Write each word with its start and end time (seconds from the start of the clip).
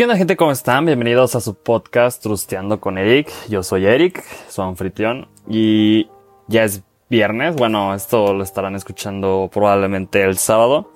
¿Qué 0.00 0.04
onda 0.04 0.16
gente? 0.16 0.34
¿Cómo 0.34 0.50
están? 0.50 0.86
Bienvenidos 0.86 1.34
a 1.34 1.40
su 1.40 1.54
podcast 1.54 2.22
Trusteando 2.22 2.80
con 2.80 2.96
Eric. 2.96 3.30
Yo 3.50 3.62
soy 3.62 3.84
Eric, 3.84 4.24
su 4.48 4.62
anfitrión. 4.62 5.28
Y 5.46 6.08
ya 6.48 6.64
es 6.64 6.82
viernes. 7.10 7.54
Bueno, 7.54 7.94
esto 7.94 8.32
lo 8.32 8.42
estarán 8.42 8.74
escuchando 8.76 9.50
probablemente 9.52 10.22
el 10.22 10.38
sábado. 10.38 10.90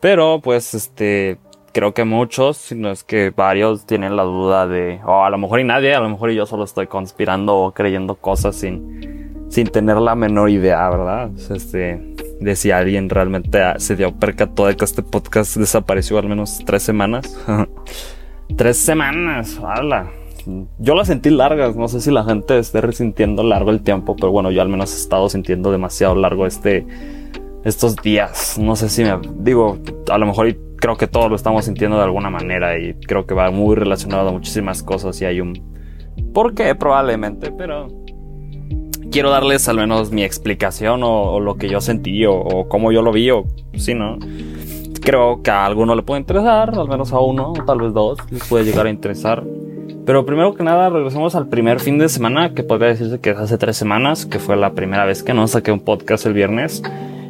Pero 0.00 0.40
pues 0.42 0.74
este, 0.74 1.38
creo 1.72 1.94
que 1.94 2.02
muchos, 2.02 2.56
si 2.56 2.74
no 2.74 2.90
es 2.90 3.04
que 3.04 3.30
varios, 3.30 3.86
tienen 3.86 4.16
la 4.16 4.24
duda 4.24 4.66
de, 4.66 4.98
o 5.04 5.12
oh, 5.12 5.24
a 5.24 5.30
lo 5.30 5.38
mejor 5.38 5.60
y 5.60 5.64
nadie, 5.64 5.94
a 5.94 6.00
lo 6.00 6.08
mejor 6.08 6.32
yo 6.32 6.44
solo 6.44 6.64
estoy 6.64 6.88
conspirando 6.88 7.56
o 7.56 7.70
creyendo 7.70 8.16
cosas 8.16 8.56
sin, 8.56 9.46
sin 9.50 9.68
tener 9.68 9.98
la 9.98 10.16
menor 10.16 10.50
idea, 10.50 10.90
¿verdad? 10.90 11.30
Este, 11.48 12.16
de 12.40 12.56
si 12.56 12.72
alguien 12.72 13.08
realmente 13.08 13.60
se 13.78 13.94
dio 13.94 14.18
percató 14.18 14.66
de 14.66 14.74
que 14.74 14.84
este 14.84 15.04
podcast 15.04 15.54
desapareció 15.58 16.18
al 16.18 16.26
menos 16.26 16.60
tres 16.66 16.82
semanas. 16.82 17.38
tres 18.56 18.76
semanas, 18.76 19.60
¡hala! 19.62 20.10
Yo 20.78 20.94
las 20.94 21.06
sentí 21.06 21.30
largas, 21.30 21.76
no 21.76 21.88
sé 21.88 22.00
si 22.00 22.10
la 22.10 22.24
gente 22.24 22.58
esté 22.58 22.80
resintiendo 22.80 23.42
largo 23.42 23.70
el 23.70 23.82
tiempo, 23.82 24.16
pero 24.16 24.32
bueno, 24.32 24.50
yo 24.50 24.60
al 24.60 24.68
menos 24.68 24.92
he 24.92 24.96
estado 24.96 25.28
sintiendo 25.28 25.70
demasiado 25.70 26.14
largo 26.16 26.46
este, 26.46 26.84
estos 27.64 27.96
días. 27.96 28.58
No 28.58 28.74
sé 28.74 28.88
si 28.88 29.04
me 29.04 29.18
digo, 29.38 29.78
a 30.10 30.18
lo 30.18 30.26
mejor 30.26 30.56
creo 30.76 30.96
que 30.96 31.06
todos 31.06 31.30
lo 31.30 31.36
estamos 31.36 31.64
sintiendo 31.64 31.96
de 31.96 32.04
alguna 32.04 32.28
manera 32.28 32.76
y 32.76 32.94
creo 32.94 33.24
que 33.24 33.34
va 33.34 33.50
muy 33.50 33.76
relacionado 33.76 34.30
a 34.30 34.32
muchísimas 34.32 34.82
cosas 34.82 35.20
y 35.22 35.24
hay 35.24 35.40
un 35.40 35.54
por 36.34 36.54
qué 36.54 36.74
probablemente, 36.74 37.52
pero 37.52 37.86
quiero 39.12 39.30
darles 39.30 39.68
al 39.68 39.76
menos 39.76 40.10
mi 40.10 40.24
explicación 40.24 41.02
o, 41.04 41.38
lo 41.38 41.56
que 41.56 41.68
yo 41.68 41.80
sentí 41.80 42.26
o, 42.26 42.34
o, 42.34 42.68
cómo 42.68 42.90
yo 42.90 43.02
lo 43.02 43.12
vi 43.12 43.30
o 43.30 43.44
si 43.76 43.94
no. 43.94 44.18
Creo 45.02 45.42
que 45.42 45.50
a 45.50 45.66
alguno 45.66 45.96
le 45.96 46.02
puede 46.02 46.20
interesar, 46.20 46.70
al 46.78 46.88
menos 46.88 47.12
a 47.12 47.18
uno, 47.18 47.52
tal 47.66 47.80
vez 47.80 47.92
dos, 47.92 48.18
les 48.30 48.46
puede 48.48 48.64
llegar 48.64 48.86
a 48.86 48.90
interesar. 48.90 49.42
Pero 50.06 50.24
primero 50.24 50.54
que 50.54 50.62
nada, 50.62 50.90
regresamos 50.90 51.34
al 51.34 51.48
primer 51.48 51.80
fin 51.80 51.98
de 51.98 52.08
semana, 52.08 52.54
que 52.54 52.62
podría 52.62 52.88
decirse 52.88 53.20
que 53.20 53.30
es 53.30 53.36
hace 53.36 53.58
tres 53.58 53.76
semanas, 53.76 54.26
que 54.26 54.38
fue 54.38 54.56
la 54.56 54.74
primera 54.74 55.04
vez 55.04 55.22
que 55.22 55.34
no 55.34 55.46
saqué 55.48 55.72
un 55.72 55.80
podcast 55.80 56.26
el 56.26 56.34
viernes. 56.34 56.82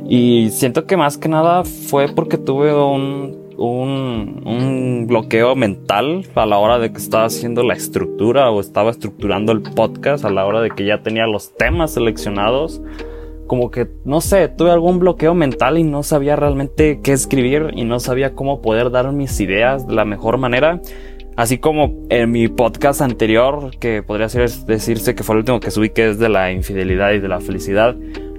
Y 0.07 0.51
siento 0.51 0.85
que 0.85 0.97
más 0.97 1.17
que 1.17 1.29
nada 1.29 1.65
fue 1.65 2.09
porque 2.15 2.37
tuve 2.37 2.75
un, 2.75 3.39
un, 3.57 4.43
un, 4.45 5.07
bloqueo 5.07 5.55
mental 5.55 6.27
a 6.35 6.45
la 6.45 6.59
hora 6.59 6.79
de 6.79 6.93
que 6.93 6.99
estaba 6.99 7.25
haciendo 7.25 7.63
la 7.63 7.75
estructura 7.75 8.51
o 8.51 8.61
estaba 8.61 8.91
estructurando 8.91 9.53
el 9.53 9.63
podcast, 9.63 10.25
a 10.25 10.31
la 10.31 10.45
hora 10.45 10.61
de 10.61 10.71
que 10.71 10.85
ya 10.85 11.03
tenía 11.03 11.27
los 11.27 11.55
temas 11.57 11.93
seleccionados. 11.93 12.83
Como 13.53 13.71
que, 13.71 13.87
no 14.07 14.23
sé, 14.23 14.49
tuve 14.49 14.71
algún 14.71 14.99
bloqueo 14.99 15.35
mental 15.35 15.77
y 15.77 15.83
no 15.83 16.03
sabía 16.03 16.37
realmente 16.37 17.01
qué 17.03 17.13
escribir 17.13 17.73
y 17.75 17.85
no 17.85 18.01
sabía 18.01 18.35
cómo 18.35 18.63
poder 18.63 18.91
dar 18.91 19.13
mis 19.13 19.39
ideas 19.41 19.87
de 19.87 19.95
la 19.95 20.07
mejor 20.07 20.39
manera. 20.39 20.81
Así 21.37 21.59
como 21.59 21.93
en 22.09 22.31
mi 22.31 22.49
podcast 22.49 23.03
anterior, 23.03 23.77
que 23.79 24.03
podría 24.03 24.29
decirse 24.29 25.15
que 25.15 25.23
fue 25.23 25.35
el 25.35 25.41
último 25.41 25.61
que 25.61 25.71
subí, 25.71 25.91
que 25.91 26.09
es 26.09 26.19
de 26.19 26.31
la 26.31 26.51
infidelidad 26.51 27.13
y 27.13 27.21
de 27.21 27.29
la 27.29 27.41
felicidad, 27.41 27.95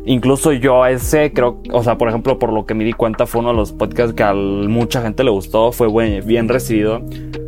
Incluso 0.06 0.52
yo 0.52 0.86
ese 0.86 1.32
creo, 1.32 1.62
o 1.72 1.84
sea, 1.84 1.98
por 1.98 2.10
ejemplo, 2.10 2.38
por 2.40 2.52
lo 2.52 2.66
que 2.66 2.74
me 2.74 2.84
di 2.84 2.92
cuenta 2.92 3.26
fue 3.26 3.40
uno 3.40 3.52
de 3.52 3.56
los 3.56 3.72
podcasts 3.72 4.14
que 4.14 4.24
a 4.24 4.34
mucha 4.34 5.02
gente 5.02 5.24
le 5.24 5.30
gustó, 5.30 5.72
fue 5.72 5.88
bien 6.22 6.50
recibido. 6.50 7.02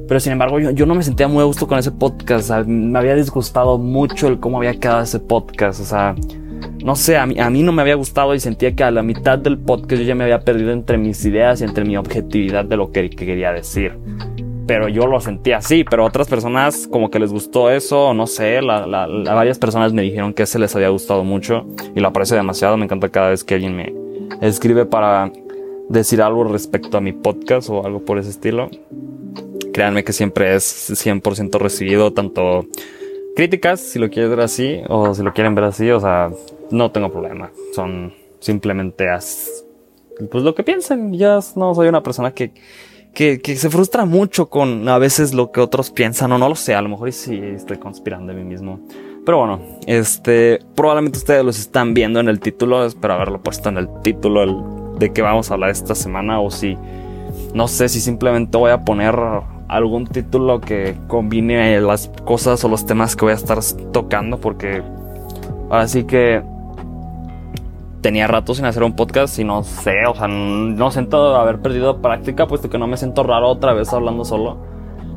Pero 0.07 0.19
sin 0.19 0.33
embargo, 0.33 0.59
yo, 0.59 0.69
yo, 0.69 0.85
no 0.85 0.94
me 0.94 1.03
sentía 1.03 1.27
muy 1.27 1.41
a 1.41 1.45
gusto 1.45 1.67
con 1.67 1.79
ese 1.79 1.91
podcast. 1.91 2.52
me 2.67 2.97
había 3.00 3.16
disgustado 3.16 3.79
mucho 3.79 4.27
el 4.27 4.39
cómo 4.39 4.59
había 4.59 4.79
quedado 4.79 5.02
ese 5.02 5.19
podcast. 5.19 5.81
O 5.81 5.83
sea, 5.83 6.16
no 6.84 6.95
sé, 6.95 7.17
a 7.17 7.25
mí, 7.25 7.39
a 7.39 7.50
mí 7.50 7.64
no 7.64 7.72
me 7.72 7.81
había 7.81 7.95
gustado 7.95 8.36
y 8.36 8.39
sentía 8.39 8.75
que 8.75 8.84
a 8.84 8.92
la 8.92 9.02
mitad 9.02 9.39
del 9.39 9.58
podcast 9.58 10.02
yo 10.02 10.08
ya 10.08 10.16
me 10.16 10.23
había 10.23 10.42
perdido 10.42 10.72
entre 10.72 10.97
mis 10.97 11.23
ideas 11.25 11.62
y 11.62 11.64
entre 11.64 11.86
mi 11.86 11.97
objetividad 11.97 12.66
de 12.66 12.78
lo 12.78 12.92
que, 12.92 13.09
que 13.09 13.25
quería 13.25 13.52
decir 13.52 13.94
pero 14.67 14.88
yo 14.88 15.06
lo 15.08 15.20
sentí 15.20 15.52
así, 15.52 15.84
pero 15.84 16.06
otras 16.06 16.28
personas 16.28 16.88
como 16.88 17.09
que 17.09 17.20
les 17.20 17.31
gustó 17.31 17.70
eso, 17.70 18.14
no 18.14 18.28
sé, 18.28 18.62
la, 18.62 18.86
varias 19.25 19.59
personas 19.59 19.94
me 19.94 20.02
dijeron 20.02 20.34
que 20.34 20.44
ese 20.44 20.59
les 20.59 20.75
había 20.75 20.89
gustado 20.89 21.23
mucho 21.23 21.66
y 21.95 22.00
lo 22.00 22.08
aprecio 22.08 22.36
demasiado, 22.36 22.78
me 22.78 22.85
encanta 22.85 23.09
cada 23.09 23.29
vez 23.29 23.44
que 23.44 23.56
alguien 23.56 23.75
me 23.75 23.94
escribe 24.41 24.85
para 24.85 25.31
decir 25.90 26.22
algo 26.22 26.44
respecto 26.46 26.97
a 26.97 27.02
mi 27.02 27.13
podcast 27.13 27.69
o 27.69 27.85
algo 27.85 28.03
por 28.03 28.18
ese 28.18 28.31
estilo. 28.31 28.69
Créanme 29.72 30.03
que 30.03 30.13
siempre 30.13 30.56
es 30.56 30.90
100% 30.90 31.59
recibido, 31.59 32.13
tanto 32.13 32.66
críticas, 33.35 33.81
si 33.81 34.00
lo 34.00 34.09
quieren 34.09 34.31
ver 34.31 34.41
así, 34.41 34.81
o 34.88 35.13
si 35.13 35.22
lo 35.22 35.34
quieren 35.34 35.53
ver 35.53 35.66
así, 35.66 35.91
o 35.91 36.00
sea, 36.00 36.31
no 36.72 36.92
tengo 36.92 37.12
problema, 37.12 37.52
son 37.74 38.14
simplemente 38.40 39.09
as, 39.09 39.66
pues 40.31 40.44
lo 40.44 40.56
que 40.56 40.64
piensen, 40.64 41.14
ya 41.14 41.40
no 41.56 41.76
soy 41.76 41.88
una 41.88 42.03
persona 42.03 42.31
que 42.31 42.53
que, 43.16 43.56
se 43.56 43.70
frustra 43.70 44.06
mucho 44.06 44.50
con 44.50 44.88
a 44.90 44.98
veces 44.98 45.34
lo 45.34 45.52
que 45.52 45.62
otros 45.62 45.90
piensan, 45.90 46.34
o 46.34 46.38
no 46.38 46.50
lo 46.50 46.56
sé, 46.56 46.76
a 46.76 46.81
lo 46.81 46.90
mejor 46.90 47.12
sí 47.14 47.40
estoy 47.42 47.78
conspirando 47.78 48.34
de 48.34 48.40
mí 48.40 48.46
mismo. 48.46 48.81
Pero 49.26 49.40
bueno, 49.40 49.62
este, 49.88 50.59
probablemente 50.76 51.18
ustedes 51.18 51.44
los 51.44 51.58
están 51.58 51.94
viendo 51.94 52.20
en 52.20 52.28
el 52.28 52.40
título, 52.40 52.86
espero 52.86 53.16
haberlo 53.16 53.42
puesto 53.42 53.70
en 53.70 53.78
el 53.78 53.88
título 54.03 54.94
de 55.00 55.12
qué 55.14 55.22
vamos 55.22 55.50
a 55.50 55.56
hablar 55.56 55.70
esta 55.70 55.96
semana, 55.96 56.42
o 56.42 56.52
si, 56.52 56.78
no 57.53 57.68
sé 57.68 57.88
si 57.88 58.02
simplemente 58.02 58.58
voy 58.58 58.72
a 58.72 58.84
poner 58.84 59.16
algún 59.70 60.06
título 60.06 60.59
que 60.59 60.96
combine 61.08 61.80
las 61.82 62.12
cosas 62.26 62.64
o 62.66 62.68
los 62.68 62.86
temas 62.86 63.16
que 63.16 63.26
voy 63.26 63.32
a 63.32 63.38
estar 63.38 63.59
tocando, 63.94 64.40
porque 64.40 64.84
ahora 65.70 65.88
sí 65.88 66.03
que 66.03 66.44
tenía 68.05 68.27
rato 68.27 68.53
sin 68.53 68.66
hacer 68.66 68.83
un 68.83 68.95
podcast 68.95 69.39
y 69.39 69.43
no 69.43 69.63
sé, 69.63 70.05
o 70.07 70.13
sea, 70.13 70.27
no 70.27 70.91
siento 70.91 71.35
haber 71.38 71.57
perdido 71.57 72.03
práctica, 72.03 72.45
puesto 72.45 72.69
que 72.69 72.77
no 72.77 72.85
me 72.85 72.97
siento 72.97 73.23
raro 73.23 73.49
otra 73.49 73.73
vez 73.73 73.91
hablando 73.93 74.23
solo. 74.23 74.59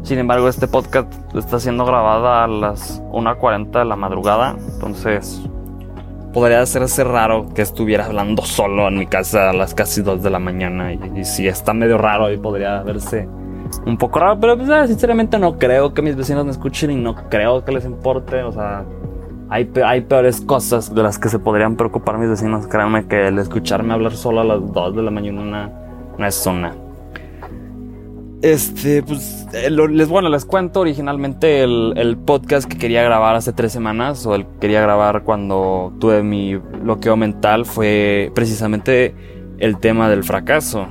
Sin 0.05 0.19
embargo, 0.19 0.49
este 0.49 0.69
podcast 0.69 1.13
está 1.37 1.61
siendo 1.61 1.85
grabado 1.85 2.33
a 2.33 2.47
las 2.47 3.03
1.40 3.11 3.81
de 3.81 3.85
la 3.85 3.95
madrugada, 3.95 4.57
entonces 4.73 5.39
podría 6.33 6.63
hacerse 6.63 7.05
raro 7.05 7.53
que 7.55 7.61
estuviera 7.61 8.07
hablando 8.07 8.43
solo 8.47 8.89
en 8.89 8.97
mi 8.97 9.07
casa 9.07 9.51
a 9.51 9.53
las 9.53 9.75
casi 9.75 10.01
2 10.01 10.23
de 10.23 10.31
la 10.31 10.39
mañana. 10.39 10.91
Y, 10.95 11.27
si 11.27 11.47
está 11.47 11.75
medio 11.75 11.99
raro, 11.99 12.33
y 12.33 12.39
podría 12.39 12.83
verse 12.85 13.29
un 13.85 13.99
poco 13.99 14.19
raro, 14.19 14.41
pero 14.41 14.57
pues, 14.57 14.89
sinceramente 14.89 15.39
no 15.39 15.59
creo 15.59 15.93
que 15.93 16.01
mis 16.01 16.17
vecinos 16.17 16.47
me 16.47 16.53
escuchen 16.53 16.91
y 16.91 16.97
no 16.97 17.15
creo 17.29 17.67
que 17.67 17.73
les 17.73 17.85
importe, 17.85 18.43
o 18.45 18.53
sea, 18.53 18.87
hay, 19.51 19.65
peores 20.03 20.41
cosas 20.43 20.95
de 20.95 21.03
las 21.03 21.19
que 21.19 21.29
se 21.29 21.39
podrían 21.39 21.77
preocupar 21.77 22.19
mis 22.19 22.29
vecinos. 22.29 22.67
Créanme 22.67 23.07
que 23.07 23.29
el 23.29 23.39
escucharme 23.39 23.95
hablar 23.95 24.13
solo 24.13 24.41
a 24.41 24.45
las 24.45 24.73
2 24.73 24.97
de 24.97 25.03
la 25.03 25.11
mañana 25.11 25.73
no 26.19 26.27
es 26.27 26.47
una. 26.47 26.75
Este, 28.43 29.03
pues, 29.03 29.49
eh, 29.53 29.71
les, 29.71 30.09
bueno, 30.09 30.29
les 30.29 30.45
cuento 30.45 30.81
originalmente 30.81 31.63
el, 31.63 31.95
el, 31.97 32.17
podcast 32.17 32.71
que 32.71 32.79
quería 32.79 33.03
grabar 33.03 33.35
hace 33.35 33.53
tres 33.53 33.73
semanas, 33.73 34.27
o 34.27 34.35
el 34.37 34.45
que 34.45 34.59
quería 34.61 34.81
grabar 34.81 35.25
cuando 35.25 35.93
tuve 35.99 36.23
mi 36.23 36.55
bloqueo 36.55 37.17
mental, 37.17 37.65
fue 37.65 38.31
precisamente 38.35 39.15
el 39.59 39.79
tema 39.79 40.09
del 40.09 40.23
fracaso. 40.23 40.87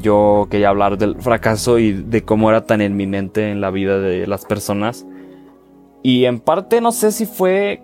Yo 0.00 0.46
quería 0.50 0.68
hablar 0.68 0.98
del 0.98 1.16
fracaso 1.16 1.78
y 1.78 1.92
de 1.92 2.22
cómo 2.22 2.50
era 2.50 2.64
tan 2.66 2.80
inminente 2.80 3.50
en 3.50 3.60
la 3.60 3.70
vida 3.70 3.98
de 3.98 4.26
las 4.26 4.44
personas. 4.44 5.04
Y 6.02 6.26
en 6.26 6.38
parte 6.38 6.80
no 6.80 6.92
sé 6.92 7.10
si 7.10 7.26
fue 7.26 7.82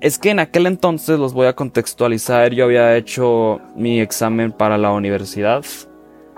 es 0.00 0.18
que 0.18 0.30
en 0.30 0.38
aquel 0.38 0.66
entonces 0.66 1.18
los 1.18 1.34
voy 1.34 1.46
a 1.46 1.54
contextualizar. 1.54 2.52
Yo 2.52 2.64
había 2.64 2.96
hecho 2.96 3.60
mi 3.76 4.00
examen 4.00 4.52
para 4.52 4.78
la 4.78 4.92
universidad. 4.92 5.64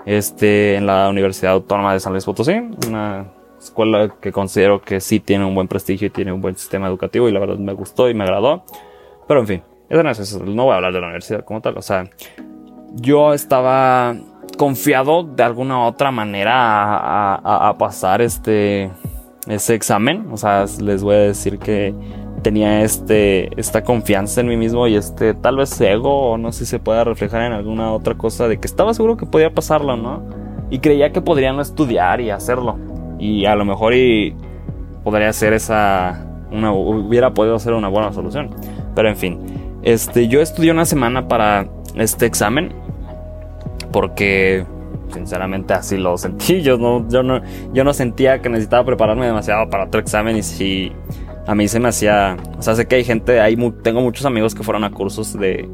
Este, 0.05 0.75
en 0.75 0.85
la 0.85 1.07
Universidad 1.09 1.53
Autónoma 1.53 1.93
de 1.93 1.99
San 2.01 2.11
Luis 2.11 2.25
Potosí. 2.25 2.61
Una 2.87 3.31
escuela 3.57 4.13
que 4.19 4.33
considero 4.33 4.81
que 4.81 4.99
sí 4.99 5.21
tiene 5.21 5.45
un 5.45 5.55
buen 5.55 5.69
prestigio 5.69 6.07
y 6.07 6.09
tiene 6.09 6.33
un 6.33 6.41
buen 6.41 6.57
sistema 6.57 6.87
educativo. 6.87 7.29
Y 7.29 7.31
la 7.31 7.39
verdad 7.39 7.57
me 7.57 7.73
gustó 7.73 8.09
y 8.09 8.13
me 8.13 8.25
agradó. 8.25 8.65
Pero 9.27 9.39
en 9.39 9.47
fin, 9.47 9.63
eso 9.89 10.03
no 10.03 10.09
es 10.09 10.19
eso. 10.19 10.43
No 10.43 10.65
voy 10.65 10.73
a 10.73 10.75
hablar 10.75 10.91
de 10.91 10.99
la 10.99 11.07
universidad 11.07 11.45
como 11.45 11.61
tal. 11.61 11.77
O 11.77 11.81
sea, 11.81 12.09
yo 12.95 13.33
estaba 13.33 14.15
confiado 14.57 15.23
de 15.23 15.41
alguna 15.41 15.85
otra 15.85 16.11
manera 16.11 16.53
a, 16.53 17.69
a, 17.69 17.77
pasar 17.77 18.21
este, 18.21 18.91
ese 19.47 19.73
examen. 19.73 20.27
O 20.33 20.37
sea, 20.37 20.65
les 20.81 21.01
voy 21.01 21.15
a 21.15 21.19
decir 21.19 21.59
que 21.59 21.95
tenía 22.43 22.81
este, 22.81 23.59
esta 23.59 23.83
confianza 23.83 24.41
en 24.41 24.47
mí 24.47 24.57
mismo 24.57 24.87
y 24.87 24.95
este 24.95 25.33
tal 25.33 25.57
vez 25.57 25.79
ego 25.81 26.31
o 26.31 26.37
no 26.37 26.51
sé 26.51 26.59
si 26.59 26.71
se 26.71 26.79
pueda 26.79 27.03
reflejar 27.03 27.41
en 27.43 27.53
alguna 27.53 27.91
otra 27.91 28.15
cosa 28.15 28.47
de 28.47 28.59
que 28.59 28.67
estaba 28.67 28.93
seguro 28.93 29.17
que 29.17 29.25
podía 29.25 29.51
pasarlo, 29.51 29.97
¿no? 29.97 30.21
Y 30.69 30.79
creía 30.79 31.11
que 31.11 31.21
podría 31.21 31.53
no 31.53 31.61
estudiar 31.61 32.21
y 32.21 32.29
hacerlo. 32.29 32.77
Y 33.17 33.45
a 33.45 33.55
lo 33.55 33.65
mejor 33.65 33.93
y 33.95 34.35
podría 35.03 35.31
ser 35.33 35.53
esa, 35.53 36.25
una, 36.51 36.73
hubiera 36.73 37.33
podido 37.33 37.57
ser 37.59 37.73
una 37.73 37.87
buena 37.87 38.11
solución. 38.11 38.49
Pero 38.93 39.09
en 39.09 39.15
fin, 39.15 39.39
este, 39.81 40.27
yo 40.27 40.41
estudié 40.41 40.71
una 40.71 40.85
semana 40.85 41.27
para 41.27 41.67
este 41.95 42.25
examen 42.25 42.73
porque 43.91 44.65
sinceramente 45.13 45.73
así 45.73 45.97
lo 45.97 46.17
sentí. 46.17 46.61
Yo 46.61 46.77
no, 46.77 47.07
yo 47.07 47.23
no, 47.23 47.41
yo 47.73 47.83
no 47.83 47.93
sentía 47.93 48.41
que 48.41 48.49
necesitaba 48.49 48.85
prepararme 48.85 49.25
demasiado 49.25 49.69
para 49.69 49.85
otro 49.85 50.01
examen 50.01 50.37
y 50.37 50.43
si 50.43 50.91
a 51.45 51.55
mí 51.55 51.67
se 51.67 51.79
me 51.79 51.89
hacía, 51.89 52.37
o 52.57 52.61
sea, 52.61 52.75
sé 52.75 52.87
que 52.87 52.95
hay 52.95 53.03
gente, 53.03 53.39
hay, 53.39 53.55
tengo 53.83 54.01
muchos 54.01 54.25
amigos 54.25 54.55
que 54.55 54.63
fueron 54.63 54.83
a 54.83 54.91
cursos 54.91 55.37
de, 55.37 55.67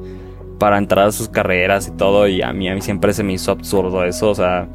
para 0.57 0.77
entrar 0.77 1.07
a 1.07 1.11
sus 1.11 1.29
carreras 1.29 1.87
y 1.87 1.91
todo, 1.91 2.27
y 2.27 2.41
a 2.41 2.51
mí, 2.53 2.69
a 2.69 2.75
mí 2.75 2.81
siempre 2.81 3.13
se 3.13 3.23
me 3.23 3.33
hizo 3.33 3.51
absurdo 3.51 4.03
eso, 4.03 4.29
o 4.29 4.35
sea, 4.35 4.67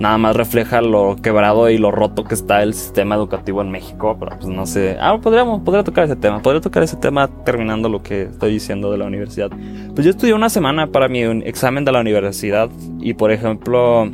nada 0.00 0.16
más 0.18 0.34
refleja 0.34 0.80
lo 0.80 1.16
quebrado 1.22 1.68
y 1.70 1.78
lo 1.78 1.90
roto 1.92 2.24
que 2.24 2.34
está 2.34 2.62
el 2.62 2.74
sistema 2.74 3.14
educativo 3.14 3.60
en 3.60 3.70
México, 3.70 4.16
pero 4.18 4.36
pues 4.38 4.48
no 4.48 4.66
sé. 4.66 4.96
Ah, 4.98 5.18
podríamos, 5.22 5.60
podría 5.60 5.84
tocar 5.84 6.04
ese 6.04 6.16
tema, 6.16 6.40
podría 6.40 6.60
tocar 6.60 6.82
ese 6.82 6.96
tema 6.96 7.28
terminando 7.44 7.88
lo 7.88 8.02
que 8.02 8.22
estoy 8.22 8.52
diciendo 8.52 8.90
de 8.90 8.98
la 8.98 9.04
universidad. 9.04 9.50
Pues 9.94 10.04
yo 10.04 10.10
estudié 10.10 10.32
una 10.32 10.48
semana 10.48 10.86
para 10.88 11.08
mi 11.08 11.20
examen 11.20 11.84
de 11.84 11.92
la 11.92 12.00
universidad 12.00 12.70
y 12.98 13.14
por 13.14 13.30
ejemplo, 13.30 14.10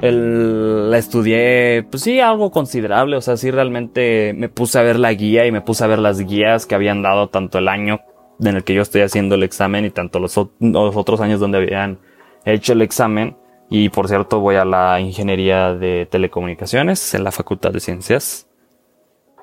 el, 0.00 0.90
la 0.90 0.98
estudié, 0.98 1.84
pues 1.90 2.02
sí, 2.02 2.20
algo 2.20 2.50
considerable, 2.50 3.16
o 3.16 3.20
sea, 3.20 3.36
sí 3.36 3.50
realmente 3.50 4.32
me 4.34 4.48
puse 4.48 4.78
a 4.78 4.82
ver 4.82 4.98
la 4.98 5.12
guía 5.12 5.46
y 5.46 5.52
me 5.52 5.60
puse 5.60 5.84
a 5.84 5.86
ver 5.86 5.98
las 5.98 6.20
guías 6.20 6.66
que 6.66 6.74
habían 6.74 7.02
dado 7.02 7.28
tanto 7.28 7.58
el 7.58 7.68
año 7.68 8.00
en 8.40 8.56
el 8.56 8.64
que 8.64 8.74
yo 8.74 8.82
estoy 8.82 9.02
haciendo 9.02 9.34
el 9.34 9.42
examen 9.42 9.84
y 9.84 9.90
tanto 9.90 10.18
los, 10.18 10.38
los 10.58 10.96
otros 10.96 11.20
años 11.20 11.40
donde 11.40 11.58
habían 11.58 11.98
hecho 12.44 12.72
el 12.72 12.82
examen. 12.82 13.36
Y 13.68 13.90
por 13.90 14.08
cierto, 14.08 14.40
voy 14.40 14.56
a 14.56 14.64
la 14.64 14.98
ingeniería 15.00 15.74
de 15.74 16.06
telecomunicaciones 16.10 17.14
en 17.14 17.22
la 17.22 17.32
Facultad 17.32 17.70
de 17.70 17.80
Ciencias. 17.80 18.48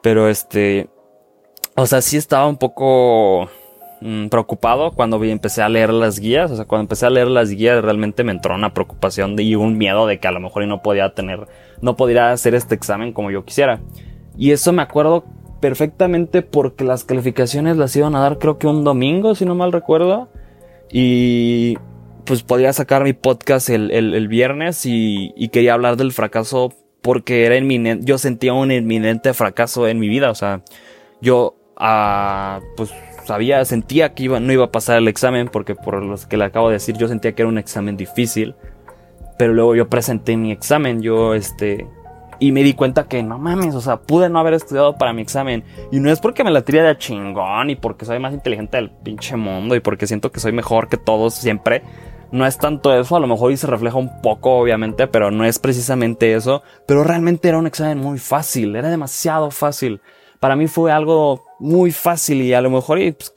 Pero 0.01 0.27
este, 0.27 0.89
o 1.75 1.85
sea, 1.85 2.01
sí 2.01 2.17
estaba 2.17 2.47
un 2.47 2.57
poco 2.57 3.49
mm, 4.01 4.27
preocupado 4.27 4.91
cuando 4.91 5.23
empecé 5.23 5.61
a 5.61 5.69
leer 5.69 5.91
las 5.91 6.19
guías. 6.19 6.51
O 6.51 6.55
sea, 6.55 6.65
cuando 6.65 6.83
empecé 6.83 7.05
a 7.05 7.09
leer 7.09 7.27
las 7.27 7.49
guías 7.49 7.81
realmente 7.83 8.23
me 8.23 8.31
entró 8.31 8.55
una 8.55 8.73
preocupación 8.73 9.39
y 9.39 9.55
un 9.55 9.77
miedo 9.77 10.07
de 10.07 10.19
que 10.19 10.27
a 10.27 10.31
lo 10.31 10.39
mejor 10.39 10.65
no 10.67 10.81
podía 10.81 11.13
tener, 11.13 11.47
no 11.81 11.95
podría 11.95 12.31
hacer 12.31 12.55
este 12.55 12.75
examen 12.75 13.13
como 13.13 13.31
yo 13.31 13.45
quisiera. 13.45 13.81
Y 14.37 14.51
eso 14.51 14.73
me 14.73 14.81
acuerdo 14.81 15.25
perfectamente 15.59 16.41
porque 16.41 16.83
las 16.83 17.03
calificaciones 17.03 17.77
las 17.77 17.95
iban 17.95 18.15
a 18.15 18.19
dar 18.19 18.37
creo 18.37 18.57
que 18.57 18.67
un 18.67 18.83
domingo, 18.83 19.35
si 19.35 19.45
no 19.45 19.55
mal 19.55 19.71
recuerdo. 19.71 20.29
Y 20.91 21.77
pues 22.25 22.43
podía 22.43 22.73
sacar 22.73 23.03
mi 23.03 23.13
podcast 23.13 23.69
el, 23.69 23.91
el, 23.91 24.27
viernes 24.27 24.85
y, 24.85 25.33
y, 25.35 25.47
quería 25.47 25.73
hablar 25.73 25.95
del 25.95 26.11
fracaso 26.11 26.73
porque 27.01 27.45
era 27.45 27.55
inminente, 27.55 28.05
yo 28.05 28.17
sentía 28.17 28.53
un 28.53 28.69
inminente 28.69 29.33
fracaso 29.33 29.87
en 29.87 29.97
mi 29.97 30.09
vida, 30.09 30.29
o 30.29 30.35
sea, 30.35 30.61
yo 31.21 31.55
ah, 31.77 32.59
pues 32.75 32.91
sabía, 33.27 33.63
sentía 33.65 34.13
que 34.13 34.23
iba, 34.23 34.39
no 34.39 34.51
iba 34.51 34.65
a 34.65 34.71
pasar 34.71 34.97
el 34.97 35.07
examen 35.07 35.47
porque 35.47 35.75
por 35.75 36.01
lo 36.03 36.15
que 36.27 36.37
le 36.37 36.45
acabo 36.45 36.69
de 36.69 36.73
decir, 36.73 36.97
yo 36.97 37.07
sentía 37.07 37.33
que 37.33 37.43
era 37.43 37.49
un 37.49 37.57
examen 37.57 37.97
difícil, 37.97 38.55
pero 39.37 39.53
luego 39.53 39.75
yo 39.75 39.87
presenté 39.87 40.35
mi 40.35 40.51
examen, 40.51 41.01
yo 41.01 41.33
este, 41.35 41.87
y 42.39 42.51
me 42.51 42.63
di 42.63 42.73
cuenta 42.73 43.07
que 43.07 43.21
no 43.21 43.37
mames, 43.37 43.75
o 43.75 43.81
sea, 43.81 43.97
pude 43.97 44.29
no 44.29 44.39
haber 44.39 44.53
estudiado 44.55 44.95
para 44.95 45.13
mi 45.13 45.21
examen. 45.21 45.63
Y 45.91 45.99
no 45.99 46.11
es 46.11 46.19
porque 46.19 46.43
me 46.43 46.51
la 46.51 46.63
tiré 46.63 46.81
de 46.81 46.97
chingón 46.97 47.69
y 47.69 47.75
porque 47.75 48.05
soy 48.05 48.19
más 48.19 48.33
inteligente 48.33 48.77
del 48.77 48.89
pinche 48.89 49.35
mundo 49.35 49.75
y 49.75 49.79
porque 49.79 50.07
siento 50.07 50.31
que 50.31 50.39
soy 50.39 50.51
mejor 50.51 50.87
que 50.87 50.97
todos 50.97 51.35
siempre 51.35 51.83
no 52.31 52.45
es 52.45 52.57
tanto 52.57 52.93
eso, 52.93 53.15
a 53.15 53.19
lo 53.19 53.27
mejor 53.27 53.51
y 53.51 53.57
se 53.57 53.67
refleja 53.67 53.97
un 53.97 54.21
poco, 54.21 54.57
obviamente, 54.57 55.07
pero 55.07 55.31
no 55.31 55.45
es 55.45 55.59
precisamente 55.59 56.33
eso. 56.33 56.63
Pero 56.85 57.03
realmente 57.03 57.47
era 57.47 57.57
un 57.57 57.67
examen 57.67 57.99
muy 57.99 58.19
fácil, 58.19 58.75
era 58.75 58.89
demasiado 58.89 59.51
fácil. 59.51 60.01
Para 60.39 60.55
mí 60.55 60.67
fue 60.67 60.91
algo 60.91 61.45
muy 61.59 61.91
fácil 61.91 62.41
y 62.41 62.53
a 62.53 62.61
lo 62.61 62.69
mejor 62.69 62.99
y, 62.99 63.13
pues, 63.13 63.33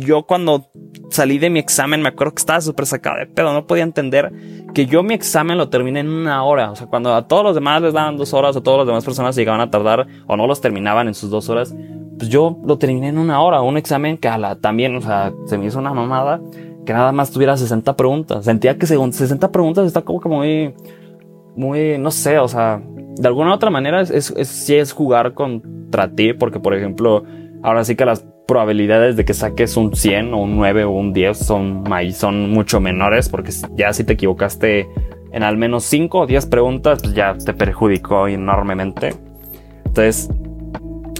yo 0.00 0.24
cuando 0.24 0.66
salí 1.10 1.38
de 1.38 1.50
mi 1.50 1.58
examen 1.58 2.00
me 2.00 2.08
acuerdo 2.08 2.34
que 2.34 2.40
estaba 2.40 2.60
súper 2.60 2.86
sacado 2.86 3.18
de 3.18 3.26
pedo, 3.26 3.52
no 3.52 3.66
podía 3.66 3.82
entender 3.82 4.32
que 4.72 4.86
yo 4.86 5.02
mi 5.02 5.14
examen 5.14 5.58
lo 5.58 5.68
terminé 5.68 6.00
en 6.00 6.08
una 6.08 6.44
hora, 6.44 6.70
o 6.70 6.76
sea, 6.76 6.86
cuando 6.86 7.14
a 7.14 7.26
todos 7.26 7.42
los 7.42 7.54
demás 7.54 7.82
les 7.82 7.92
daban 7.92 8.16
dos 8.16 8.34
horas 8.34 8.54
o 8.56 8.62
todas 8.62 8.78
las 8.78 8.86
demás 8.86 9.04
personas 9.04 9.34
llegaban 9.36 9.60
a 9.60 9.70
tardar 9.70 10.06
o 10.26 10.36
no 10.36 10.46
los 10.46 10.60
terminaban 10.60 11.08
en 11.08 11.14
sus 11.14 11.30
dos 11.30 11.48
horas, 11.48 11.74
pues 12.18 12.30
yo 12.30 12.58
lo 12.64 12.78
terminé 12.78 13.08
en 13.08 13.18
una 13.18 13.42
hora, 13.42 13.60
un 13.62 13.76
examen 13.76 14.16
que 14.16 14.28
a 14.28 14.38
la 14.38 14.56
también, 14.56 14.96
o 14.96 15.00
sea, 15.00 15.32
se 15.46 15.58
me 15.58 15.66
hizo 15.66 15.78
una 15.78 15.92
mamada 15.92 16.40
que 16.86 16.92
nada 16.92 17.12
más 17.12 17.30
tuviera 17.30 17.56
60 17.56 17.96
preguntas. 17.96 18.44
Sentía 18.44 18.78
que 18.78 18.86
según 18.86 19.12
60 19.12 19.50
preguntas 19.50 19.86
está 19.86 20.02
como 20.02 20.20
que 20.20 20.28
muy, 20.28 20.74
muy, 21.56 21.98
no 21.98 22.10
sé, 22.10 22.38
o 22.38 22.48
sea, 22.48 22.80
de 23.18 23.28
alguna 23.28 23.52
otra 23.52 23.70
manera 23.70 24.00
es, 24.00 24.10
es, 24.10 24.48
sí 24.48 24.76
es 24.76 24.92
jugar 24.92 25.34
contra 25.34 26.10
ti, 26.12 26.32
porque 26.32 26.60
por 26.60 26.74
ejemplo, 26.74 27.24
ahora 27.62 27.84
sí 27.84 27.96
que 27.96 28.04
las 28.04 28.24
probabilidades 28.46 29.16
de 29.16 29.24
que 29.24 29.34
saques 29.34 29.76
un 29.76 29.94
100 29.94 30.32
o 30.32 30.38
un 30.38 30.56
9 30.56 30.84
o 30.84 30.90
un 30.90 31.12
10 31.12 31.36
son, 31.36 31.84
son 32.12 32.50
mucho 32.50 32.80
menores, 32.80 33.28
porque 33.28 33.50
ya 33.74 33.92
si 33.92 34.04
te 34.04 34.14
equivocaste 34.14 34.88
en 35.32 35.42
al 35.42 35.56
menos 35.56 35.84
5 35.84 36.20
o 36.20 36.26
10 36.26 36.46
preguntas, 36.46 37.00
pues 37.02 37.14
ya 37.14 37.34
te 37.34 37.52
perjudicó 37.52 38.28
enormemente. 38.28 39.14
Entonces, 39.84 40.30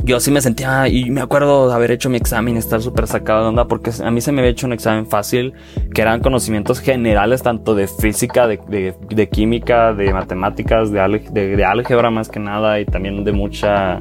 yo 0.04 0.20
sí 0.20 0.30
me 0.30 0.40
sentía, 0.40 0.86
y 0.86 1.10
me 1.10 1.20
acuerdo 1.20 1.68
de 1.68 1.74
haber 1.74 1.90
hecho 1.90 2.08
mi 2.08 2.16
examen 2.16 2.56
estar 2.56 2.80
súper 2.80 3.08
sacado 3.08 3.42
de 3.42 3.48
onda, 3.48 3.66
porque 3.66 3.90
a 4.04 4.10
mí 4.12 4.20
se 4.20 4.30
me 4.30 4.40
había 4.40 4.52
hecho 4.52 4.66
un 4.66 4.72
examen 4.72 5.04
fácil, 5.06 5.52
que 5.92 6.00
eran 6.00 6.20
conocimientos 6.20 6.78
generales, 6.78 7.42
tanto 7.42 7.74
de 7.74 7.88
física, 7.88 8.46
de, 8.46 8.94
de, 9.10 9.28
química, 9.28 9.92
de 9.92 10.12
matemáticas, 10.12 10.92
de, 10.92 11.00
de, 11.32 11.64
álgebra 11.64 12.10
más 12.10 12.28
que 12.28 12.38
nada, 12.38 12.78
y 12.78 12.84
también 12.84 13.24
de 13.24 13.32
mucha 13.32 14.00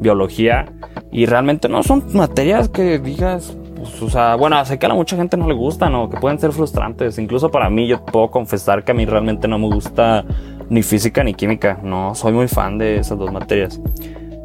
biología. 0.00 0.66
Y 1.10 1.26
realmente 1.26 1.68
no 1.68 1.82
son 1.82 2.04
materias 2.12 2.68
que 2.68 2.98
digas, 2.98 3.56
pues, 3.76 4.02
o 4.02 4.10
sea, 4.10 4.34
bueno, 4.34 4.62
sé 4.64 4.78
que 4.78 4.86
a 4.86 4.94
mucha 4.94 5.16
gente 5.16 5.36
no 5.36 5.48
le 5.48 5.54
gustan 5.54 5.94
o 5.94 6.08
que 6.10 6.18
pueden 6.18 6.38
ser 6.38 6.52
frustrantes. 6.52 7.18
Incluso 7.18 7.50
para 7.50 7.70
mí, 7.70 7.86
yo 7.86 8.04
puedo 8.04 8.30
confesar 8.30 8.84
que 8.84 8.92
a 8.92 8.94
mí 8.94 9.06
realmente 9.06 9.48
no 9.48 9.58
me 9.58 9.68
gusta 9.68 10.24
ni 10.68 10.82
física 10.82 11.24
ni 11.24 11.34
química. 11.34 11.78
No, 11.82 12.14
soy 12.14 12.32
muy 12.32 12.48
fan 12.48 12.78
de 12.78 12.98
esas 12.98 13.18
dos 13.18 13.32
materias. 13.32 13.80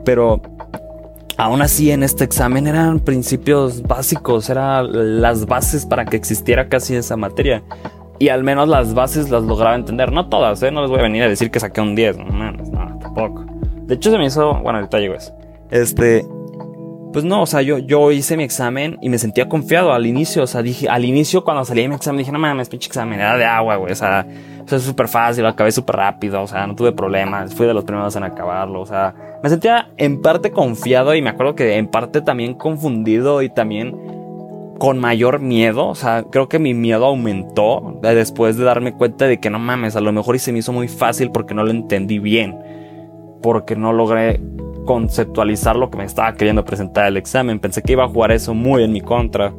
Pero 0.06 0.42
Aún 1.36 1.64
así, 1.64 1.90
en 1.90 2.04
este 2.04 2.24
examen 2.24 2.68
eran 2.68 3.00
principios 3.00 3.82
básicos, 3.82 4.52
eran 4.52 5.22
las 5.22 5.48
bases 5.48 5.86
para 5.86 6.06
que 6.06 6.16
existiera 6.16 6.70
casi 6.70 6.96
esa 6.96 7.18
materia. 7.18 7.64
Y 8.20 8.30
al 8.30 8.44
menos 8.44 8.70
las 8.70 8.94
bases 8.94 9.32
las 9.32 9.44
lograba 9.44 9.76
entender. 9.76 10.12
No 10.12 10.30
todas, 10.30 10.62
¿eh? 10.62 10.72
No 10.72 10.82
les 10.82 10.92
voy 10.92 11.00
a 11.00 11.04
venir 11.04 11.24
a 11.24 11.28
decir 11.28 11.50
que 11.50 11.60
saqué 11.60 11.82
un 11.82 11.96
10. 11.96 12.20
No, 12.20 12.52
no, 12.52 13.00
tampoco. 13.00 13.46
De 13.88 13.96
hecho, 13.96 14.12
se 14.12 14.18
me 14.18 14.26
hizo. 14.26 14.54
Bueno, 14.62 14.78
ahorita 14.80 15.00
llego 15.00 15.16
eso. 15.16 15.34
Este. 15.74 16.26
Pues 17.12 17.26
no, 17.26 17.44
o 17.44 17.46
sea, 17.46 17.62
yo, 17.62 17.78
yo 17.78 18.12
hice 18.12 18.38
mi 18.38 18.44
examen 18.44 18.98
y 19.00 19.10
me 19.10 19.20
sentía 19.20 19.48
confiado 19.48 19.94
al 19.94 20.08
inicio. 20.08 20.44
O 20.44 20.48
sea, 20.48 20.64
dije, 20.64 20.90
al 20.90 21.06
inicio 21.06 21.44
cuando 21.44 21.64
salí 21.64 21.84
de 21.84 21.90
mi 21.90 21.96
examen 21.96 22.20
dije, 22.20 22.32
no 22.32 22.40
mames, 22.40 22.70
pinche 22.70 22.88
examen, 22.88 23.20
era 23.20 23.38
de 23.38 23.46
agua, 23.46 23.76
güey. 23.76 23.92
O 23.92 23.96
sea, 23.96 24.26
o 24.72 24.76
es 24.76 24.84
súper 24.84 25.08
fácil, 25.08 25.44
lo 25.44 25.50
acabé 25.50 25.72
súper 25.72 25.96
rápido, 25.98 26.42
o 26.42 26.48
sea, 26.48 26.66
no 26.66 26.76
tuve 26.76 26.92
problemas, 26.92 27.54
fui 27.54 27.68
de 27.68 27.74
los 27.74 27.84
primeros 27.84 28.16
en 28.16 28.24
acabarlo, 28.24 28.82
o 28.82 28.86
sea, 28.86 29.14
me 29.44 29.50
sentía 29.50 29.90
en 29.98 30.22
parte 30.22 30.52
confiado 30.52 31.14
y 31.16 31.22
me 31.22 31.30
acuerdo 31.30 31.56
que 31.56 31.78
en 31.78 31.88
parte 31.88 32.22
también 32.22 32.54
confundido 32.54 33.42
y 33.42 33.50
también 33.50 33.96
con 34.80 35.00
mayor 35.00 35.40
miedo, 35.40 35.88
o 35.88 35.96
sea, 35.96 36.24
creo 36.32 36.50
que 36.50 36.60
mi 36.60 36.74
miedo 36.74 37.06
aumentó 37.06 38.00
después 38.02 38.58
de 38.58 38.64
darme 38.64 38.94
cuenta 38.94 39.28
de 39.28 39.40
que 39.40 39.50
no 39.50 39.60
mames, 39.60 39.96
a 39.96 40.02
lo 40.02 40.12
mejor 40.12 40.36
y 40.36 40.40
se 40.40 40.52
me 40.52 40.60
hizo 40.60 40.74
muy 40.74 40.88
fácil 40.88 41.32
porque 41.32 41.54
no 41.54 41.64
lo 41.64 41.72
entendí 41.72 42.20
bien, 42.20 42.58
porque 43.42 43.76
no 43.76 43.94
logré 43.94 44.40
conceptualizar 44.86 45.76
lo 45.76 45.90
que 45.90 45.98
me 45.98 46.04
estaba 46.06 46.34
queriendo 46.36 46.64
presentar 46.66 47.08
el 47.08 47.18
examen, 47.18 47.60
pensé 47.60 47.82
que 47.82 47.94
iba 47.94 48.04
a 48.04 48.08
jugar 48.08 48.32
eso 48.32 48.54
muy 48.54 48.84
en 48.84 48.92
mi 48.92 49.02
contra 49.02 49.54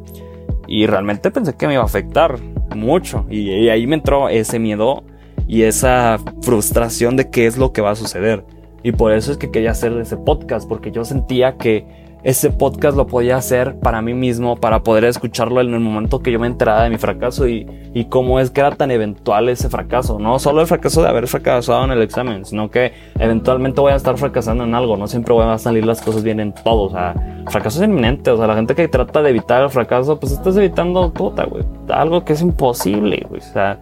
y 0.67 0.87
realmente 0.87 1.31
pensé 1.31 1.55
que 1.55 1.67
me 1.67 1.73
iba 1.73 1.83
a 1.83 1.85
afectar 1.85 2.39
mucho. 2.75 3.25
Y, 3.29 3.69
ahí 3.69 3.87
me 3.87 3.95
entró 3.95 4.29
ese 4.29 4.59
miedo 4.59 5.03
y 5.47 5.63
esa 5.63 6.19
frustración 6.41 7.15
de 7.15 7.29
qué 7.29 7.45
es 7.45 7.57
lo 7.57 7.71
que 7.71 7.81
va 7.81 7.91
a 7.91 7.95
suceder. 7.95 8.45
Y 8.83 8.91
por 8.91 9.13
eso 9.13 9.31
es 9.31 9.37
que 9.37 9.51
quería 9.51 9.71
hacer 9.71 9.93
ese 9.93 10.17
podcast, 10.17 10.67
porque 10.67 10.91
yo 10.91 11.05
sentía 11.05 11.57
que 11.57 12.04
ese 12.25 12.49
podcast 12.49 12.97
lo 12.97 13.05
podía 13.05 13.37
hacer 13.37 13.77
para 13.79 14.01
mí 14.01 14.15
mismo, 14.15 14.55
para 14.55 14.81
poder 14.81 15.03
escucharlo 15.03 15.61
en 15.61 15.71
el 15.75 15.79
momento 15.79 16.21
que 16.21 16.31
yo 16.31 16.39
me 16.39 16.47
enteraba 16.47 16.81
de 16.81 16.89
mi 16.89 16.97
fracaso 16.97 17.47
y, 17.47 17.67
y 17.93 18.05
cómo 18.05 18.39
es 18.39 18.49
que 18.49 18.61
era 18.61 18.71
tan 18.71 18.89
eventual 18.89 19.47
ese 19.47 19.69
fracaso. 19.69 20.17
No 20.17 20.39
solo 20.39 20.61
el 20.61 20.67
fracaso 20.67 21.03
de 21.03 21.07
haber 21.07 21.27
fracasado 21.27 21.85
en 21.85 21.91
el 21.91 22.01
examen, 22.01 22.43
sino 22.43 22.71
que 22.71 22.93
eventualmente 23.19 23.79
voy 23.79 23.91
a 23.91 23.95
estar 23.95 24.17
fracasando 24.17 24.63
en 24.63 24.73
algo. 24.73 24.97
No 24.97 25.05
siempre 25.05 25.35
van 25.35 25.49
a 25.49 25.59
salir 25.59 25.85
las 25.85 26.01
cosas 26.01 26.23
bien 26.23 26.39
en 26.39 26.51
todo. 26.51 26.85
O 26.85 26.89
sea, 26.89 27.13
fracaso 27.47 27.77
es 27.77 27.87
inminente. 27.87 28.31
O 28.31 28.37
sea, 28.37 28.47
la 28.47 28.55
gente 28.55 28.73
que 28.73 28.87
trata 28.87 29.21
de 29.21 29.29
evitar 29.29 29.61
el 29.61 29.69
fracaso, 29.69 30.19
pues 30.19 30.31
estás 30.31 30.57
evitando 30.57 31.13
puta, 31.13 31.43
güey. 31.45 31.63
Algo 31.89 32.25
que 32.25 32.33
es 32.33 32.41
imposible, 32.41 33.23
güey. 33.29 33.39
O 33.39 33.53
sea, 33.53 33.77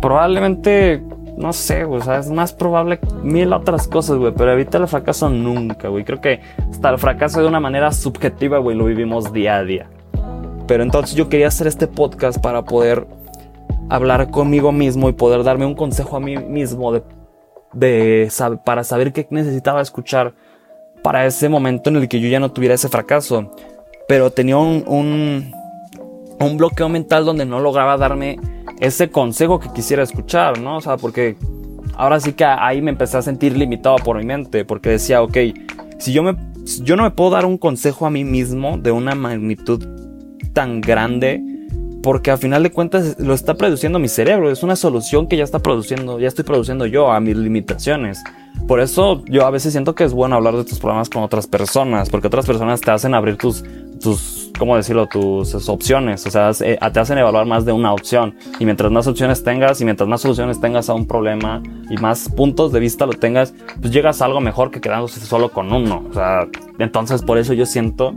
probablemente 0.00 1.02
no 1.40 1.52
sé, 1.52 1.84
güey, 1.84 2.00
o 2.00 2.04
sea, 2.04 2.18
es 2.18 2.30
más 2.30 2.52
probable 2.52 3.00
mil 3.22 3.52
otras 3.52 3.88
cosas, 3.88 4.18
güey, 4.18 4.32
pero 4.36 4.52
evita 4.52 4.78
el 4.78 4.86
fracaso 4.86 5.30
nunca, 5.30 5.88
güey. 5.88 6.04
Creo 6.04 6.20
que 6.20 6.40
hasta 6.70 6.90
el 6.90 6.98
fracaso 6.98 7.40
de 7.40 7.48
una 7.48 7.60
manera 7.60 7.90
subjetiva, 7.92 8.58
güey, 8.58 8.76
lo 8.76 8.84
vivimos 8.84 9.32
día 9.32 9.56
a 9.56 9.64
día. 9.64 9.88
Pero 10.66 10.82
entonces 10.82 11.16
yo 11.16 11.28
quería 11.28 11.48
hacer 11.48 11.66
este 11.66 11.86
podcast 11.86 12.38
para 12.38 12.62
poder 12.62 13.06
hablar 13.88 14.30
conmigo 14.30 14.70
mismo 14.70 15.08
y 15.08 15.12
poder 15.12 15.42
darme 15.42 15.66
un 15.66 15.74
consejo 15.74 16.16
a 16.16 16.20
mí 16.20 16.36
mismo 16.36 16.92
de, 16.92 17.02
de 17.72 18.30
para 18.64 18.84
saber 18.84 19.12
qué 19.12 19.26
necesitaba 19.30 19.80
escuchar 19.80 20.34
para 21.02 21.26
ese 21.26 21.48
momento 21.48 21.90
en 21.90 21.96
el 21.96 22.08
que 22.08 22.20
yo 22.20 22.28
ya 22.28 22.38
no 22.38 22.52
tuviera 22.52 22.74
ese 22.74 22.88
fracaso. 22.88 23.50
Pero 24.06 24.30
tenía 24.30 24.58
un, 24.58 25.54
un 26.40 26.56
bloqueo 26.56 26.88
mental 26.88 27.24
donde 27.24 27.44
no 27.44 27.60
lograba 27.60 27.96
darme 27.96 28.38
ese 28.80 29.10
consejo 29.10 29.60
que 29.60 29.68
quisiera 29.72 30.02
escuchar, 30.02 30.60
¿no? 30.60 30.78
O 30.78 30.80
sea, 30.80 30.96
porque 30.96 31.36
ahora 31.94 32.18
sí 32.18 32.32
que 32.32 32.44
ahí 32.44 32.80
me 32.80 32.90
empecé 32.90 33.18
a 33.18 33.22
sentir 33.22 33.56
limitado 33.56 33.96
por 33.96 34.16
mi 34.16 34.24
mente, 34.24 34.64
porque 34.64 34.90
decía, 34.90 35.22
ok, 35.22 35.36
si 35.98 36.12
yo, 36.12 36.22
me, 36.22 36.34
yo 36.82 36.96
no 36.96 37.02
me 37.02 37.10
puedo 37.10 37.30
dar 37.30 37.44
un 37.44 37.58
consejo 37.58 38.06
a 38.06 38.10
mí 38.10 38.24
mismo 38.24 38.78
de 38.78 38.90
una 38.90 39.14
magnitud 39.14 39.86
tan 40.54 40.80
grande 40.80 41.42
porque 42.02 42.30
al 42.30 42.38
final 42.38 42.62
de 42.62 42.70
cuentas 42.70 43.16
lo 43.18 43.34
está 43.34 43.54
produciendo 43.54 43.98
mi 43.98 44.08
cerebro, 44.08 44.50
es 44.50 44.62
una 44.62 44.76
solución 44.76 45.26
que 45.26 45.36
ya 45.36 45.44
está 45.44 45.58
produciendo, 45.58 46.18
ya 46.18 46.28
estoy 46.28 46.44
produciendo 46.44 46.86
yo 46.86 47.12
a 47.12 47.20
mis 47.20 47.36
limitaciones. 47.36 48.22
Por 48.66 48.80
eso 48.80 49.22
yo 49.26 49.44
a 49.46 49.50
veces 49.50 49.72
siento 49.72 49.94
que 49.94 50.04
es 50.04 50.12
bueno 50.12 50.36
hablar 50.36 50.56
de 50.56 50.64
tus 50.64 50.78
problemas 50.78 51.10
con 51.10 51.22
otras 51.22 51.46
personas, 51.46 52.08
porque 52.08 52.28
otras 52.28 52.46
personas 52.46 52.80
te 52.80 52.90
hacen 52.90 53.14
abrir 53.14 53.36
tus, 53.36 53.64
tus, 54.00 54.50
¿cómo 54.58 54.76
decirlo? 54.76 55.06
Tus, 55.06 55.68
opciones, 55.68 56.26
o 56.26 56.30
sea, 56.30 56.50
eh, 56.60 56.78
te 56.92 57.00
hacen 57.00 57.18
evaluar 57.18 57.46
más 57.46 57.64
de 57.64 57.72
una 57.72 57.92
opción. 57.92 58.34
Y 58.58 58.64
mientras 58.64 58.90
más 58.90 59.06
opciones 59.06 59.42
tengas 59.44 59.80
y 59.80 59.84
mientras 59.84 60.08
más 60.08 60.20
soluciones 60.20 60.60
tengas 60.60 60.88
a 60.88 60.94
un 60.94 61.06
problema 61.06 61.62
y 61.88 61.96
más 61.96 62.28
puntos 62.28 62.72
de 62.72 62.80
vista 62.80 63.06
lo 63.06 63.12
tengas, 63.12 63.54
pues 63.80 63.92
llegas 63.92 64.22
a 64.22 64.24
algo 64.24 64.40
mejor 64.40 64.70
que 64.70 64.80
quedándose 64.80 65.20
solo 65.20 65.50
con 65.50 65.72
uno. 65.72 66.04
O 66.10 66.14
sea, 66.14 66.46
entonces 66.78 67.22
por 67.22 67.38
eso 67.38 67.52
yo 67.52 67.66
siento 67.66 68.14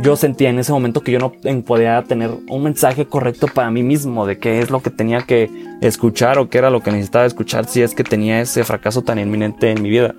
yo 0.00 0.16
sentía 0.16 0.50
en 0.50 0.58
ese 0.58 0.72
momento 0.72 1.02
que 1.02 1.12
yo 1.12 1.18
no 1.18 1.32
podía 1.62 2.02
tener 2.02 2.30
un 2.48 2.62
mensaje 2.62 3.06
correcto 3.06 3.46
para 3.46 3.70
mí 3.70 3.82
mismo 3.82 4.26
de 4.26 4.38
qué 4.38 4.60
es 4.60 4.70
lo 4.70 4.80
que 4.82 4.90
tenía 4.90 5.22
que 5.22 5.50
escuchar 5.80 6.38
o 6.38 6.48
qué 6.48 6.58
era 6.58 6.70
lo 6.70 6.82
que 6.82 6.90
necesitaba 6.90 7.26
escuchar 7.26 7.66
si 7.66 7.82
es 7.82 7.94
que 7.94 8.04
tenía 8.04 8.40
ese 8.40 8.64
fracaso 8.64 9.02
tan 9.02 9.18
inminente 9.18 9.70
en 9.70 9.82
mi 9.82 9.90
vida. 9.90 10.14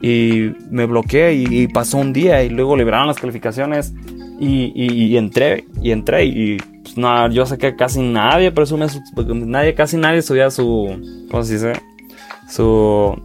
Y 0.00 0.52
me 0.70 0.86
bloqueé 0.86 1.34
y, 1.34 1.66
pasó 1.68 1.98
un 1.98 2.12
día 2.12 2.42
y 2.42 2.50
luego 2.50 2.76
liberaron 2.76 3.08
las 3.08 3.18
calificaciones 3.18 3.92
y, 4.38 5.16
entré 5.16 5.64
y 5.82 5.90
entré 5.90 6.24
y 6.24 6.58
pues, 6.82 6.96
no, 6.96 7.30
yo 7.30 7.44
sé 7.46 7.58
que 7.58 7.74
casi 7.74 8.00
nadie 8.00 8.52
presume, 8.52 8.86
nadie, 9.26 9.74
casi 9.74 9.96
nadie 9.96 10.22
subía 10.22 10.50
su, 10.50 11.26
¿cómo 11.30 11.42
se 11.42 11.54
dice? 11.54 11.72
Su 12.48 13.20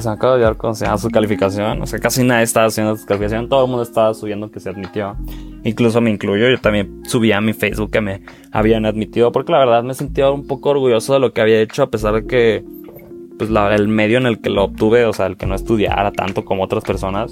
se 0.00 0.08
me 0.08 0.14
acaba 0.14 0.32
de 0.32 0.36
olvidar 0.38 0.56
cómo 0.56 0.74
se 0.74 0.84
llama 0.86 0.98
su 0.98 1.10
calificación. 1.10 1.82
O 1.82 1.86
sea, 1.86 1.98
casi 1.98 2.24
nadie 2.24 2.44
estaba 2.44 2.66
haciendo 2.66 2.96
su 2.96 3.04
calificación. 3.04 3.48
Todo 3.48 3.64
el 3.64 3.68
mundo 3.68 3.82
estaba 3.82 4.14
subiendo 4.14 4.50
que 4.50 4.60
se 4.60 4.70
admitió. 4.70 5.16
Incluso 5.64 6.00
me 6.00 6.10
incluyo. 6.10 6.48
Yo 6.48 6.58
también 6.58 7.02
subía 7.06 7.38
a 7.38 7.40
mi 7.40 7.52
Facebook 7.52 7.90
que 7.90 8.00
me 8.00 8.22
habían 8.52 8.86
admitido. 8.86 9.32
Porque 9.32 9.52
la 9.52 9.58
verdad 9.58 9.82
me 9.82 9.94
sentía 9.94 10.30
un 10.30 10.46
poco 10.46 10.70
orgulloso 10.70 11.14
de 11.14 11.20
lo 11.20 11.32
que 11.32 11.40
había 11.40 11.60
hecho. 11.60 11.82
A 11.82 11.90
pesar 11.90 12.14
de 12.14 12.26
que, 12.26 12.64
pues, 13.38 13.50
la, 13.50 13.74
el 13.74 13.88
medio 13.88 14.18
en 14.18 14.26
el 14.26 14.40
que 14.40 14.50
lo 14.50 14.64
obtuve, 14.64 15.04
o 15.04 15.12
sea, 15.12 15.26
el 15.26 15.36
que 15.36 15.46
no 15.46 15.54
estudiara 15.54 16.12
tanto 16.12 16.44
como 16.44 16.64
otras 16.64 16.84
personas, 16.84 17.30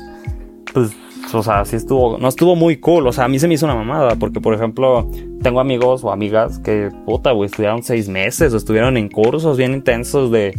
pues, 0.72 0.92
o 1.32 1.42
sea, 1.42 1.64
sí 1.64 1.76
estuvo, 1.76 2.18
no 2.18 2.28
estuvo 2.28 2.56
muy 2.56 2.76
cool. 2.76 3.06
O 3.06 3.12
sea, 3.12 3.24
a 3.24 3.28
mí 3.28 3.38
se 3.38 3.48
me 3.48 3.54
hizo 3.54 3.66
una 3.66 3.74
mamada. 3.74 4.16
Porque, 4.16 4.40
por 4.40 4.54
ejemplo, 4.54 5.10
tengo 5.42 5.60
amigos 5.60 6.04
o 6.04 6.12
amigas 6.12 6.58
que, 6.58 6.90
puta, 7.06 7.32
güey, 7.32 7.46
estudiaron 7.46 7.82
seis 7.82 8.08
meses 8.08 8.52
o 8.52 8.56
estuvieron 8.56 8.96
en 8.96 9.08
cursos 9.08 9.56
bien 9.56 9.72
intensos 9.72 10.30
de 10.30 10.54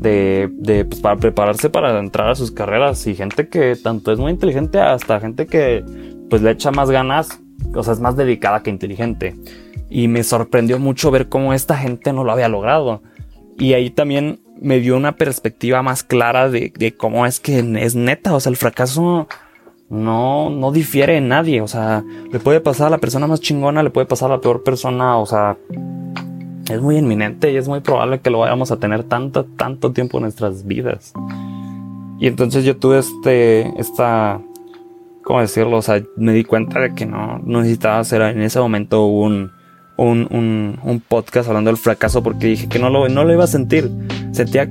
de, 0.00 0.48
de 0.52 0.84
pues, 0.84 1.00
para 1.00 1.16
prepararse 1.16 1.70
para 1.70 1.98
entrar 1.98 2.28
a 2.28 2.34
sus 2.34 2.50
carreras 2.50 3.06
y 3.06 3.14
gente 3.14 3.48
que 3.48 3.76
tanto 3.76 4.12
es 4.12 4.18
muy 4.18 4.32
inteligente 4.32 4.80
hasta 4.80 5.20
gente 5.20 5.46
que 5.46 5.84
pues 6.28 6.42
le 6.42 6.50
echa 6.50 6.70
más 6.70 6.90
ganas, 6.90 7.40
o 7.74 7.82
sea, 7.82 7.92
es 7.92 8.00
más 8.00 8.16
dedicada 8.16 8.62
que 8.62 8.70
inteligente. 8.70 9.36
Y 9.88 10.08
me 10.08 10.24
sorprendió 10.24 10.78
mucho 10.78 11.10
ver 11.10 11.28
cómo 11.28 11.52
esta 11.54 11.76
gente 11.76 12.12
no 12.12 12.24
lo 12.24 12.32
había 12.32 12.48
logrado. 12.48 13.02
Y 13.58 13.74
ahí 13.74 13.90
también 13.90 14.40
me 14.60 14.80
dio 14.80 14.96
una 14.96 15.16
perspectiva 15.16 15.82
más 15.82 16.02
clara 16.02 16.50
de, 16.50 16.72
de 16.76 16.94
cómo 16.94 17.26
es 17.26 17.40
que 17.40 17.58
es 17.58 17.94
neta, 17.94 18.34
o 18.34 18.40
sea, 18.40 18.50
el 18.50 18.56
fracaso 18.56 19.28
no, 19.88 20.50
no 20.50 20.72
difiere 20.72 21.16
en 21.16 21.28
nadie, 21.28 21.60
o 21.60 21.68
sea, 21.68 22.04
le 22.32 22.40
puede 22.40 22.60
pasar 22.60 22.88
a 22.88 22.90
la 22.90 22.98
persona 22.98 23.26
más 23.26 23.40
chingona, 23.40 23.82
le 23.82 23.90
puede 23.90 24.06
pasar 24.06 24.30
a 24.30 24.36
la 24.36 24.40
peor 24.40 24.62
persona, 24.62 25.18
o 25.18 25.26
sea, 25.26 25.56
es 26.68 26.80
muy 26.80 26.96
inminente 26.96 27.52
y 27.52 27.56
es 27.56 27.68
muy 27.68 27.80
probable 27.80 28.20
que 28.20 28.30
lo 28.30 28.40
vayamos 28.40 28.70
a 28.72 28.78
tener 28.78 29.04
tanto, 29.04 29.44
tanto 29.44 29.92
tiempo 29.92 30.18
en 30.18 30.22
nuestras 30.22 30.66
vidas. 30.66 31.12
Y 32.18 32.26
entonces 32.26 32.64
yo 32.64 32.76
tuve 32.76 32.98
este, 32.98 33.78
esta, 33.78 34.40
¿cómo 35.22 35.40
decirlo? 35.40 35.76
O 35.76 35.82
sea, 35.82 36.02
me 36.16 36.32
di 36.32 36.44
cuenta 36.44 36.80
de 36.80 36.94
que 36.94 37.06
no, 37.06 37.38
necesitaba 37.44 37.98
hacer 37.98 38.22
en 38.22 38.42
ese 38.42 38.58
momento 38.58 39.06
un, 39.06 39.52
un, 39.96 40.28
un, 40.30 40.78
un, 40.82 41.00
podcast 41.00 41.48
hablando 41.48 41.70
del 41.70 41.78
fracaso 41.78 42.22
porque 42.22 42.46
dije 42.46 42.68
que 42.68 42.78
no 42.78 42.90
lo, 42.90 43.08
no 43.08 43.24
lo 43.24 43.32
iba 43.32 43.44
a 43.44 43.48
sentir. 43.48 43.90
Sentía 44.32 44.68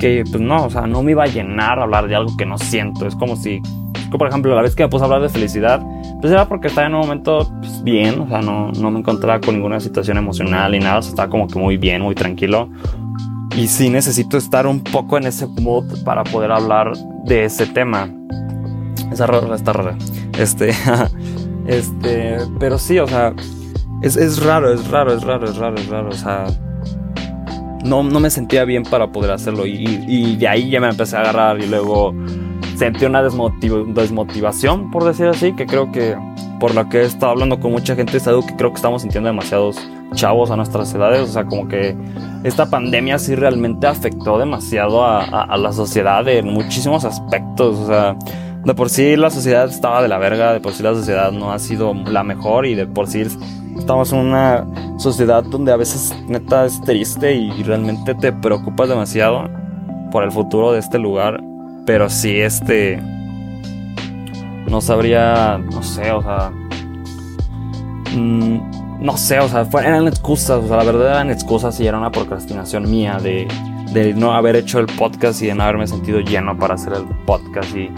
que, 0.00 0.24
pues 0.30 0.40
no, 0.40 0.66
o 0.66 0.70
sea, 0.70 0.86
no 0.86 1.02
me 1.02 1.12
iba 1.12 1.24
a 1.24 1.26
llenar 1.26 1.78
hablar 1.78 2.08
de 2.08 2.16
algo 2.16 2.36
que 2.36 2.46
no 2.46 2.58
siento. 2.58 3.06
Es 3.06 3.14
como 3.16 3.36
si 3.36 3.60
por 4.16 4.28
ejemplo, 4.28 4.54
la 4.54 4.62
vez 4.62 4.74
que 4.74 4.84
me 4.84 4.88
puse 4.88 5.02
a 5.02 5.06
hablar 5.06 5.20
de 5.20 5.28
felicidad, 5.28 5.82
pues 6.20 6.32
era 6.32 6.48
porque 6.48 6.68
estaba 6.68 6.86
en 6.86 6.94
un 6.94 7.00
momento 7.00 7.50
pues, 7.60 7.82
bien, 7.82 8.20
o 8.20 8.28
sea, 8.28 8.40
no, 8.40 8.72
no 8.72 8.90
me 8.90 9.00
encontraba 9.00 9.40
con 9.40 9.54
ninguna 9.54 9.80
situación 9.80 10.16
emocional 10.16 10.72
ni 10.72 10.78
nada, 10.78 10.98
o 10.98 11.02
sea, 11.02 11.10
estaba 11.10 11.28
como 11.28 11.46
que 11.48 11.58
muy 11.58 11.76
bien, 11.76 12.00
muy 12.00 12.14
tranquilo. 12.14 12.70
Y 13.56 13.66
sí 13.66 13.90
necesito 13.90 14.38
estar 14.38 14.66
un 14.66 14.80
poco 14.80 15.18
en 15.18 15.26
ese 15.26 15.46
mood 15.46 16.04
para 16.04 16.22
poder 16.24 16.52
hablar 16.52 16.92
de 17.24 17.44
ese 17.44 17.66
tema. 17.66 18.08
Esa 19.10 19.26
rara, 19.26 19.54
está 19.54 19.72
rara. 19.72 19.96
Este, 20.38 20.70
este, 21.66 22.38
pero 22.60 22.78
sí, 22.78 22.98
o 22.98 23.08
sea, 23.08 23.34
es, 24.02 24.16
es 24.16 24.42
raro, 24.42 24.72
es 24.72 24.88
raro, 24.88 25.14
es 25.14 25.22
raro, 25.22 25.46
es 25.48 25.56
raro, 25.56 25.76
es 25.76 25.88
raro, 25.88 26.08
o 26.08 26.12
sea, 26.12 26.46
no, 27.84 28.02
no 28.02 28.20
me 28.20 28.30
sentía 28.30 28.64
bien 28.64 28.82
para 28.82 29.08
poder 29.12 29.30
hacerlo 29.30 29.66
y, 29.66 30.04
y 30.06 30.36
de 30.36 30.48
ahí 30.48 30.70
ya 30.70 30.80
me 30.80 30.88
empecé 30.88 31.16
a 31.16 31.20
agarrar 31.20 31.60
y 31.60 31.66
luego 31.66 32.14
sentí 32.76 33.04
una 33.04 33.22
desmotivación, 33.22 34.90
por 34.90 35.04
decir 35.04 35.26
así, 35.26 35.52
que 35.52 35.66
creo 35.66 35.90
que 35.90 36.16
por 36.60 36.74
lo 36.74 36.88
que 36.88 36.98
he 36.98 37.04
estado 37.04 37.32
hablando 37.32 37.60
con 37.60 37.72
mucha 37.72 37.94
gente 37.94 38.18
algo 38.26 38.44
que 38.44 38.56
creo 38.56 38.70
que 38.70 38.76
estamos 38.76 39.02
sintiendo 39.02 39.28
demasiados 39.28 39.76
chavos 40.14 40.50
a 40.50 40.56
nuestras 40.56 40.92
edades, 40.94 41.28
o 41.28 41.32
sea, 41.32 41.44
como 41.44 41.68
que 41.68 41.96
esta 42.44 42.70
pandemia 42.70 43.18
sí 43.18 43.34
realmente 43.34 43.86
afectó 43.86 44.38
demasiado 44.38 45.04
a, 45.04 45.56
la 45.56 45.72
sociedad 45.72 46.26
en 46.28 46.52
muchísimos 46.52 47.04
aspectos, 47.04 47.78
o 47.78 47.86
sea, 47.86 48.16
de 48.68 48.74
por 48.74 48.88
sí 48.88 49.16
la 49.16 49.30
sociedad 49.30 49.68
estaba 49.68 50.00
de 50.02 50.08
la 50.08 50.18
verga, 50.18 50.52
de 50.52 50.60
por 50.60 50.72
sí 50.72 50.82
la 50.82 50.94
sociedad 50.94 51.32
no 51.32 51.52
ha 51.52 51.58
sido 51.58 51.92
la 51.94 52.22
mejor 52.22 52.66
y 52.66 52.74
de 52.74 52.86
por 52.86 53.08
sí 53.08 53.24
estamos 53.76 54.12
en 54.12 54.18
una 54.18 54.64
sociedad 54.98 55.42
donde 55.42 55.72
a 55.72 55.76
veces 55.76 56.14
neta 56.28 56.64
es 56.64 56.80
triste 56.82 57.34
y 57.34 57.62
realmente 57.64 58.14
te 58.14 58.32
preocupas 58.32 58.88
demasiado 58.88 59.48
por 60.12 60.22
el 60.22 60.30
futuro 60.30 60.72
de 60.72 60.78
este 60.78 60.98
lugar 60.98 61.42
pero 61.88 62.10
sí, 62.10 62.38
este. 62.38 63.00
No 64.68 64.82
sabría. 64.82 65.56
No 65.56 65.82
sé, 65.82 66.12
o 66.12 66.20
sea. 66.20 66.50
Mm, 68.14 69.00
no 69.00 69.16
sé, 69.16 69.40
o 69.40 69.48
sea, 69.48 69.66
eran 69.82 70.06
excusas. 70.06 70.64
O 70.64 70.68
sea, 70.68 70.76
la 70.76 70.84
verdad 70.84 71.12
eran 71.12 71.30
excusas 71.30 71.80
y 71.80 71.86
era 71.86 71.96
una 71.96 72.12
procrastinación 72.12 72.90
mía 72.90 73.16
de, 73.22 73.48
de 73.94 74.12
no 74.12 74.34
haber 74.34 74.56
hecho 74.56 74.80
el 74.80 74.84
podcast 74.84 75.40
y 75.40 75.46
de 75.46 75.54
no 75.54 75.62
haberme 75.62 75.86
sentido 75.86 76.20
lleno 76.20 76.58
para 76.58 76.74
hacer 76.74 76.92
el 76.92 77.04
podcast. 77.24 77.74
Y, 77.74 77.90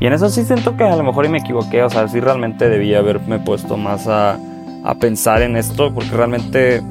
y 0.00 0.06
en 0.06 0.12
eso 0.12 0.28
sí 0.28 0.44
siento 0.44 0.76
que 0.76 0.84
a 0.84 0.96
lo 0.96 1.02
mejor 1.02 1.24
y 1.26 1.28
me 1.28 1.38
equivoqué. 1.38 1.82
O 1.82 1.90
sea, 1.90 2.06
sí 2.08 2.20
realmente 2.20 2.68
debía 2.68 2.98
haberme 2.98 3.38
puesto 3.38 3.76
más 3.76 4.06
a, 4.06 4.38
a 4.84 4.94
pensar 4.94 5.42
en 5.42 5.56
esto. 5.56 5.92
Porque 5.92 6.10
realmente. 6.10 6.82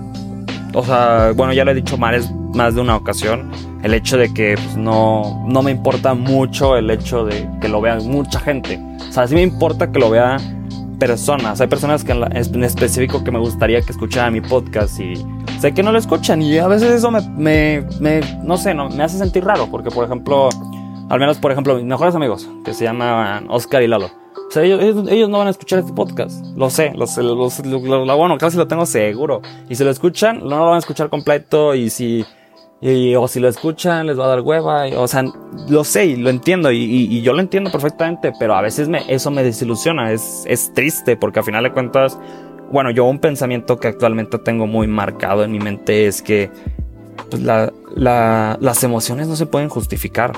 O 0.74 0.84
sea, 0.84 1.32
bueno, 1.36 1.54
ya 1.54 1.64
lo 1.66 1.72
he 1.72 1.76
dicho 1.76 1.98
más, 1.98 2.32
más 2.54 2.76
de 2.76 2.82
una 2.82 2.96
ocasión 2.96 3.50
el 3.84 3.94
hecho 3.94 4.18
de 4.18 4.34
que 4.34 4.56
pues, 4.56 4.76
no, 4.76 5.44
no 5.48 5.62
me 5.62 5.72
importa 5.72 6.14
mucho 6.14 6.76
el 6.76 6.90
hecho 6.90 7.26
de 7.26 7.50
que 7.62 7.70
lo 7.70 7.82
vean 7.82 8.06
mucha 8.08 8.40
gente. 8.40 8.80
O 9.10 9.12
sea, 9.12 9.28
sí 9.28 9.36
me 9.36 9.44
importa 9.44 9.92
que 9.92 10.00
lo 10.00 10.10
vean 10.10 10.98
personas. 11.00 11.62
Hay 11.62 11.68
personas 11.68 12.04
que 12.04 12.12
en, 12.12 12.64
específico 12.64 13.24
que 13.24 13.32
me 13.32 13.40
gustaría 13.40 13.82
que 13.82 13.92
escucharan 13.92 14.34
mi 14.34 14.42
podcast 14.42 15.00
y 15.00 15.14
sé 15.60 15.74
que 15.74 15.84
no 15.84 15.92
lo 15.92 16.00
escuchan 16.00 16.42
y 16.42 16.58
a 16.58 16.68
veces 16.68 16.92
eso 16.92 17.12
me, 17.12 17.84
me, 18.00 18.22
no 18.44 18.58
sé, 18.58 18.74
no, 18.74 18.90
me 18.90 19.04
hace 19.04 19.18
sentir 19.18 19.46
raro 19.46 19.68
porque, 19.70 19.92
por 19.92 20.06
ejemplo, 20.06 20.50
al 21.10 21.20
menos, 21.20 21.38
por 21.38 21.52
ejemplo, 21.52 21.76
mis 21.76 21.86
mejores 21.86 22.16
amigos, 22.16 22.50
que 22.66 22.74
se 22.74 22.84
llaman 22.84 23.48
Oscar 23.50 23.82
y 23.84 23.88
Lalo. 23.88 24.10
O 24.48 24.52
sea, 24.52 24.64
ellos, 24.64 25.08
ellos, 25.10 25.30
no 25.30 25.40
van 25.40 25.48
a 25.48 25.50
escuchar 25.50 25.80
este 25.80 25.92
podcast. 25.92 26.46
Lo 26.56 26.70
sé, 26.70 26.94
lo 26.96 27.06
sé, 27.06 27.22
lo, 27.22 28.18
bueno, 28.18 28.38
casi 28.38 28.56
lo 28.56 28.68
tengo 28.68 28.86
seguro. 28.86 29.42
Y 29.68 29.76
si 29.76 29.84
lo 29.84 29.90
escuchan, 29.90 30.40
no 30.40 30.58
lo 30.58 30.66
van 30.66 30.76
a 30.76 30.80
escuchar 30.80 31.10
completo. 31.10 31.76
Y 31.76 31.90
si 31.90 32.26
y, 32.80 33.16
o 33.16 33.28
si 33.28 33.40
lo 33.40 33.50
escuchan, 33.50 34.08
les 34.08 34.18
va 34.18 34.26
a 34.26 34.28
dar 34.30 34.42
hueva. 34.42 34.86
o 34.96 35.08
sea, 35.08 35.26
lo 35.68 35.84
sé 35.84 36.06
y 36.06 36.16
lo 36.16 36.30
entiendo. 36.30 36.72
Y, 36.72 37.22
yo 37.22 37.34
lo 37.34 37.42
entiendo 37.42 37.72
perfectamente. 37.72 38.32
Pero 38.40 38.56
a 38.56 38.62
veces 38.62 38.88
me, 38.88 39.02
eso 39.14 39.32
me 39.32 39.44
desilusiona. 39.44 40.14
Es, 40.14 40.46
es 40.48 40.74
triste 40.74 41.18
porque 41.18 41.40
al 41.40 41.46
final 41.46 41.64
de 41.64 41.74
cuentas, 41.74 42.18
bueno, 42.72 42.90
yo 42.92 43.04
un 43.04 43.20
pensamiento 43.20 43.78
que 43.80 43.90
actualmente 43.90 44.38
tengo 44.40 44.66
muy 44.66 44.88
marcado 44.88 45.44
en 45.44 45.52
mi 45.52 45.60
mente 45.60 46.08
es 46.08 46.22
que 46.22 46.50
pues, 47.30 47.42
la, 47.44 47.74
la, 47.96 48.58
las 48.62 48.84
emociones 48.84 49.28
no 49.28 49.36
se 49.36 49.46
pueden 49.46 49.68
justificar. 49.68 50.34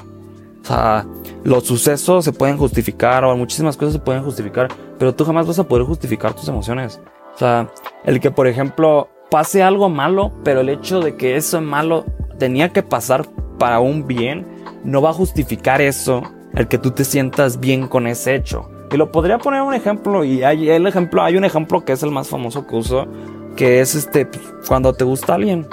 O 0.61 0.65
sea, 0.65 1.05
los 1.43 1.63
sucesos 1.63 2.25
se 2.25 2.31
pueden 2.31 2.57
justificar 2.57 3.23
o 3.23 3.35
muchísimas 3.35 3.77
cosas 3.77 3.93
se 3.93 3.99
pueden 3.99 4.23
justificar, 4.23 4.67
pero 4.97 5.15
tú 5.15 5.25
jamás 5.25 5.47
vas 5.47 5.59
a 5.59 5.67
poder 5.67 5.85
justificar 5.85 6.33
tus 6.33 6.47
emociones. 6.47 7.01
O 7.33 7.37
sea, 7.37 7.69
el 8.03 8.19
que 8.19 8.31
por 8.31 8.47
ejemplo 8.47 9.09
pase 9.29 9.63
algo 9.63 9.89
malo, 9.89 10.31
pero 10.43 10.61
el 10.61 10.69
hecho 10.69 10.99
de 10.99 11.15
que 11.15 11.35
eso 11.37 11.61
malo 11.61 12.05
tenía 12.37 12.69
que 12.69 12.83
pasar 12.83 13.27
para 13.57 13.79
un 13.79 14.07
bien, 14.07 14.45
no 14.83 15.01
va 15.01 15.11
a 15.11 15.13
justificar 15.13 15.81
eso, 15.81 16.23
el 16.55 16.67
que 16.67 16.77
tú 16.77 16.91
te 16.91 17.03
sientas 17.03 17.59
bien 17.59 17.87
con 17.87 18.07
ese 18.07 18.35
hecho. 18.35 18.69
Y 18.91 18.97
lo 18.97 19.11
podría 19.11 19.37
poner 19.37 19.61
un 19.61 19.73
ejemplo, 19.73 20.23
y 20.23 20.43
hay, 20.43 20.69
el 20.69 20.87
ejemplo, 20.87 21.21
hay 21.21 21.37
un 21.37 21.45
ejemplo 21.45 21.85
que 21.85 21.93
es 21.93 22.01
el 22.01 22.11
más 22.11 22.27
famoso 22.27 22.65
que 22.65 22.75
uso, 22.75 23.07
que 23.55 23.81
es 23.81 23.93
este, 23.93 24.27
cuando 24.67 24.93
te 24.93 25.03
gusta 25.03 25.35
alguien. 25.35 25.67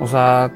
O 0.00 0.06
sea, 0.06 0.52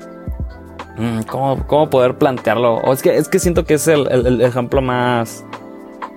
¿cómo, 1.29 1.67
cómo 1.67 1.91
poder 1.91 2.17
plantearlo? 2.17 2.77
O 2.77 2.93
es 2.93 3.03
que, 3.03 3.17
es 3.17 3.29
que 3.29 3.39
siento 3.39 3.65
que 3.65 3.75
es 3.75 3.89
el, 3.89 4.07
el, 4.11 4.41
ejemplo 4.41 4.83
más, 4.83 5.45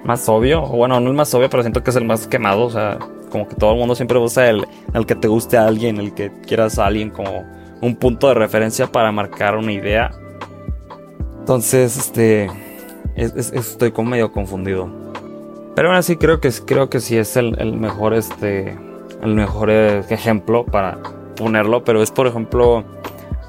más 0.04 0.28
obvio, 0.30 0.62
bueno, 0.68 1.00
no 1.00 1.10
el 1.10 1.16
más 1.16 1.34
obvio, 1.34 1.50
pero 1.50 1.63
siento 1.63 1.84
que 1.84 1.92
es 1.92 1.96
el 1.96 2.06
más 2.06 2.28
quemado, 2.28 2.66
o 2.66 2.70
sea, 2.70 3.00
como 3.30 3.48
que 3.48 3.56
todo 3.56 3.72
el 3.72 3.78
mundo 3.78 3.96
siempre 3.96 4.18
usa 4.20 4.50
el, 4.50 4.66
el 4.94 5.06
que 5.06 5.16
te 5.16 5.28
guste 5.28 5.58
a 5.58 5.66
alguien, 5.66 5.98
el 5.98 6.13
que 6.13 6.32
quieras 6.46 6.80
a 6.80 6.86
alguien 6.86 7.10
como 7.10 7.46
un 7.82 7.96
punto 7.96 8.28
de 8.28 8.36
referencia 8.36 8.88
para 8.88 9.12
marcar 9.12 9.58
una 9.58 9.72
idea. 9.72 10.12
Entonces, 11.40 11.98
este, 11.98 12.50
estoy 13.16 13.92
como 13.92 14.12
medio 14.12 14.32
confundido. 14.32 14.90
Pero 15.75 15.90
aún 15.90 15.98
así 15.98 16.16
creo 16.16 16.40
que, 16.40 16.50
creo 16.66 16.90
que 16.90 17.00
sí 17.00 17.18
es 17.18 17.36
el, 17.36 17.60
el 17.60 17.74
mejor, 17.74 18.13
este, 18.13 18.78
el 19.22 19.36
mejor 19.36 19.70
ejemplo 19.70 20.66
para 20.66 21.00
ponerlo. 21.36 21.84
Pero 21.84 22.02
es, 22.02 22.12
por 22.12 22.28
ejemplo, 22.28 22.86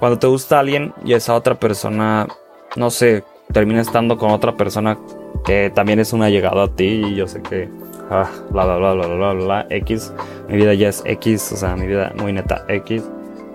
cuando 0.04 0.18
te 0.18 0.26
gusta 0.26 0.58
alguien 0.61 0.92
y 1.02 1.14
esa 1.14 1.32
otra 1.32 1.54
persona, 1.54 2.28
no 2.76 2.90
sé, 2.90 3.25
termina 3.50 3.80
estando 3.80 4.18
con 4.18 4.32
otra 4.32 4.54
persona 4.54 4.99
que 5.46 5.73
también 5.75 5.99
es 5.99 6.12
una 6.12 6.28
llegada 6.28 6.64
a 6.64 6.68
ti 6.68 7.06
y 7.06 7.14
yo 7.14 7.26
sé 7.26 7.40
que, 7.40 7.70
ah, 8.11 8.28
bla, 8.50 8.66
bla, 8.66 8.76
bla, 8.76 8.92
bla, 8.92 9.06
bla, 9.06 9.32
bla, 9.32 9.32
bla, 9.32 9.66
X, 9.70 10.12
mi 10.46 10.56
vida 10.56 10.75
ya 10.75 10.90
es 10.90 11.02
X, 11.06 11.52
o 11.52 11.56
sea, 11.56 11.75
mi 11.75 11.87
vida 11.87 12.12
muy 12.20 12.34
neta 12.34 12.66
X. 12.68 13.02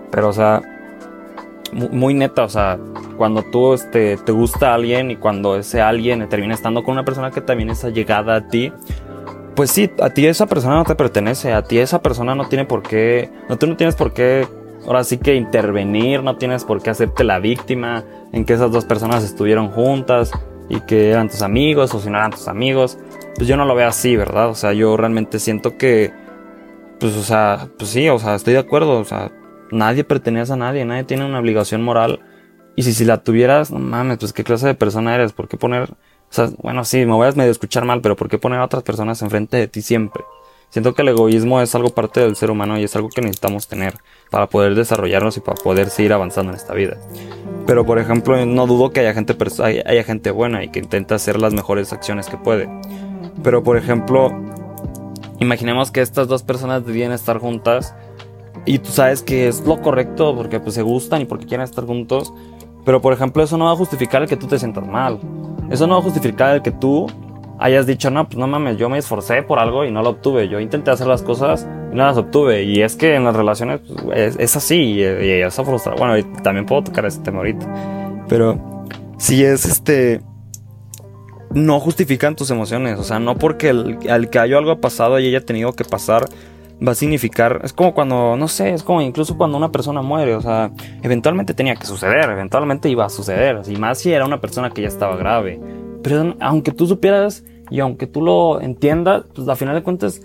Pero, 0.09 0.29
o 0.29 0.33
sea, 0.33 0.63
muy, 1.71 2.15
neta, 2.15 2.45
o 2.45 2.49
sea, 2.49 2.79
cuando 3.15 3.43
tú 3.43 3.75
este, 3.75 4.17
te 4.17 4.31
gusta 4.31 4.73
alguien 4.73 5.11
y 5.11 5.17
cuando 5.17 5.55
ese 5.55 5.81
alguien 5.81 6.27
termina 6.29 6.55
estando 6.55 6.83
con 6.83 6.93
una 6.93 7.05
persona 7.05 7.29
que 7.29 7.41
también 7.41 7.69
es 7.69 7.83
llegada 7.93 8.37
a 8.37 8.47
ti, 8.47 8.73
pues 9.53 9.69
sí, 9.69 9.91
a 10.01 10.09
ti 10.09 10.25
esa 10.25 10.47
persona 10.47 10.77
no 10.77 10.83
te 10.83 10.95
pertenece, 10.95 11.53
a 11.53 11.61
ti 11.61 11.77
esa 11.77 12.01
persona 12.01 12.33
no 12.33 12.47
tiene 12.47 12.65
por 12.65 12.81
qué, 12.81 13.29
no, 13.49 13.55
tú 13.59 13.67
no 13.67 13.77
tienes 13.77 13.93
por 13.93 14.13
qué, 14.13 14.47
ahora 14.85 15.03
sí 15.03 15.17
que 15.17 15.35
intervenir, 15.35 16.23
no 16.23 16.37
tienes 16.37 16.63
por 16.63 16.81
qué 16.81 16.89
hacerte 16.89 17.23
la 17.23 17.39
víctima 17.39 18.03
en 18.31 18.45
que 18.45 18.53
esas 18.53 18.71
dos 18.71 18.85
personas 18.85 19.23
estuvieron 19.23 19.69
juntas 19.69 20.31
y 20.69 20.81
que 20.81 21.11
eran 21.11 21.29
tus 21.29 21.41
amigos 21.41 21.93
o 21.93 21.99
si 21.99 22.09
no 22.09 22.17
eran 22.17 22.31
tus 22.31 22.47
amigos. 22.47 22.97
Pues 23.35 23.47
yo 23.47 23.57
no 23.57 23.65
lo 23.65 23.75
veo 23.75 23.87
así, 23.87 24.15
¿verdad? 24.15 24.49
O 24.49 24.55
sea, 24.55 24.73
yo 24.73 24.95
realmente 24.97 25.39
siento 25.39 25.77
que, 25.77 26.11
pues, 26.99 27.15
o 27.15 27.23
sea, 27.23 27.69
pues 27.77 27.89
sí, 27.89 28.09
o 28.09 28.19
sea, 28.19 28.35
estoy 28.35 28.53
de 28.53 28.59
acuerdo, 28.59 28.99
o 28.99 29.05
sea, 29.05 29.31
nadie 29.71 30.03
pertenece 30.03 30.53
a 30.53 30.57
nadie, 30.57 30.85
nadie 30.85 31.03
tiene 31.03 31.25
una 31.25 31.39
obligación 31.39 31.81
moral. 31.81 32.19
Y 32.75 32.83
si, 32.83 32.93
si 32.93 33.05
la 33.05 33.23
tuvieras, 33.23 33.71
no 33.71 33.79
mames, 33.79 34.17
pues 34.19 34.33
qué 34.33 34.43
clase 34.43 34.67
de 34.67 34.75
persona 34.75 35.15
eres, 35.15 35.33
¿por 35.33 35.47
qué 35.47 35.57
poner, 35.57 35.89
o 35.91 35.95
sea, 36.29 36.49
bueno, 36.61 36.85
sí, 36.85 37.05
me 37.05 37.13
voy 37.13 37.27
a 37.27 37.31
medio 37.31 37.51
escuchar 37.51 37.85
mal, 37.85 38.01
pero 38.01 38.15
¿por 38.15 38.29
qué 38.29 38.37
poner 38.37 38.59
a 38.59 38.65
otras 38.65 38.83
personas 38.83 39.21
enfrente 39.21 39.57
de 39.57 39.67
ti 39.67 39.81
siempre? 39.81 40.23
Siento 40.69 40.93
que 40.93 41.01
el 41.01 41.07
egoísmo 41.07 41.61
es 41.61 41.73
algo 41.73 41.89
parte 41.89 42.19
del 42.19 42.35
ser 42.35 42.51
humano 42.51 42.77
y 42.77 42.83
es 42.83 42.95
algo 42.95 43.09
que 43.09 43.21
necesitamos 43.21 43.67
tener 43.67 43.95
para 44.29 44.47
poder 44.47 44.75
desarrollarnos 44.75 45.35
y 45.37 45.39
para 45.39 45.55
poder 45.61 45.89
seguir 45.89 46.13
avanzando 46.13 46.51
en 46.51 46.57
esta 46.57 46.73
vida. 46.73 46.97
Pero 47.65 47.85
por 47.85 47.97
ejemplo, 47.97 48.45
no 48.45 48.67
dudo 48.67 48.91
que 48.91 48.99
haya 48.99 49.13
gente, 49.13 49.35
haya 49.63 50.03
gente 50.03 50.29
buena 50.31 50.63
y 50.63 50.69
que 50.69 50.79
intenta 50.79 51.15
hacer 51.15 51.39
las 51.39 51.53
mejores 51.53 51.91
acciones 51.91 52.27
que 52.27 52.37
puede. 52.37 52.69
Pero 53.43 53.63
por 53.63 53.77
ejemplo, 53.77 54.31
imaginemos 55.39 55.89
que 55.89 56.01
estas 56.01 56.27
dos 56.27 56.43
personas 56.43 56.85
debían 56.85 57.11
estar 57.13 57.39
juntas 57.39 57.95
y 58.65 58.77
tú 58.77 58.89
sabes 58.89 59.23
que 59.23 59.47
es 59.47 59.61
lo 59.61 59.81
correcto 59.81 60.35
porque 60.35 60.59
pues 60.59 60.75
se 60.75 60.83
gustan 60.83 61.23
y 61.23 61.25
porque 61.25 61.47
quieren 61.47 61.63
estar 61.63 61.85
juntos. 61.85 62.31
Pero 62.85 63.01
por 63.01 63.13
ejemplo, 63.13 63.41
eso 63.41 63.57
no 63.57 63.65
va 63.65 63.71
a 63.71 63.75
justificar 63.75 64.21
el 64.21 64.29
que 64.29 64.37
tú 64.37 64.45
te 64.45 64.59
sientas 64.59 64.85
mal. 64.85 65.19
Eso 65.71 65.87
no 65.87 65.95
va 65.95 65.99
a 65.99 66.03
justificar 66.03 66.55
el 66.55 66.61
que 66.61 66.71
tú 66.71 67.07
hayas 67.59 67.85
dicho, 67.85 68.09
no, 68.09 68.27
pues 68.27 68.37
no 68.37 68.47
mames, 68.47 68.77
yo 68.77 68.89
me 68.89 68.97
esforcé 68.97 69.43
por 69.43 69.59
algo 69.59 69.85
y 69.85 69.91
no 69.91 70.01
lo 70.01 70.09
obtuve. 70.11 70.47
Yo 70.47 70.59
intenté 70.59 70.91
hacer 70.91 71.07
las 71.07 71.21
cosas 71.21 71.67
y 71.91 71.95
no 71.95 72.05
las 72.05 72.17
obtuve. 72.17 72.63
Y 72.63 72.81
es 72.81 72.95
que 72.95 73.15
en 73.15 73.25
las 73.25 73.35
relaciones 73.35 73.81
pues, 74.03 74.37
es, 74.37 74.55
así 74.55 74.75
y, 74.75 75.01
y, 75.01 75.41
eso 75.41 75.65
frustra. 75.65 75.93
Bueno, 75.95 76.17
y 76.17 76.23
también 76.41 76.65
puedo 76.65 76.83
tocar 76.83 77.05
ese 77.05 77.19
tema 77.21 77.39
ahorita. 77.39 78.25
Pero 78.27 78.85
si 79.17 79.43
es 79.43 79.65
este... 79.65 80.21
No 81.51 81.79
justifican 81.79 82.35
tus 82.35 82.51
emociones. 82.51 82.99
O 82.99 83.03
sea, 83.03 83.19
no 83.19 83.35
porque 83.35 83.69
al 83.69 84.29
que 84.29 84.39
haya 84.39 84.57
algo 84.57 84.79
pasado 84.79 85.19
y 85.19 85.27
haya 85.27 85.43
tenido 85.43 85.73
que 85.73 85.83
pasar 85.83 86.25
va 86.85 86.93
a 86.93 86.95
significar, 86.95 87.59
es 87.63 87.73
como 87.73 87.93
cuando, 87.93 88.37
no 88.37 88.47
sé, 88.47 88.73
es 88.73 88.83
como 88.83 89.01
incluso 89.01 89.37
cuando 89.37 89.57
una 89.57 89.71
persona 89.71 90.01
muere, 90.01 90.35
o 90.35 90.41
sea, 90.41 90.71
eventualmente 91.01 91.53
tenía 91.53 91.75
que 91.75 91.85
suceder, 91.85 92.29
eventualmente 92.29 92.89
iba 92.89 93.05
a 93.05 93.09
suceder, 93.09 93.61
y 93.67 93.75
más 93.75 93.99
si 93.99 94.13
era 94.13 94.25
una 94.25 94.39
persona 94.39 94.69
que 94.69 94.83
ya 94.83 94.87
estaba 94.87 95.17
grave. 95.17 95.59
Pero 96.03 96.35
aunque 96.39 96.71
tú 96.71 96.87
supieras 96.87 97.43
y 97.69 97.79
aunque 97.79 98.07
tú 98.07 98.21
lo 98.21 98.61
entiendas, 98.61 99.25
pues 99.33 99.47
al 99.47 99.57
final 99.57 99.75
de 99.75 99.83
cuentas, 99.83 100.21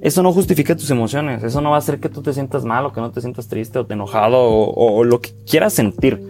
eso 0.00 0.22
no 0.22 0.32
justifica 0.32 0.76
tus 0.76 0.90
emociones, 0.90 1.42
eso 1.42 1.60
no 1.60 1.70
va 1.70 1.76
a 1.76 1.78
hacer 1.80 1.98
que 1.98 2.08
tú 2.08 2.22
te 2.22 2.32
sientas 2.32 2.64
mal 2.64 2.86
o 2.86 2.92
que 2.92 3.00
no 3.00 3.10
te 3.10 3.20
sientas 3.20 3.48
triste 3.48 3.78
o 3.78 3.86
te 3.86 3.94
enojado 3.94 4.38
o, 4.40 5.04
lo 5.04 5.20
que 5.20 5.30
quieras 5.48 5.72
sentir. 5.72 6.20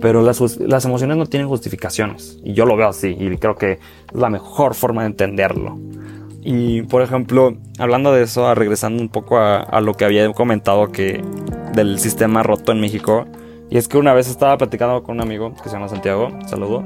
Pero 0.00 0.22
las, 0.22 0.60
las 0.60 0.84
emociones 0.84 1.16
no 1.16 1.26
tienen 1.26 1.48
justificaciones. 1.48 2.38
Y 2.44 2.52
yo 2.52 2.66
lo 2.66 2.76
veo 2.76 2.88
así. 2.88 3.16
Y 3.18 3.36
creo 3.38 3.56
que 3.56 3.72
es 3.72 3.80
la 4.12 4.28
mejor 4.28 4.74
forma 4.74 5.02
de 5.02 5.08
entenderlo. 5.08 5.78
Y 6.48 6.82
por 6.82 7.02
ejemplo, 7.02 7.56
hablando 7.76 8.12
de 8.12 8.22
eso, 8.22 8.54
regresando 8.54 9.02
un 9.02 9.08
poco 9.08 9.36
a, 9.38 9.80
lo 9.80 9.94
que 9.94 10.04
había 10.04 10.32
comentado 10.32 10.92
que 10.92 11.20
del 11.72 11.98
sistema 11.98 12.44
roto 12.44 12.70
en 12.70 12.80
México. 12.80 13.26
Y 13.68 13.78
es 13.78 13.88
que 13.88 13.98
una 13.98 14.14
vez 14.14 14.28
estaba 14.28 14.56
platicando 14.56 15.02
con 15.02 15.16
un 15.16 15.22
amigo 15.22 15.52
que 15.60 15.68
se 15.68 15.74
llama 15.74 15.88
Santiago, 15.88 16.28
saludo. 16.46 16.84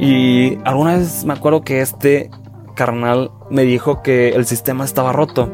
Y 0.00 0.58
alguna 0.64 0.96
vez 0.96 1.24
me 1.24 1.34
acuerdo 1.34 1.60
que 1.60 1.80
este 1.82 2.30
carnal 2.74 3.30
me 3.50 3.62
dijo 3.62 4.02
que 4.02 4.30
el 4.30 4.46
sistema 4.46 4.84
estaba 4.84 5.12
roto, 5.12 5.50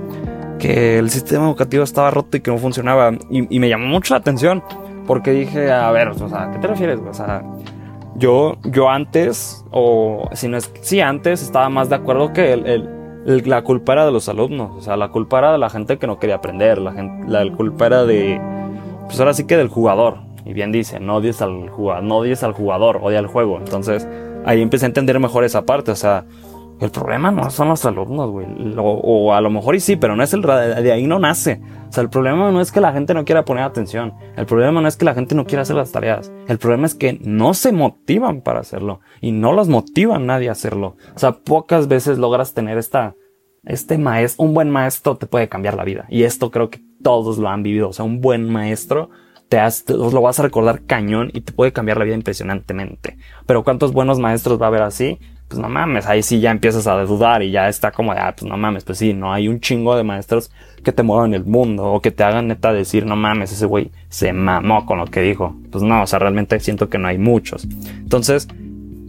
que 0.60 0.98
el 0.98 1.10
sistema 1.10 1.46
educativo 1.46 1.82
estaba 1.82 2.10
roto 2.10 2.36
y 2.36 2.40
que 2.40 2.52
no 2.52 2.58
funcionaba. 2.58 3.12
Y, 3.28 3.58
me 3.58 3.68
llamó 3.68 3.86
mucho 3.86 4.14
la 4.14 4.18
atención, 4.18 4.62
porque 5.06 5.32
dije, 5.32 5.72
a 5.72 5.90
ver, 5.90 6.08
o 6.08 6.28
sea, 6.28 6.50
¿qué 6.52 6.58
te 6.60 6.68
refieres? 6.68 7.00
O 7.00 7.12
sea, 7.12 7.42
yo, 8.14 8.56
yo 8.62 8.88
antes, 8.88 9.64
o 9.72 10.28
si 10.32 10.46
no 10.46 10.56
es, 10.56 10.72
sí, 10.80 11.00
antes 11.00 11.42
estaba 11.42 11.68
más 11.68 11.88
de 11.88 11.96
acuerdo 11.96 12.32
que 12.32 12.52
el 12.52 12.96
la 13.26 13.62
culpa 13.62 13.94
era 13.94 14.06
de 14.06 14.12
los 14.12 14.28
alumnos, 14.28 14.70
o 14.76 14.80
sea, 14.80 14.96
la 14.96 15.08
culpa 15.08 15.38
era 15.38 15.52
de 15.52 15.58
la 15.58 15.68
gente 15.68 15.98
que 15.98 16.06
no 16.06 16.18
quería 16.18 16.36
aprender, 16.36 16.78
la, 16.78 16.92
gente, 16.92 17.26
la 17.28 17.44
culpa 17.56 17.86
era 17.86 18.04
de, 18.04 18.40
pues 19.06 19.18
ahora 19.18 19.34
sí 19.34 19.46
que 19.46 19.56
del 19.56 19.68
jugador. 19.68 20.18
Y 20.44 20.52
bien 20.52 20.70
dice, 20.70 21.00
no 21.00 21.16
odies 21.16 21.42
al 21.42 21.66
no 21.66 22.16
odies 22.18 22.44
al 22.44 22.52
jugador, 22.52 23.00
odia 23.02 23.18
al 23.18 23.26
juego. 23.26 23.58
Entonces, 23.58 24.06
ahí 24.46 24.62
empecé 24.62 24.86
a 24.86 24.88
entender 24.88 25.20
mejor 25.20 25.44
esa 25.44 25.66
parte, 25.66 25.90
o 25.90 25.96
sea, 25.96 26.24
el 26.80 26.90
problema 26.90 27.30
no 27.30 27.50
son 27.50 27.68
los 27.68 27.84
alumnos, 27.86 28.30
güey. 28.30 28.46
O, 28.76 29.32
a 29.32 29.40
lo 29.40 29.50
mejor 29.50 29.74
y 29.74 29.80
sí, 29.80 29.96
pero 29.96 30.14
no 30.14 30.22
es 30.22 30.32
el 30.34 30.42
de 30.42 30.92
ahí 30.92 31.06
no 31.06 31.18
nace. 31.18 31.60
O 31.88 31.92
sea, 31.92 32.02
el 32.02 32.10
problema 32.10 32.50
no 32.50 32.60
es 32.60 32.70
que 32.70 32.82
la 32.82 32.92
gente 32.92 33.14
no 33.14 33.24
quiera 33.24 33.46
poner 33.46 33.64
atención. 33.64 34.12
El 34.36 34.44
problema 34.44 34.82
no 34.82 34.88
es 34.88 34.96
que 34.96 35.06
la 35.06 35.14
gente 35.14 35.34
no 35.34 35.46
quiera 35.46 35.62
hacer 35.62 35.76
las 35.76 35.92
tareas. 35.92 36.30
El 36.48 36.58
problema 36.58 36.84
es 36.84 36.94
que 36.94 37.18
no 37.22 37.54
se 37.54 37.72
motivan 37.72 38.42
para 38.42 38.60
hacerlo. 38.60 39.00
Y 39.22 39.32
no 39.32 39.52
los 39.52 39.68
motiva 39.68 40.18
nadie 40.18 40.50
a 40.50 40.52
hacerlo. 40.52 40.96
O 41.14 41.18
sea, 41.18 41.32
pocas 41.32 41.88
veces 41.88 42.18
logras 42.18 42.52
tener 42.52 42.76
esta, 42.76 43.14
este 43.64 43.96
maestro, 43.96 44.44
un 44.44 44.52
buen 44.52 44.68
maestro 44.68 45.16
te 45.16 45.26
puede 45.26 45.48
cambiar 45.48 45.76
la 45.76 45.84
vida. 45.84 46.04
Y 46.10 46.24
esto 46.24 46.50
creo 46.50 46.68
que 46.68 46.82
todos 47.02 47.38
lo 47.38 47.48
han 47.48 47.62
vivido. 47.62 47.88
O 47.88 47.92
sea, 47.94 48.04
un 48.04 48.20
buen 48.20 48.50
maestro 48.50 49.08
te, 49.48 49.58
has, 49.58 49.88
lo 49.88 50.20
vas 50.20 50.40
a 50.40 50.42
recordar 50.42 50.82
cañón 50.86 51.30
y 51.32 51.40
te 51.40 51.52
puede 51.52 51.72
cambiar 51.72 51.98
la 51.98 52.04
vida 52.04 52.14
impresionantemente. 52.14 53.16
Pero 53.46 53.64
¿cuántos 53.64 53.92
buenos 53.92 54.18
maestros 54.18 54.60
va 54.60 54.66
a 54.66 54.68
haber 54.68 54.82
así? 54.82 55.18
pues 55.48 55.60
no 55.60 55.68
mames, 55.68 56.06
ahí 56.06 56.22
sí 56.22 56.40
ya 56.40 56.50
empiezas 56.50 56.86
a 56.86 57.00
dudar 57.04 57.42
y 57.42 57.52
ya 57.52 57.68
está 57.68 57.92
como 57.92 58.12
de, 58.12 58.20
ah, 58.20 58.34
pues 58.36 58.50
no 58.50 58.56
mames, 58.56 58.82
pues 58.82 58.98
sí, 58.98 59.14
no 59.14 59.32
hay 59.32 59.46
un 59.46 59.60
chingo 59.60 59.96
de 59.96 60.02
maestros 60.02 60.50
que 60.82 60.90
te 60.90 61.04
muevan 61.04 61.34
el 61.34 61.44
mundo 61.44 61.84
o 61.84 62.00
que 62.00 62.10
te 62.10 62.24
hagan 62.24 62.48
neta 62.48 62.72
decir, 62.72 63.06
no 63.06 63.14
mames, 63.14 63.52
ese 63.52 63.66
güey 63.66 63.92
se 64.08 64.32
mamó 64.32 64.86
con 64.86 64.98
lo 64.98 65.06
que 65.06 65.20
dijo. 65.20 65.56
Pues 65.70 65.84
no, 65.84 66.02
o 66.02 66.06
sea, 66.06 66.18
realmente 66.18 66.58
siento 66.58 66.88
que 66.88 66.98
no 66.98 67.06
hay 67.06 67.18
muchos. 67.18 67.64
Entonces, 67.98 68.48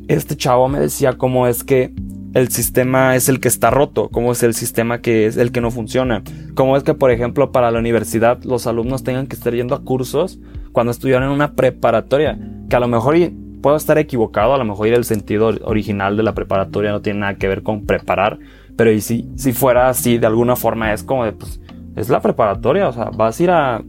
este 0.08 0.38
chavo 0.38 0.68
me 0.68 0.80
decía 0.80 1.14
cómo 1.14 1.48
es 1.48 1.64
que 1.64 1.92
el 2.36 2.50
sistema 2.50 3.16
es 3.16 3.30
el 3.30 3.40
que 3.40 3.48
está 3.48 3.72
roto, 3.72 4.10
cómo 4.10 4.32
es 4.32 4.44
el 4.44 4.54
sistema 4.54 5.02
que 5.02 5.26
es 5.26 5.38
el 5.38 5.52
que 5.52 5.62
no 5.62 5.72
funciona, 5.72 6.22
cómo 6.58 6.76
es 6.76 6.84
que, 6.84 6.96
por 6.96 7.12
ejemplo, 7.12 7.52
para 7.52 7.70
la 7.70 7.78
universidad 7.78 8.44
los 8.44 8.66
alumnos 8.66 9.04
tengan 9.04 9.28
que 9.28 9.36
estar 9.36 9.54
yendo 9.54 9.76
a 9.76 9.84
cursos 9.84 10.40
cuando 10.72 10.90
estudian 10.92 11.22
en 11.22 11.30
una 11.30 11.54
preparatoria, 11.54 12.38
que 12.68 12.76
a 12.76 12.80
lo 12.80 12.88
mejor 12.88 13.16
puedo 13.62 13.78
estar 13.78 14.00
equivocado, 14.00 14.56
a 14.56 14.58
lo 14.58 14.66
mejor 14.66 14.88
el 14.88 15.06
sentido 15.06 15.52
original 15.64 16.18
de 16.18 16.24
la 16.24 16.34
preparatoria 16.34 16.92
no 16.92 17.02
tiene 17.02 17.20
nada 17.20 17.36
que 17.36 17.48
ver 17.48 17.62
con 17.62 17.86
preparar, 17.86 18.40
pero 18.76 18.92
y 18.92 19.02
si, 19.02 19.30
si 19.36 19.54
fuera 19.54 19.88
así, 19.88 20.18
de 20.18 20.26
alguna 20.26 20.56
forma 20.56 20.94
es 20.94 21.04
como 21.04 21.26
de, 21.26 21.34
pues, 21.34 21.62
es 21.96 22.10
la 22.10 22.22
preparatoria, 22.22 22.90
o 22.90 22.92
sea, 22.92 23.12
vas 23.16 23.40
a 23.40 23.44
ir 23.44 23.52
a 23.52 23.84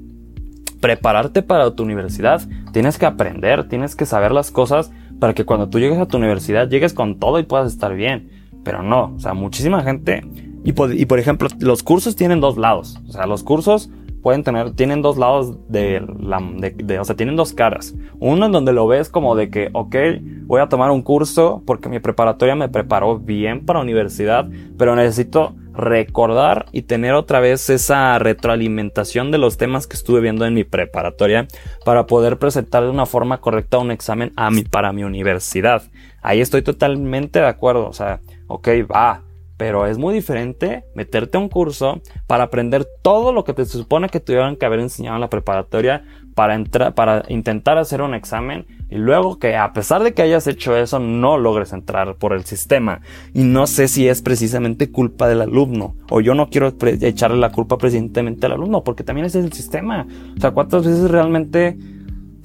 prepararte 0.81 1.43
para 1.43 1.75
tu 1.75 1.85
universidad, 1.85 2.43
tienes 2.75 2.99
que 2.99 3.07
aprender, 3.07 3.67
tienes 3.67 3.97
que 3.97 4.05
saber 4.05 4.33
las 4.33 4.51
cosas 4.51 4.93
para 5.19 5.33
que 5.33 5.47
cuando 5.47 5.71
tú 5.71 5.81
llegues 5.81 5.99
a 5.99 6.07
tu 6.07 6.19
universidad 6.19 6.69
llegues 6.69 6.93
con 6.93 7.19
todo 7.19 7.39
y 7.39 7.45
puedas 7.45 7.73
estar 7.73 7.95
bien, 7.95 8.29
pero 8.63 8.83
no, 8.83 9.15
o 9.17 9.21
sea, 9.21 9.33
muchísima 9.33 9.83
gente, 9.83 10.23
y 10.69 11.01
y 11.01 11.07
por 11.07 11.19
ejemplo, 11.19 11.49
los 11.61 11.83
cursos 11.83 12.17
tienen 12.17 12.41
dos 12.41 12.57
lados, 12.57 12.99
o 13.09 13.13
sea, 13.13 13.27
los 13.27 13.43
cursos 13.43 13.91
pueden 14.23 14.43
tener, 14.43 14.73
tienen 14.73 15.03
dos 15.03 15.17
lados 15.17 15.57
de 15.69 16.03
la, 16.21 16.41
de, 16.41 16.99
o 16.99 17.05
sea, 17.05 17.17
tienen 17.17 17.37
dos 17.37 17.53
caras. 17.53 17.95
Uno 18.19 18.47
en 18.47 18.53
donde 18.53 18.73
lo 18.73 18.87
ves 18.87 19.09
como 19.09 19.37
de 19.37 19.51
que, 19.51 19.71
ok, 19.73 19.97
voy 20.43 20.61
a 20.61 20.69
tomar 20.69 20.91
un 20.91 21.03
curso 21.03 21.63
porque 21.67 21.89
mi 21.89 22.01
preparatoria 22.01 22.55
me 22.55 22.69
preparó 22.69 23.19
bien 23.19 23.65
para 23.65 23.81
universidad, 23.81 24.49
pero 24.77 24.97
necesito 24.97 25.55
recordar 25.73 26.67
y 26.73 26.83
tener 26.83 27.15
otra 27.15 27.39
vez 27.39 27.71
esa 27.71 28.19
retroalimentación 28.19 29.31
de 29.31 29.39
los 29.39 29.57
temas 29.57 29.87
que 29.87 29.97
estuve 29.97 30.21
viendo 30.21 30.45
en 30.45 30.55
mi 30.55 30.65
preparatoria 30.65 31.47
para 31.85 32.07
poder 32.07 32.39
presentar 32.39 32.83
de 32.83 32.91
una 32.91 33.07
forma 33.07 33.39
correcta 33.39 33.79
un 33.79 33.93
examen 33.93 34.33
a 34.37 34.51
mi, 34.51 34.65
para 34.65 34.93
mi 34.93 35.05
universidad. 35.05 35.83
Ahí 36.21 36.41
estoy 36.41 36.63
totalmente 36.63 37.39
de 37.39 37.47
acuerdo, 37.47 37.89
o 37.89 37.93
sea, 37.93 38.21
ok, 38.49 38.69
va, 38.93 39.23
pero 39.59 39.87
es 39.87 39.99
muy 39.99 40.15
diferente 40.15 40.85
meterte 40.95 41.37
a 41.37 41.41
un 41.41 41.51
curso 41.51 42.01
para 42.27 42.45
aprender 42.45 42.87
todo 43.03 43.33
lo 43.33 43.45
que 43.45 43.53
te 43.53 43.67
supone 43.67 44.09
que 44.09 44.21
tuvieran 44.21 44.57
que 44.57 44.65
haber 44.65 44.81
enseñado 44.81 45.17
en 45.17 45.21
la 45.21 45.29
preparatoria 45.29 46.05
para 46.35 46.55
entrar, 46.55 46.95
para 46.95 47.25
intentar 47.29 47.77
hacer 47.79 48.01
un 48.01 48.15
examen 48.15 48.65
y 48.89 48.95
luego 48.95 49.41
que 49.41 49.57
a 49.57 49.73
pesar 49.73 50.05
de 50.05 50.15
que 50.15 50.23
hayas 50.23 50.47
hecho 50.47 50.77
eso 50.77 51.01
no 51.01 51.37
logres 51.37 51.73
entrar 51.73 52.15
por 52.15 52.33
el 52.33 52.45
sistema. 52.45 53.01
Y 53.35 53.43
no 53.43 53.67
sé 53.67 53.89
si 53.89 54.09
es 54.09 54.23
precisamente 54.23 54.93
culpa 54.93 55.29
del 55.29 55.41
alumno 55.41 55.97
o 56.09 56.21
yo 56.21 56.35
no 56.35 56.49
quiero 56.49 56.73
echarle 57.01 57.39
la 57.39 57.51
culpa 57.51 57.77
precisamente 57.77 58.47
al 58.47 58.53
alumno 58.53 58.85
porque 58.85 59.03
también 59.03 59.27
ese 59.27 59.41
es 59.41 59.45
el 59.45 59.53
sistema. 59.53 60.07
O 60.37 60.41
sea, 60.41 60.53
¿cuántas 60.53 60.87
veces 60.87 61.11
realmente 61.11 61.77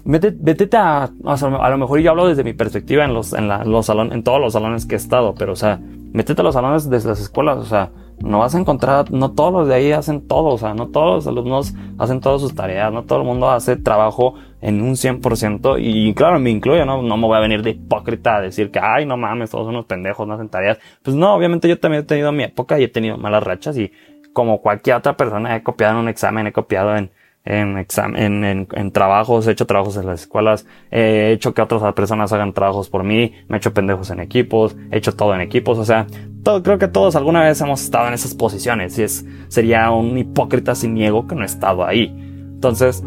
Vete, 0.05 0.67
a, 0.77 1.03
a 1.25 1.69
lo 1.69 1.77
mejor 1.77 1.99
yo 1.99 2.11
hablo 2.11 2.27
desde 2.27 2.43
mi 2.43 2.53
perspectiva 2.53 3.05
en 3.05 3.13
los, 3.13 3.31
en 3.31 3.47
los 3.47 3.85
salones, 3.85 4.13
en 4.13 4.23
todos 4.23 4.41
los 4.41 4.51
salones 4.51 4.85
que 4.85 4.95
he 4.95 4.97
estado, 4.97 5.33
pero 5.33 5.53
o 5.53 5.55
sea, 5.55 5.79
métete 6.11 6.41
a 6.41 6.43
los 6.43 6.55
salones 6.55 6.89
desde 6.89 7.07
las 7.07 7.21
escuelas, 7.21 7.57
o 7.57 7.65
sea, 7.65 7.89
no 8.19 8.39
vas 8.39 8.53
a 8.53 8.59
encontrar, 8.59 9.11
no 9.11 9.31
todos 9.31 9.53
los 9.53 9.67
de 9.69 9.75
ahí 9.75 9.91
hacen 9.93 10.27
todo, 10.27 10.49
o 10.49 10.57
sea, 10.57 10.73
no 10.73 10.87
todos 10.89 11.15
los 11.15 11.27
alumnos 11.27 11.73
hacen 11.97 12.19
todas 12.19 12.41
sus 12.41 12.53
tareas, 12.53 12.91
no 12.91 13.03
todo 13.03 13.19
el 13.19 13.25
mundo 13.25 13.49
hace 13.49 13.77
trabajo 13.77 14.35
en 14.61 14.81
un 14.81 14.95
100%, 14.95 15.77
y 15.79 16.13
claro, 16.13 16.37
me 16.37 16.49
incluyo, 16.49 16.85
¿no? 16.85 17.01
No 17.01 17.15
me 17.15 17.25
voy 17.25 17.37
a 17.37 17.39
venir 17.39 17.63
de 17.63 17.71
hipócrita 17.71 18.37
a 18.37 18.41
decir 18.41 18.71
que, 18.71 18.79
ay, 18.79 19.05
no 19.05 19.15
mames, 19.15 19.51
todos 19.51 19.65
son 19.65 19.75
unos 19.75 19.85
pendejos, 19.85 20.27
no 20.27 20.33
hacen 20.33 20.49
tareas. 20.49 20.79
Pues 21.01 21.15
no, 21.15 21.33
obviamente 21.33 21.69
yo 21.69 21.79
también 21.79 22.03
he 22.03 22.05
tenido 22.05 22.31
mi 22.33 22.43
época 22.43 22.77
y 22.77 22.83
he 22.83 22.89
tenido 22.89 23.17
malas 23.17 23.43
rachas 23.43 23.77
y 23.77 23.91
como 24.33 24.61
cualquier 24.61 24.97
otra 24.97 25.15
persona 25.15 25.55
he 25.55 25.63
copiado 25.63 25.93
en 25.93 25.99
un 25.99 26.09
examen, 26.09 26.47
he 26.47 26.51
copiado 26.51 26.95
en, 26.95 27.11
en, 27.45 27.77
examen, 27.77 28.43
en, 28.43 28.67
en, 28.71 28.91
trabajos, 28.91 29.47
he 29.47 29.51
hecho 29.51 29.65
trabajos 29.65 29.97
en 29.97 30.05
las 30.05 30.21
escuelas, 30.21 30.65
he 30.91 31.31
hecho 31.33 31.53
que 31.53 31.61
otras 31.61 31.93
personas 31.93 32.31
hagan 32.31 32.53
trabajos 32.53 32.89
por 32.89 33.03
mí, 33.03 33.33
me 33.49 33.57
he 33.57 33.59
hecho 33.59 33.73
pendejos 33.73 34.09
en 34.11 34.21
equipos, 34.21 34.77
he 34.91 34.97
hecho 34.97 35.13
todo 35.15 35.35
en 35.35 35.41
equipos, 35.41 35.77
o 35.77 35.83
sea, 35.83 36.07
todo, 36.43 36.63
creo 36.63 36.77
que 36.77 36.87
todos 36.87 37.15
alguna 37.15 37.41
vez 37.41 37.59
hemos 37.59 37.81
estado 37.81 38.07
en 38.07 38.13
esas 38.13 38.33
posiciones 38.33 38.97
y 38.97 39.03
es, 39.03 39.25
sería 39.49 39.91
un 39.91 40.17
hipócrita 40.17 40.73
si 40.73 40.87
niego 40.87 41.27
que 41.27 41.35
no 41.35 41.41
he 41.41 41.45
estado 41.45 41.85
ahí. 41.85 42.15
Entonces, 42.53 43.03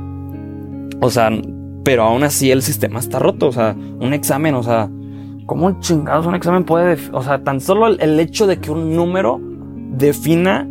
o 1.01 1.11
sea, 1.11 1.31
pero 1.83 2.03
aún 2.03 2.23
así 2.23 2.51
el 2.51 2.61
sistema 2.61 2.99
está 2.99 3.19
roto, 3.19 3.49
o 3.49 3.53
sea, 3.53 3.75
un 3.75 4.13
examen, 4.13 4.55
o 4.55 4.63
sea, 4.63 4.91
¿cómo 5.47 5.81
chingados 5.81 6.27
un 6.27 6.35
examen 6.35 6.65
puede, 6.65 6.99
o 7.13 7.23
sea, 7.23 7.43
tan 7.43 7.61
solo 7.61 7.87
el 7.87 8.21
hecho 8.21 8.47
de 8.47 8.59
que 8.59 8.71
un 8.71 8.95
número 8.95 9.41
defina 9.93 10.69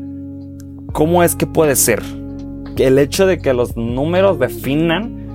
cómo 0.94 1.24
es 1.24 1.36
que 1.36 1.48
puede 1.48 1.76
ser? 1.76 2.04
El 2.78 3.00
hecho 3.00 3.26
de 3.26 3.38
que 3.38 3.54
los 3.54 3.76
números 3.78 4.40
definan 4.40 5.26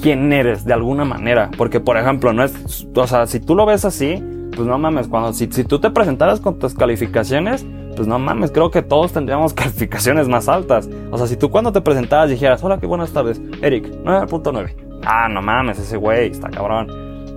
quién 0.00 0.32
eres 0.32 0.64
de 0.64 0.72
alguna 0.72 1.04
manera. 1.04 1.50
Porque, 1.56 1.80
por 1.80 1.96
ejemplo, 1.96 2.32
no 2.32 2.44
es, 2.44 2.86
o 2.94 3.06
sea, 3.06 3.26
si 3.26 3.40
tú 3.40 3.54
lo 3.54 3.66
ves 3.66 3.84
así, 3.84 4.22
pues 4.54 4.68
no 4.68 4.78
mames, 4.78 5.08
cuando, 5.08 5.32
si, 5.32 5.48
si 5.50 5.64
tú 5.64 5.78
te 5.80 5.90
presentaras 5.90 6.40
con 6.40 6.58
tus 6.58 6.74
calificaciones, 6.74 7.66
pues 7.96 8.08
no 8.08 8.18
mames, 8.18 8.50
creo 8.50 8.70
que 8.70 8.82
todos 8.82 9.12
tendríamos 9.12 9.54
calificaciones 9.54 10.28
más 10.28 10.48
altas. 10.48 10.88
O 11.10 11.18
sea, 11.18 11.26
si 11.26 11.36
tú 11.36 11.50
cuando 11.50 11.72
te 11.72 11.80
presentaras 11.80 12.30
dijeras, 12.30 12.62
hola, 12.62 12.78
qué 12.78 12.86
buenas 12.86 13.12
tardes, 13.12 13.40
Eric, 13.62 13.86
9.9. 14.04 15.00
Ah, 15.06 15.28
no 15.28 15.42
mames, 15.42 15.78
ese 15.78 15.96
güey 15.96 16.30
está 16.30 16.48
cabrón. 16.50 16.88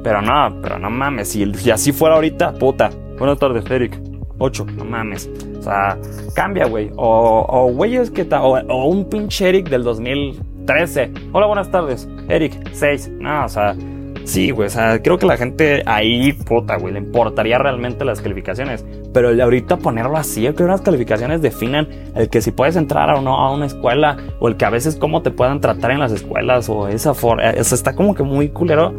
Pero 0.04 0.22
no, 0.22 0.62
pero 0.62 0.80
no 0.80 0.90
mames, 0.90 1.30
si, 1.30 1.52
si 1.56 1.72
así 1.72 1.92
fuera 1.92 2.16
ahorita, 2.16 2.54
puta. 2.54 2.90
Buenas 3.18 3.40
tardes, 3.40 3.70
Eric. 3.70 4.00
8, 4.40 4.66
no 4.78 4.86
mames. 4.86 5.30
O 5.68 5.70
sea, 5.70 5.98
cambia, 6.34 6.66
güey. 6.66 6.92
O, 6.96 7.46
o 7.50 7.74
güeyes 7.74 8.10
que 8.10 8.24
ta, 8.24 8.42
o, 8.42 8.58
o, 8.58 8.86
un 8.86 9.10
pinche 9.10 9.50
Eric 9.50 9.70
del 9.70 9.84
2013. 9.84 11.12
Hola, 11.34 11.46
buenas 11.46 11.70
tardes. 11.70 12.08
Eric, 12.30 12.54
6. 12.72 13.12
No, 13.20 13.44
o 13.44 13.50
sea, 13.50 13.76
sí, 14.24 14.52
güey. 14.52 14.68
O 14.68 14.70
sea, 14.70 15.02
creo 15.02 15.18
que 15.18 15.26
la 15.26 15.36
gente 15.36 15.84
ahí, 15.86 16.32
puta, 16.32 16.78
güey, 16.78 16.94
le 16.94 17.00
importaría 17.00 17.58
realmente 17.58 18.06
las 18.06 18.22
calificaciones. 18.22 18.86
Pero 19.14 19.30
ahorita 19.44 19.76
ponerlo 19.76 20.16
así, 20.16 20.44
yo 20.44 20.56
creo 20.56 20.68
que 20.68 20.72
las 20.72 20.82
calificaciones 20.82 21.42
definan 21.42 21.90
el 22.16 22.30
que 22.30 22.42
si 22.42 22.52
puedes 22.52 22.78
entrar 22.78 23.10
o 23.18 23.22
no 23.22 23.36
a 23.36 23.54
una 23.54 23.66
escuela, 23.66 24.16
o 24.40 24.48
el 24.48 24.56
que 24.56 24.64
a 24.64 24.70
veces 24.70 24.96
cómo 24.96 25.22
te 25.22 25.32
puedan 25.32 25.60
tratar 25.60 25.92
en 25.92 26.00
las 26.00 26.14
escuelas, 26.14 26.70
o 26.70 26.88
esa 26.88 27.14
forma. 27.14 27.50
Eso 27.50 27.76
está 27.76 27.94
como 27.94 28.16
que 28.16 28.24
muy 28.24 28.48
culero. 28.50 28.94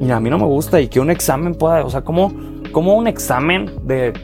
Y 0.00 0.10
a 0.10 0.18
mí 0.18 0.30
no 0.30 0.38
me 0.38 0.46
gusta. 0.46 0.80
Y 0.80 0.88
que 0.88 0.98
un 0.98 1.10
examen 1.10 1.54
pueda, 1.54 1.84
o 1.84 1.90
sea, 1.90 2.00
como, 2.00 2.32
como 2.72 2.94
un 2.94 3.06
examen 3.06 3.70
de 3.82 4.14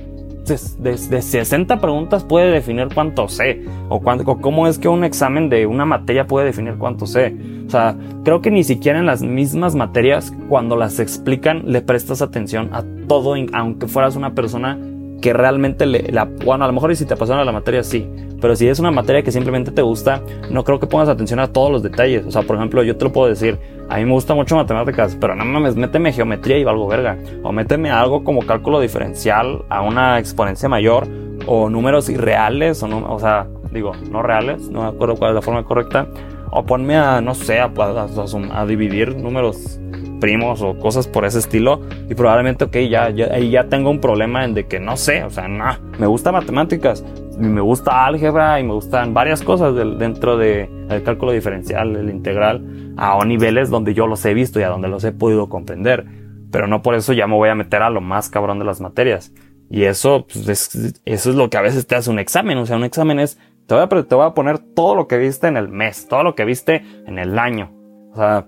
de, 0.46 1.22
60 1.22 1.80
preguntas 1.80 2.24
puede 2.24 2.50
definir 2.50 2.88
cuánto 2.92 3.28
sé 3.28 3.64
o, 3.88 4.00
cuánto, 4.00 4.24
cómo 4.38 4.66
es 4.66 4.78
que 4.78 4.88
un 4.88 5.04
examen 5.04 5.48
de 5.48 5.66
una 5.66 5.84
materia 5.84 6.26
puede 6.26 6.46
definir 6.46 6.74
cuánto 6.78 7.06
sé. 7.06 7.36
O 7.66 7.70
sea, 7.70 7.96
creo 8.24 8.42
que 8.42 8.50
ni 8.50 8.64
siquiera 8.64 8.98
en 8.98 9.06
las 9.06 9.22
mismas 9.22 9.74
materias, 9.74 10.32
cuando 10.48 10.76
las 10.76 10.98
explican, 10.98 11.72
le 11.72 11.80
prestas 11.80 12.22
atención 12.22 12.70
a 12.72 12.84
todo, 13.08 13.34
aunque 13.52 13.86
fueras 13.86 14.16
una 14.16 14.34
persona 14.34 14.78
que 15.20 15.32
realmente 15.32 15.86
le, 15.86 16.10
la, 16.10 16.24
bueno, 16.24 16.64
a 16.64 16.66
lo 16.66 16.72
mejor 16.72 16.90
y 16.90 16.96
si 16.96 17.06
te 17.06 17.14
apasiona 17.14 17.44
la 17.44 17.52
materia, 17.52 17.82
sí, 17.82 18.06
pero 18.42 18.56
si 18.56 18.68
es 18.68 18.80
una 18.80 18.90
materia 18.90 19.22
que 19.22 19.30
simplemente 19.30 19.70
te 19.70 19.80
gusta, 19.80 20.20
no 20.50 20.64
creo 20.64 20.80
que 20.80 20.88
pongas 20.88 21.08
atención 21.08 21.38
a 21.38 21.52
todos 21.52 21.70
los 21.70 21.82
detalles. 21.82 22.26
O 22.26 22.30
sea, 22.32 22.42
por 22.42 22.56
ejemplo, 22.56 22.82
yo 22.82 22.96
te 22.96 23.04
lo 23.04 23.12
puedo 23.12 23.28
decir, 23.28 23.58
a 23.88 23.98
mí 23.98 24.04
me 24.04 24.10
gusta 24.10 24.34
mucho 24.34 24.56
matemáticas, 24.56 25.16
pero 25.18 25.36
no 25.36 25.44
mames, 25.44 25.76
méteme 25.76 26.12
geometría 26.12 26.58
y 26.58 26.64
valgo 26.64 26.88
verga. 26.88 27.16
O 27.44 27.52
méteme 27.52 27.90
algo 27.90 28.24
como 28.24 28.44
cálculo 28.44 28.80
diferencial 28.80 29.64
a 29.68 29.82
una 29.82 30.18
exponencia 30.18 30.68
mayor, 30.68 31.06
o 31.46 31.70
números 31.70 32.08
irreales, 32.08 32.82
o, 32.82 32.88
o 32.88 33.18
sea, 33.20 33.46
digo, 33.70 33.92
no 34.10 34.22
reales, 34.22 34.68
no 34.68 34.82
me 34.82 34.88
acuerdo 34.88 35.16
cuál 35.16 35.30
es 35.30 35.34
la 35.36 35.42
forma 35.42 35.64
correcta. 35.64 36.08
O 36.50 36.64
ponme 36.64 36.96
a, 36.96 37.20
no 37.20 37.34
sé, 37.34 37.60
a, 37.60 37.70
a, 37.74 38.60
a 38.60 38.66
dividir 38.66 39.16
números 39.16 39.80
primos 40.22 40.62
o 40.62 40.78
cosas 40.78 41.08
por 41.08 41.24
ese 41.24 41.40
estilo 41.40 41.80
y 42.08 42.14
probablemente, 42.14 42.64
ok, 42.64 42.76
ya, 42.88 43.10
ya, 43.10 43.36
ya 43.38 43.64
tengo 43.64 43.90
un 43.90 44.00
problema 44.00 44.44
en 44.44 44.54
de 44.54 44.66
que 44.68 44.78
no 44.78 44.96
sé, 44.96 45.24
o 45.24 45.30
sea, 45.30 45.48
no, 45.48 45.64
me 45.98 46.06
gusta 46.06 46.30
matemáticas, 46.30 47.04
me 47.48 47.60
gusta 47.60 48.06
álgebra 48.06 48.60
y 48.60 48.64
me 48.64 48.72
gustan 48.74 49.14
varias 49.14 49.42
cosas 49.42 49.74
del, 49.74 49.98
dentro 49.98 50.36
del 50.36 50.88
de 50.88 51.02
cálculo 51.02 51.32
diferencial, 51.32 51.96
el 51.96 52.10
integral, 52.10 52.94
a 52.96 53.22
niveles 53.24 53.70
donde 53.70 53.94
yo 53.94 54.06
los 54.06 54.24
he 54.24 54.34
visto 54.34 54.60
y 54.60 54.62
a 54.62 54.68
donde 54.68 54.88
los 54.88 55.02
he 55.04 55.12
podido 55.12 55.48
comprender, 55.48 56.06
pero 56.50 56.66
no 56.66 56.82
por 56.82 56.94
eso 56.94 57.12
ya 57.12 57.26
me 57.26 57.34
voy 57.34 57.48
a 57.48 57.54
meter 57.54 57.82
a 57.82 57.90
lo 57.90 58.00
más 58.00 58.28
cabrón 58.28 58.58
de 58.58 58.64
las 58.64 58.80
materias. 58.80 59.32
Y 59.70 59.84
eso, 59.84 60.26
pues, 60.30 60.48
es, 60.48 61.00
eso 61.04 61.30
es 61.30 61.36
lo 61.36 61.48
que 61.48 61.56
a 61.56 61.62
veces 61.62 61.86
te 61.86 61.94
hace 61.94 62.10
un 62.10 62.18
examen, 62.18 62.58
o 62.58 62.66
sea, 62.66 62.76
un 62.76 62.84
examen 62.84 63.18
es, 63.18 63.38
te 63.66 63.74
voy, 63.74 63.82
a, 63.82 63.88
te 63.88 64.14
voy 64.14 64.26
a 64.26 64.34
poner 64.34 64.58
todo 64.58 64.94
lo 64.94 65.08
que 65.08 65.16
viste 65.18 65.46
en 65.46 65.56
el 65.56 65.68
mes, 65.68 66.06
todo 66.08 66.22
lo 66.22 66.34
que 66.34 66.44
viste 66.44 66.84
en 67.06 67.18
el 67.18 67.38
año. 67.38 67.72
O 68.12 68.16
sea, 68.16 68.46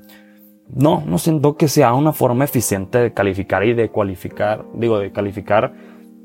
no, 0.69 1.03
no 1.07 1.19
siento 1.19 1.57
que 1.57 1.69
sea 1.69 1.95
una 1.95 2.13
forma 2.13 2.45
eficiente 2.45 2.99
de 2.99 3.13
calificar 3.13 3.65
y 3.65 3.75
de 3.75 3.89
cualificar, 3.89 4.65
digo, 4.75 4.99
de 4.99 5.13
calificar 5.13 5.73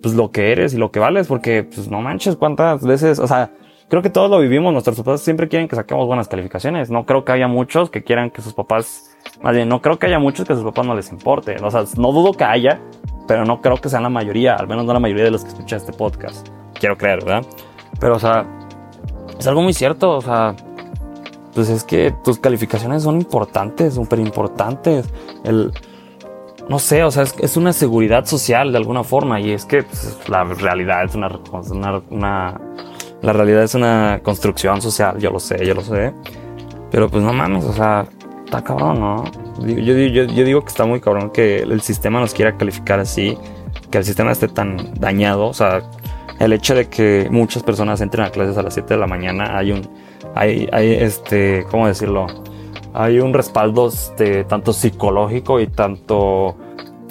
pues 0.02 0.16
lo 0.16 0.32
que 0.32 0.52
eres 0.52 0.74
y 0.74 0.78
lo 0.78 0.92
que 0.92 1.00
vales, 1.00 1.28
porque 1.28 1.64
pues 1.64 1.90
no 1.90 2.02
manches 2.02 2.36
cuántas 2.36 2.84
veces, 2.84 3.20
o 3.20 3.28
sea, 3.28 3.52
creo 3.90 4.02
que 4.02 4.10
todos 4.10 4.30
lo 4.30 4.40
vivimos, 4.40 4.72
nuestros 4.72 4.98
papás 4.98 5.22
siempre 5.22 5.48
quieren 5.48 5.68
que 5.68 5.76
saquemos 5.76 6.08
buenas 6.08 6.28
calificaciones, 6.28 6.90
no 6.90 7.06
creo 7.06 7.26
que 7.26 7.32
haya 7.32 7.48
muchos 7.48 7.90
que 7.90 8.04
quieran 8.04 8.30
que 8.30 8.42
sus 8.42 8.54
papás, 8.54 9.18
más 9.42 9.56
bien, 9.56 9.68
no 9.68 9.82
creo 9.82 10.00
que 10.00 10.08
haya 10.08 10.20
muchos 10.20 10.46
que 10.46 10.54
a 10.54 10.56
sus 10.56 10.66
papás 10.66 10.86
no 10.86 10.96
les 10.96 11.12
importe, 11.12 11.58
o 11.62 11.72
sea, 11.72 11.84
no 11.98 12.12
dudo 12.12 12.34
que 12.34 12.44
haya, 12.44 12.80
pero 13.28 13.46
no 13.46 13.62
creo 13.62 13.78
que 13.78 13.90
sean 13.90 14.04
la 14.04 14.10
mayoría, 14.10 14.56
al 14.56 14.68
menos 14.68 14.86
no 14.86 14.94
la 14.94 15.00
mayoría 15.00 15.26
de 15.26 15.32
los 15.32 15.44
que 15.44 15.50
escuchan 15.50 15.78
este 15.78 15.94
podcast, 15.94 16.48
quiero 16.80 16.98
creer, 16.98 17.24
¿verdad? 17.24 17.46
Pero, 18.00 18.16
o 18.16 18.20
sea, 18.20 18.46
es 19.38 19.48
algo 19.48 19.62
muy 19.62 19.74
cierto, 19.74 20.12
o 20.12 20.22
sea, 20.22 20.56
pues 21.54 21.70
es 21.70 21.84
que 21.84 22.14
tus 22.24 22.40
calificaciones 22.40 23.04
son 23.04 23.16
importantes, 23.16 23.96
súper 23.96 24.20
importantes. 24.20 25.10
El, 25.44 25.72
no 26.70 26.78
sé, 26.78 27.04
o 27.04 27.12
sea, 27.12 27.24
es, 27.24 27.58
una 27.58 27.74
seguridad 27.74 28.26
social 28.26 28.72
de 28.72 28.78
alguna 28.78 29.04
forma 29.04 29.42
y 29.42 29.52
es 29.52 29.66
que 29.66 29.84
pues, 29.84 30.18
la 30.28 30.44
realidad 30.44 31.04
es 31.04 31.16
una, 31.16 31.30
una, 32.10 32.62
la 33.22 33.34
realidad 33.34 33.64
es 33.64 33.74
una 33.74 34.22
construcción 34.24 34.82
social, 34.82 35.18
yo 35.20 35.32
lo 35.32 35.40
sé, 35.40 35.66
yo 35.66 35.74
lo 35.74 35.82
sé. 35.82 36.14
Pero 36.92 37.10
pues 37.10 37.24
no 37.24 37.34
mames, 37.34 37.66
o 37.66 37.74
sea, 37.74 38.08
está 38.46 38.64
cabrón, 38.64 39.00
¿no? 39.00 39.24
Yo, 39.66 39.94
yo, 39.94 40.24
yo, 40.24 40.44
digo 40.44 40.62
que 40.62 40.70
está 40.70 40.86
muy 40.86 41.02
cabrón 41.02 41.32
que 41.32 41.58
el 41.60 41.82
sistema 41.82 42.20
nos 42.20 42.34
quiera 42.34 42.56
calificar 42.56 43.00
así, 43.00 43.38
que 43.92 43.98
el 43.98 44.06
sistema 44.06 44.32
esté 44.32 44.48
tan 44.48 44.94
dañado, 45.00 45.48
o 45.48 45.54
sea, 45.54 45.82
el 46.40 46.54
hecho 46.54 46.74
de 46.74 46.88
que 46.88 47.28
muchas 47.30 47.64
personas 47.64 48.00
entren 48.02 48.26
a 48.26 48.30
clases 48.30 48.58
a 48.58 48.64
las 48.64 48.74
7 48.74 48.94
de 48.94 49.00
la 49.00 49.08
mañana, 49.08 49.58
hay 49.58 49.72
un 49.72 49.88
hay, 50.36 50.70
hay 50.72 50.94
este, 50.94 51.66
¿cómo 51.70 51.88
decirlo? 51.88 52.28
Hay 52.94 53.20
un 53.20 53.34
respaldo 53.34 53.88
este, 53.88 54.44
tanto 54.44 54.74
psicológico 54.74 55.60
y 55.60 55.68
tanto 55.68 56.58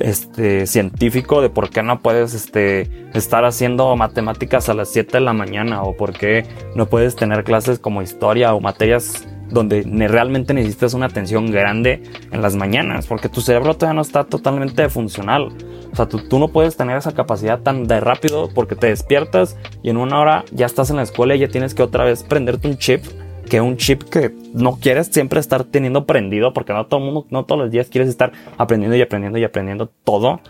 este, 0.01 0.67
científico 0.67 1.41
de 1.41 1.51
por 1.51 1.71
qué 1.71 1.83
no 1.83 2.01
puedes 2.01 2.35
este, 2.35 3.09
estar 3.14 3.45
haciendo 3.45 3.95
matemáticas 3.97 4.69
a 4.69 4.75
las 4.75 4.91
7 4.91 5.19
de 5.19 5.21
la 5.21 5.33
mañana 5.33 5.83
o 5.83 5.97
por 5.97 6.12
qué 6.12 6.47
no 6.75 6.87
puedes 6.87 7.17
tener 7.17 7.45
clases 7.45 7.79
como 7.79 8.03
historia 8.03 8.55
o 8.55 8.61
materias 8.61 9.27
donde 9.51 9.83
realmente 10.09 10.53
necesitas 10.53 10.95
una 10.95 11.07
atención 11.07 11.51
grande 11.51 12.03
en 12.31 12.43
las 12.43 12.55
mañanas, 12.55 13.07
porque 13.07 13.29
tu 13.29 13.41
cerebro 13.41 13.75
todavía 13.75 13.95
no 13.95 14.03
está 14.03 14.25
totalmente 14.25 14.88
funcional. 14.91 15.49
O 15.91 15.97
sea, 15.97 16.07
tú, 16.07 16.19
tú, 16.29 16.38
no 16.38 16.49
puedes 16.49 16.77
tener 16.77 16.99
esa 16.99 17.14
capacidad 17.14 17.61
tan 17.61 17.85
de 17.85 17.99
rápido 17.99 18.51
porque 18.55 18.77
te 18.77 18.88
despiertas 18.88 19.57
y 19.83 19.88
en 19.88 19.97
una 19.97 20.21
hora 20.21 20.45
ya 20.53 20.67
estás 20.67 20.91
en 20.91 20.97
la 20.97 21.03
escuela 21.03 21.35
y 21.35 21.38
ya 21.38 21.49
tienes 21.49 21.75
que 21.75 21.83
otra 21.83 22.05
vez 22.05 22.23
prenderte 22.25 22.69
un 22.69 22.77
chip, 22.77 23.05
que 23.48 23.61
un 23.61 23.76
chip 23.76 24.02
que 24.02 24.32
no 24.54 24.78
quieres 24.80 25.08
siempre 25.08 25.40
estar 25.40 25.64
teniendo 25.64 26.06
prendido, 26.06 26.52
porque 26.52 26.72
no 26.72 26.87
todo 26.87 27.00
mundo, 27.00 27.26
no 27.30 27.44
todos 27.44 27.61
los 27.61 27.70
días 27.70 27.88
quieres 27.88 28.08
estar 28.08 28.32
aprendiendo 28.56 28.96
y 28.96 29.02
aprendiendo 29.02 29.38
y 29.38 29.44
aprendiendo 29.44 29.90
todo. 30.04 30.40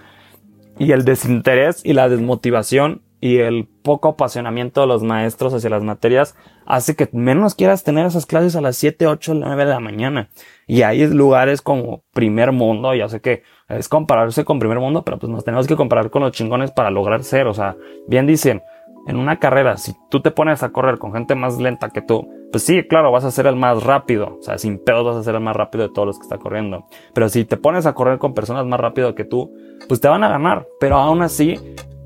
Y 0.78 0.92
el 0.92 1.04
desinterés 1.04 1.84
y 1.84 1.92
la 1.92 2.08
desmotivación 2.08 3.02
y 3.20 3.38
el 3.38 3.66
poco 3.82 4.10
apasionamiento 4.10 4.80
de 4.80 4.86
los 4.86 5.02
maestros 5.02 5.52
hacia 5.52 5.70
las 5.70 5.82
materias 5.82 6.36
hace 6.66 6.94
que 6.94 7.08
menos 7.12 7.54
quieras 7.54 7.82
tener 7.82 8.06
esas 8.06 8.26
clases 8.26 8.54
a 8.54 8.60
las 8.60 8.76
7, 8.76 9.06
8, 9.06 9.34
9 9.34 9.64
de 9.64 9.70
la 9.70 9.80
mañana. 9.80 10.28
Y 10.66 10.82
hay 10.82 11.06
lugares 11.06 11.62
como 11.62 12.04
primer 12.12 12.52
mundo, 12.52 12.94
ya 12.94 13.08
sé 13.08 13.20
que 13.20 13.42
es 13.68 13.88
compararse 13.88 14.44
con 14.44 14.60
primer 14.60 14.78
mundo, 14.78 15.02
pero 15.02 15.18
pues 15.18 15.30
nos 15.30 15.44
tenemos 15.44 15.66
que 15.66 15.76
comparar 15.76 16.10
con 16.10 16.22
los 16.22 16.32
chingones 16.32 16.70
para 16.70 16.90
lograr 16.90 17.24
ser. 17.24 17.48
O 17.48 17.54
sea, 17.54 17.76
bien 18.06 18.26
dicen, 18.26 18.62
en 19.08 19.16
una 19.16 19.38
carrera, 19.38 19.76
si 19.78 19.94
tú 20.10 20.20
te 20.20 20.30
pones 20.30 20.62
a 20.62 20.70
correr 20.70 20.98
con 20.98 21.12
gente 21.12 21.34
más 21.34 21.58
lenta 21.58 21.90
que 21.90 22.02
tú, 22.02 22.28
pues 22.50 22.64
sí, 22.64 22.82
claro, 22.88 23.12
vas 23.12 23.24
a 23.24 23.30
ser 23.30 23.46
el 23.46 23.56
más 23.56 23.82
rápido. 23.82 24.38
O 24.38 24.42
sea, 24.42 24.58
sin 24.58 24.82
pedos 24.82 25.04
vas 25.04 25.16
a 25.16 25.22
ser 25.22 25.34
el 25.34 25.40
más 25.40 25.56
rápido 25.56 25.86
de 25.86 25.92
todos 25.92 26.06
los 26.06 26.18
que 26.18 26.22
está 26.22 26.38
corriendo. 26.38 26.86
Pero 27.14 27.28
si 27.28 27.44
te 27.44 27.56
pones 27.56 27.86
a 27.86 27.94
correr 27.94 28.18
con 28.18 28.34
personas 28.34 28.66
más 28.66 28.80
rápido 28.80 29.14
que 29.14 29.24
tú, 29.24 29.52
pues 29.88 30.00
te 30.00 30.08
van 30.08 30.24
a 30.24 30.28
ganar. 30.28 30.66
Pero 30.80 30.96
aún 30.96 31.22
así, 31.22 31.58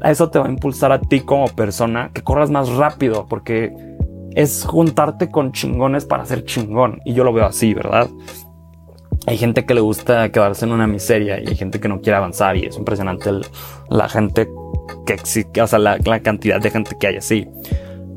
eso 0.02 0.30
te 0.30 0.38
va 0.38 0.46
a 0.46 0.50
impulsar 0.50 0.92
a 0.92 1.00
ti 1.00 1.20
como 1.20 1.46
persona 1.46 2.10
que 2.12 2.22
corras 2.22 2.50
más 2.50 2.68
rápido, 2.70 3.26
porque 3.28 3.72
es 4.34 4.64
juntarte 4.64 5.30
con 5.30 5.52
chingones 5.52 6.04
para 6.04 6.24
ser 6.24 6.44
chingón. 6.44 7.00
Y 7.04 7.14
yo 7.14 7.24
lo 7.24 7.32
veo 7.32 7.46
así, 7.46 7.74
¿verdad? 7.74 8.08
Hay 9.26 9.38
gente 9.38 9.64
que 9.64 9.74
le 9.74 9.80
gusta 9.80 10.30
quedarse 10.30 10.64
en 10.64 10.72
una 10.72 10.88
miseria 10.88 11.40
y 11.40 11.46
hay 11.46 11.54
gente 11.54 11.78
que 11.78 11.88
no 11.88 12.00
quiere 12.00 12.16
avanzar 12.16 12.56
y 12.56 12.66
es 12.66 12.76
impresionante 12.76 13.30
la 13.88 14.08
gente 14.08 14.48
que 15.06 15.12
existe, 15.12 15.62
o 15.62 15.66
sea, 15.68 15.78
la, 15.78 15.96
la 16.04 16.20
cantidad 16.20 16.60
de 16.60 16.70
gente 16.70 16.96
que 16.98 17.06
hay 17.06 17.16
así. 17.16 17.46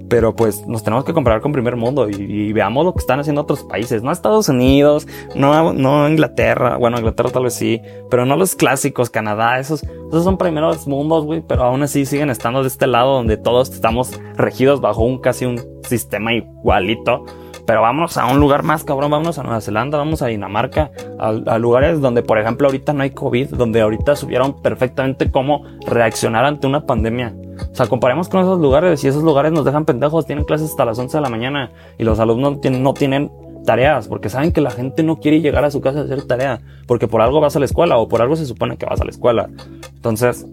Pero 0.10 0.36
pues 0.36 0.68
nos 0.68 0.84
tenemos 0.84 1.04
que 1.04 1.13
comparar 1.13 1.41
con 1.41 1.52
primer 1.52 1.76
mundo 1.76 2.10
y, 2.10 2.54
veamos 2.54 2.86
lo 2.86 2.94
que 2.94 3.00
están 3.00 3.20
haciendo 3.20 3.41
otros 3.41 3.63
países. 3.63 4.04
No 4.04 4.12
Estados 4.12 4.50
Unidos, 4.50 5.08
no, 5.36 5.74
no 5.74 6.08
Inglaterra. 6.08 6.78
Bueno, 6.78 6.98
Inglaterra 6.98 7.32
tal 7.32 7.44
vez 7.44 7.56
sí, 7.56 7.82
pero 8.10 8.26
no 8.26 8.36
los 8.36 8.56
clásicos, 8.56 9.10
Canadá. 9.10 9.60
Esos, 9.60 9.84
esos 9.84 10.24
son 10.24 10.38
primeros 10.38 10.88
mundos, 10.88 11.26
güey. 11.26 11.41
Pero 11.41 11.63
aún 11.63 11.82
así 11.84 12.06
siguen 12.06 12.30
estando 12.30 12.62
de 12.62 12.68
este 12.68 12.88
lado 12.88 13.13
donde 13.13 13.38
todos 13.38 13.70
estamos 13.72 14.20
regidos 14.36 14.82
bajo 14.82 15.04
un 15.04 15.20
casi 15.20 15.46
un 15.46 15.60
sistema 15.84 16.34
igualito. 16.34 17.26
Pero 17.65 17.82
vámonos 17.82 18.18
a 18.18 18.28
un 18.28 18.39
lugar 18.39 18.63
más, 18.63 18.84
cabrón. 18.84 19.12
Vámonos 19.12 19.39
a 19.39 19.44
Nueva 19.44 19.62
Zelanda, 19.62 19.98
vamos 19.98 20.22
a 20.22 20.28
Dinamarca, 20.28 20.91
a, 21.18 21.30
a, 21.30 21.58
lugares 21.58 22.00
donde, 22.00 22.22
por 22.22 22.38
ejemplo, 22.38 22.68
ahorita 22.68 22.94
no 22.94 23.02
hay 23.04 23.10
COVID, 23.10 23.56
donde 23.56 23.82
ahorita 23.82 24.15
supieron 24.15 24.62
perfectamente 24.62 25.32
cómo 25.32 25.63
reaccionar 25.88 26.46
ante 26.46 26.68
una 26.68 26.86
pandemia. 26.86 27.34
O 27.72 27.76
sea, 27.76 27.88
comparemos 27.88 28.30
con 28.30 28.41
esos 28.41 28.60
lugares 28.60 29.04
y 29.04 29.08
esos 29.08 29.24
lugares 29.24 29.52
nos 29.52 29.65
dejan 29.65 29.86
pendejos, 29.86 30.26
tienen 30.26 30.46
clases 30.46 30.72
hasta 30.72 30.86
las 30.86 30.98
11 30.98 31.18
de 31.18 31.22
la 31.22 31.30
mañana 31.30 31.72
y 31.98 32.04
los 32.04 32.20
alumnos 32.20 32.60
no 32.63 32.94
tienen 32.94 33.32
tareas 33.65 34.08
porque 34.08 34.30
saben 34.30 34.52
que 34.52 34.62
la 34.62 34.72
gente 34.72 35.04
no 35.04 35.18
quiere 35.18 35.41
llegar 35.41 35.65
a 35.65 35.72
su 35.72 35.82
casa 35.82 36.00
a 36.00 36.04
hacer 36.04 36.26
tarea 36.28 36.62
porque 36.88 37.08
por 37.08 37.22
algo 37.22 37.41
vas 37.41 37.56
a 37.56 37.60
la 37.60 37.65
escuela 37.65 37.98
o 37.98 38.08
por 38.08 38.22
algo 38.22 38.36
se 38.36 38.46
supone 38.46 38.78
que 38.78 38.86
vas 38.86 39.02
a 39.02 39.04
la 39.04 39.10
escuela. 39.10 39.50
Entonces, 39.96 40.46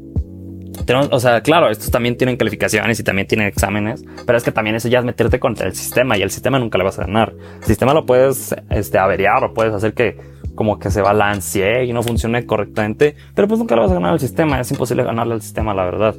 tenemos, 0.86 1.08
o 1.12 1.20
sea, 1.20 1.42
claro, 1.42 1.68
estos 1.68 1.90
también 1.90 2.16
tienen 2.16 2.36
calificaciones 2.36 2.98
y 2.98 3.04
también 3.04 3.28
tienen 3.28 3.46
exámenes, 3.46 4.04
pero 4.26 4.38
es 4.38 4.44
que 4.44 4.52
también 4.52 4.76
eso 4.76 4.88
ya 4.88 4.98
es 4.98 5.04
meterte 5.04 5.38
contra 5.38 5.66
el 5.66 5.74
sistema 5.74 6.16
y 6.16 6.22
el 6.22 6.30
sistema 6.30 6.58
nunca 6.58 6.78
le 6.78 6.84
vas 6.84 6.98
a 6.98 7.02
ganar. 7.02 7.34
El 7.60 7.64
sistema 7.64 7.94
lo 7.94 8.06
puedes 8.06 8.54
este, 8.70 8.98
averiar 8.98 9.44
o 9.44 9.54
puedes 9.54 9.74
hacer 9.74 9.94
que 9.94 10.16
como 10.54 10.78
que 10.78 10.90
se 10.90 11.00
balance 11.00 11.84
y 11.84 11.92
no 11.92 12.02
funcione 12.02 12.44
correctamente, 12.46 13.14
pero 13.34 13.48
pues 13.48 13.58
nunca 13.58 13.74
le 13.74 13.82
vas 13.82 13.90
a 13.90 13.94
ganar 13.94 14.12
al 14.12 14.20
sistema, 14.20 14.60
es 14.60 14.70
imposible 14.70 15.04
ganarle 15.04 15.34
al 15.34 15.42
sistema, 15.42 15.74
la 15.74 15.84
verdad. 15.84 16.14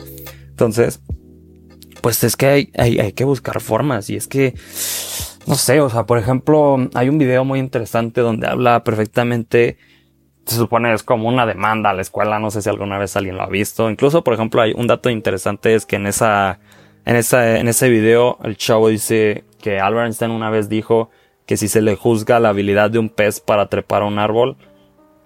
Entonces, 0.66 1.02
pues 2.02 2.24
es 2.24 2.36
que 2.38 2.48
hay, 2.48 2.72
hay, 2.78 3.12
que 3.12 3.26
buscar 3.26 3.60
formas 3.60 4.10
y 4.10 4.16
es 4.16 4.28
que, 4.28 4.54
no 5.46 5.56
sé, 5.56 5.82
o 5.82 5.90
sea, 5.90 6.06
por 6.06 6.18
ejemplo, 6.18 6.90
hay 6.94 7.10
un 7.10 7.18
video 7.18 7.44
muy 7.44 7.60
interesante 7.60 8.22
donde 8.22 8.48
habla 8.48 8.84
perfectamente, 8.84 9.78
se 10.46 10.56
supone 10.56 10.94
es 10.94 11.04
como 11.04 11.28
una 11.28 11.46
demanda 11.46 11.90
a 11.90 11.94
la 11.94 12.02
escuela, 12.02 12.40
no 12.40 12.50
sé 12.50 12.62
si 12.62 12.70
alguna 12.70 12.98
vez 12.98 13.16
alguien 13.18 13.36
lo 13.36 13.44
ha 13.44 13.48
visto. 13.48 13.90
Incluso, 13.90 14.24
por 14.24 14.34
ejemplo, 14.34 14.62
hay 14.62 14.74
un 14.74 14.88
dato 14.88 15.10
interesante 15.10 15.76
es 15.76 15.86
que 15.86 15.98
en 15.98 16.08
esa, 16.08 16.60
en 17.06 17.18
esa, 17.18 17.58
en 17.58 17.68
ese 17.68 17.90
video 17.90 18.38
el 18.44 18.56
chavo 18.58 18.88
dice 18.88 19.44
que 19.62 19.80
Albert 19.80 20.06
Einstein 20.06 20.32
una 20.32 20.50
vez 20.50 20.70
dijo 20.70 21.10
que 21.46 21.58
si 21.58 21.68
se 21.68 21.82
le 21.82 21.96
juzga 21.96 22.40
la 22.40 22.50
habilidad 22.50 22.90
de 22.90 23.00
un 23.00 23.10
pez 23.10 23.42
para 23.42 23.68
trepar 23.68 24.02
a 24.02 24.06
un 24.06 24.18
árbol, 24.18 24.56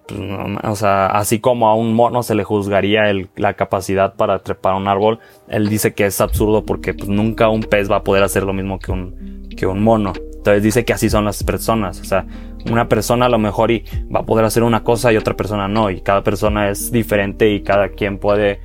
pues, 0.08 0.20
o 0.64 0.76
sea, 0.76 1.06
así 1.06 1.38
como 1.38 1.68
a 1.68 1.74
un 1.74 1.92
mono 1.94 2.22
se 2.22 2.34
le 2.34 2.42
juzgaría 2.42 3.04
la 3.36 3.54
capacidad 3.54 4.14
para 4.14 4.38
trepar 4.40 4.74
un 4.74 4.88
árbol, 4.88 5.18
él 5.48 5.68
dice 5.68 5.92
que 5.92 6.06
es 6.06 6.20
absurdo 6.20 6.64
porque 6.64 6.94
pues, 6.94 7.08
nunca 7.08 7.48
un 7.48 7.60
pez 7.60 7.90
va 7.90 7.96
a 7.96 8.04
poder 8.04 8.22
hacer 8.22 8.42
lo 8.42 8.54
mismo 8.54 8.78
que 8.78 8.90
un, 8.90 9.48
que 9.56 9.66
un 9.66 9.82
mono. 9.82 10.14
Entonces 10.38 10.62
dice 10.62 10.84
que 10.84 10.94
así 10.94 11.10
son 11.10 11.26
las 11.26 11.44
personas. 11.44 12.00
O 12.00 12.04
sea, 12.04 12.24
una 12.70 12.88
persona 12.88 13.26
a 13.26 13.28
lo 13.28 13.38
mejor 13.38 13.70
y 13.70 13.84
va 14.14 14.20
a 14.20 14.26
poder 14.26 14.44
hacer 14.46 14.62
una 14.62 14.82
cosa 14.82 15.12
y 15.12 15.16
otra 15.16 15.36
persona 15.36 15.68
no. 15.68 15.90
Y 15.90 16.00
cada 16.00 16.22
persona 16.22 16.70
es 16.70 16.90
diferente 16.90 17.50
y 17.50 17.62
cada 17.62 17.90
quien 17.90 18.18
puede 18.18 18.60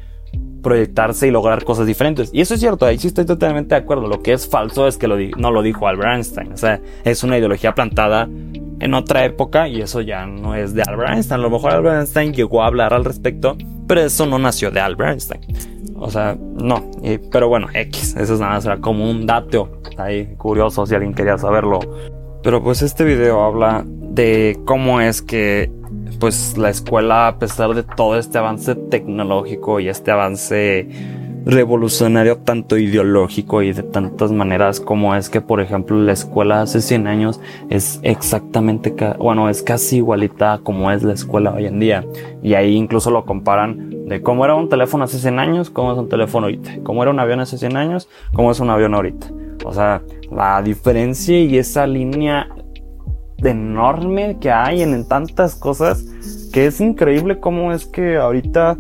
proyectarse 0.62 1.28
y 1.28 1.32
lograr 1.32 1.66
cosas 1.66 1.88
diferentes. 1.88 2.30
Y 2.32 2.40
eso 2.40 2.54
es 2.54 2.62
cierto, 2.62 2.86
ahí 2.86 2.98
sí 2.98 3.08
estoy 3.08 3.26
totalmente 3.26 3.76
de 3.76 3.82
acuerdo. 3.82 4.08
Lo 4.08 4.22
que 4.22 4.32
es 4.32 4.48
falso 4.48 4.88
es 4.88 4.98
que 4.98 5.08
no 5.38 5.52
lo 5.52 5.62
dijo 5.62 5.88
Albert 5.88 6.14
Einstein. 6.14 6.54
O 6.54 6.58
sea, 6.58 6.80
es 7.04 7.24
una 7.24 7.38
ideología 7.38 7.76
plantada 7.76 8.30
en 8.80 8.94
otra 8.94 9.26
época 9.26 9.68
y 9.68 9.82
eso 9.82 10.02
ya 10.02 10.26
no 10.26 10.56
es 10.56 10.74
de 10.74 10.84
Albert 10.84 11.14
Einstein. 11.14 11.40
A 11.40 11.44
lo 11.44 11.50
mejor 11.50 11.72
Albert 11.72 11.98
Einstein 11.98 12.34
llegó 12.34 12.64
a 12.64 12.68
hablar 12.68 12.94
al 12.94 13.06
respecto, 13.06 13.58
pero 13.88 14.02
eso 14.02 14.26
no 14.26 14.40
nació 14.40 14.72
de 14.72 14.80
Albert 14.80 15.12
Einstein. 15.12 15.42
O 15.96 16.12
sea, 16.12 16.36
no. 16.36 16.92
pero 17.32 17.48
bueno, 17.48 17.68
X. 17.74 18.16
Eso 18.18 18.34
es 18.34 18.40
nada 18.40 18.60
más 18.60 18.80
como 18.80 19.10
un 19.10 19.26
dato 19.26 19.80
ahí 19.98 20.36
curioso 20.38 20.86
si 20.86 20.96
alguien 20.96 21.14
quería 21.14 21.38
saberlo. 21.38 21.80
Pero 22.44 22.62
pues 22.62 22.82
este 22.82 23.06
video 23.06 23.42
habla 23.42 23.86
de 23.86 24.60
cómo 24.66 25.00
es 25.00 25.22
que 25.22 25.72
pues 26.20 26.58
la 26.58 26.70
escuela 26.70 27.28
a 27.28 27.40
pesar 27.40 27.74
de 27.74 27.84
todo 27.84 28.18
este 28.18 28.38
avance 28.38 28.76
tecnológico 28.76 29.80
y 29.80 29.88
este 29.88 30.12
avance 30.12 30.88
revolucionario 31.46 32.38
tanto 32.38 32.78
ideológico 32.78 33.62
y 33.62 33.74
de 33.74 33.84
tantas 33.84 34.32
maneras 34.32 34.80
como 34.80 35.16
es 35.16 35.30
que 35.30 35.42
por 35.42 35.60
ejemplo 35.60 35.98
la 35.98 36.14
escuela 36.14 36.62
hace 36.62 36.82
100 36.82 37.08
años 37.08 37.42
es 37.70 38.00
exactamente 38.04 38.94
bueno 39.18 39.50
es 39.50 39.62
casi 39.62 39.98
igualita 39.98 40.60
como 40.64 40.92
es 40.92 41.04
la 41.04 41.14
escuela 41.14 41.54
hoy 41.54 41.66
en 41.66 41.80
día. 41.80 42.06
Y 42.42 42.54
ahí 42.54 42.76
incluso 42.76 43.12
lo 43.12 43.26
comparan 43.26 44.08
de 44.08 44.22
cómo 44.22 44.46
era 44.46 44.56
un 44.56 44.70
teléfono 44.70 45.04
hace 45.04 45.20
100 45.20 45.40
años 45.40 45.70
cómo 45.70 45.92
es 45.92 45.98
un 45.98 46.10
teléfono 46.10 46.46
ahorita. 46.46 46.72
Cómo 46.84 47.04
era 47.04 47.12
un 47.12 47.20
avión 47.20 47.40
hace 47.40 47.58
100 47.58 47.78
años 47.78 48.10
cómo 48.34 48.52
es 48.52 48.60
un 48.60 48.70
avión 48.70 48.94
ahorita. 48.94 49.28
O 49.66 49.74
sea 49.74 50.02
la 50.32 50.62
diferencia 50.62 51.40
y 51.40 51.58
esa 51.58 51.86
línea 51.86 52.48
enorme 53.44 54.38
que 54.40 54.52
hay 54.52 54.82
en, 54.82 54.94
en 54.94 55.08
tantas 55.08 55.56
cosas 55.56 56.06
que 56.54 56.68
es 56.68 56.80
increíble 56.80 57.40
cómo 57.40 57.74
es 57.74 57.86
que 57.86 58.16
ahorita 58.16 58.78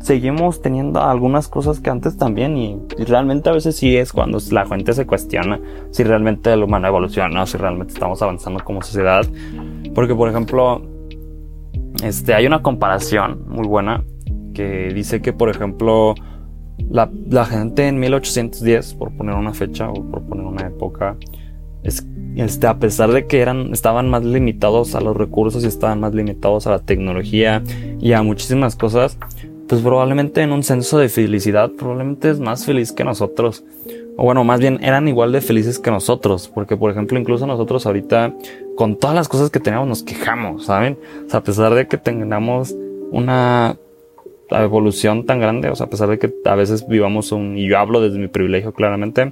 seguimos 0.00 0.62
teniendo 0.62 1.00
algunas 1.00 1.48
cosas 1.48 1.80
que 1.80 1.90
antes 1.90 2.16
también 2.16 2.56
y, 2.56 2.78
realmente 3.04 3.50
a 3.50 3.52
veces 3.52 3.76
sí 3.76 3.96
es 3.96 4.12
cuando 4.12 4.38
la 4.50 4.66
gente 4.66 4.92
se 4.92 5.06
cuestiona 5.06 5.60
si 5.90 6.02
realmente 6.02 6.52
el 6.52 6.62
humano 6.62 6.88
evoluciona 6.88 7.46
si 7.46 7.56
realmente 7.56 7.92
estamos 7.92 8.20
avanzando 8.22 8.62
como 8.64 8.82
sociedad. 8.82 9.26
Porque 9.94 10.14
por 10.14 10.28
ejemplo, 10.28 10.82
este, 12.02 12.34
hay 12.34 12.46
una 12.46 12.62
comparación 12.62 13.44
muy 13.48 13.66
buena 13.66 14.02
que 14.54 14.92
dice 14.94 15.20
que 15.20 15.32
por 15.32 15.50
ejemplo 15.50 16.14
la, 16.88 17.10
la 17.28 17.44
gente 17.44 17.86
en 17.86 17.98
1810, 17.98 18.94
por 18.94 19.16
poner 19.16 19.34
una 19.34 19.52
fecha 19.52 19.90
o 19.90 19.94
por 19.94 20.22
poner 20.22 20.46
una 20.46 20.66
época, 20.66 21.16
es, 21.82 22.06
este, 22.36 22.66
a 22.66 22.78
pesar 22.78 23.10
de 23.12 23.26
que 23.26 23.40
eran, 23.40 23.72
estaban 23.72 24.08
más 24.08 24.24
limitados 24.24 24.94
a 24.94 25.00
los 25.00 25.16
recursos 25.16 25.64
y 25.64 25.66
estaban 25.66 26.00
más 26.00 26.14
limitados 26.14 26.66
a 26.66 26.70
la 26.70 26.78
tecnología 26.80 27.62
y 28.00 28.12
a 28.12 28.22
muchísimas 28.22 28.76
cosas, 28.76 29.18
pues 29.70 29.82
probablemente 29.82 30.42
en 30.42 30.50
un 30.50 30.64
censo 30.64 30.98
de 30.98 31.08
felicidad, 31.08 31.70
probablemente 31.70 32.28
es 32.28 32.40
más 32.40 32.66
feliz 32.66 32.90
que 32.90 33.04
nosotros. 33.04 33.62
O 34.16 34.24
bueno, 34.24 34.42
más 34.42 34.58
bien 34.58 34.80
eran 34.82 35.06
igual 35.06 35.30
de 35.30 35.40
felices 35.40 35.78
que 35.78 35.92
nosotros. 35.92 36.50
Porque, 36.52 36.76
por 36.76 36.90
ejemplo, 36.90 37.16
incluso 37.16 37.46
nosotros 37.46 37.86
ahorita, 37.86 38.34
con 38.74 38.96
todas 38.96 39.14
las 39.14 39.28
cosas 39.28 39.48
que 39.48 39.60
tenemos, 39.60 39.86
nos 39.86 40.02
quejamos, 40.02 40.64
¿saben? 40.64 40.98
O 41.24 41.30
sea, 41.30 41.38
a 41.38 41.44
pesar 41.44 41.72
de 41.72 41.86
que 41.86 41.98
tengamos 41.98 42.74
una 43.12 43.76
evolución 44.50 45.24
tan 45.24 45.38
grande, 45.38 45.70
o 45.70 45.76
sea, 45.76 45.86
a 45.86 45.88
pesar 45.88 46.08
de 46.08 46.18
que 46.18 46.34
a 46.46 46.56
veces 46.56 46.88
vivamos 46.88 47.30
un, 47.30 47.56
y 47.56 47.68
yo 47.68 47.78
hablo 47.78 48.00
desde 48.00 48.18
mi 48.18 48.26
privilegio 48.26 48.72
claramente, 48.72 49.30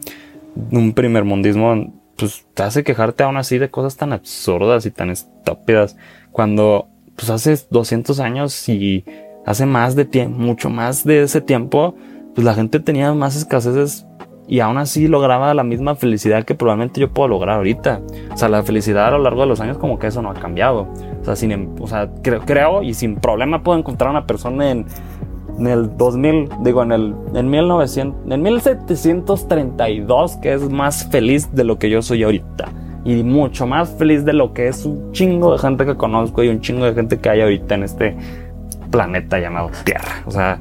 un 0.70 0.92
primer 0.92 1.24
mundismo, 1.24 1.92
pues 2.14 2.46
te 2.55 2.62
hace 2.62 2.85
quejarte 2.85 3.24
aún 3.24 3.38
así 3.38 3.59
de 3.59 3.70
cosas 3.70 3.96
tan 3.96 4.12
absurdas 4.12 4.87
y 4.87 4.92
tan 4.92 5.11
estúpidas. 5.11 5.96
Cuando, 6.31 6.87
pues 7.16 7.29
hace 7.29 7.59
200 7.70 8.20
años 8.20 8.68
y 8.68 9.05
hace 9.48 9.64
más 9.64 9.96
de 9.96 10.04
tiempo, 10.04 10.38
mucho 10.38 10.68
más 10.68 11.04
de 11.04 11.22
ese 11.22 11.40
tiempo, 11.40 11.94
pues 12.34 12.44
la 12.44 12.52
gente 12.52 12.80
tenía 12.80 13.14
más 13.14 13.34
escaseces 13.34 14.06
y 14.46 14.61
aún 14.61 14.76
así 14.76 15.08
lograba 15.08 15.54
la 15.54 15.64
misma 15.64 15.94
felicidad 15.94 16.44
que 16.44 16.54
probablemente 16.54 17.00
yo 17.00 17.11
puedo 17.11 17.28
lograr 17.28 17.56
ahorita. 17.56 18.02
O 18.30 18.37
sea, 18.37 18.50
la 18.50 18.62
felicidad 18.62 19.06
a 19.06 19.11
lo 19.12 19.18
largo 19.20 19.40
de 19.40 19.46
los 19.46 19.61
años 19.61 19.78
como 19.78 19.98
que 19.98 20.08
eso 20.08 20.20
no 20.20 20.30
ha 20.30 20.34
cambiado. 20.34 20.88
O 21.22 21.24
sea, 21.24 21.34
sin, 21.34 21.52
em, 21.52 21.68
o 21.80 21.87
sea 21.87 22.11
creo, 22.22 22.40
creo 22.40 22.82
y 22.82 22.92
sin 22.92 23.16
problema 23.16 23.62
puedo 23.62 23.78
encontrar 23.78 24.11
una 24.11 24.26
persona 24.26 24.70
en, 24.70 24.84
en 25.58 25.66
el 25.66 25.96
2000, 25.96 26.50
digo, 26.62 26.82
en 26.82 26.92
el 26.92 27.14
en 27.34 27.48
1900, 27.48 28.30
en 28.30 28.42
1732 28.42 30.37
que 30.37 30.52
es 30.52 30.68
más 30.68 31.08
feliz 31.08 31.50
de 31.54 31.64
lo 31.64 31.78
que 31.78 31.88
yo 31.88 32.02
soy 32.02 32.22
ahorita. 32.22 32.70
Y 33.04 33.22
mucho 33.22 33.66
más 33.66 33.88
feliz 33.96 34.26
de 34.26 34.34
lo 34.34 34.52
que 34.52 34.68
es 34.68 34.84
un 34.84 35.12
chingo 35.12 35.52
de 35.52 35.58
gente 35.58 35.87
que 35.87 35.96
conozco 35.96 36.42
y 36.42 36.48
un 36.48 36.61
chingo 36.61 36.84
de 36.84 36.92
gente 36.92 37.18
que 37.18 37.30
hay 37.30 37.40
ahorita 37.40 37.76
en 37.76 37.82
este 37.84 38.14
planeta 38.90 39.38
llamado 39.38 39.70
Tierra. 39.85 40.22
O 40.27 40.31
sea, 40.31 40.59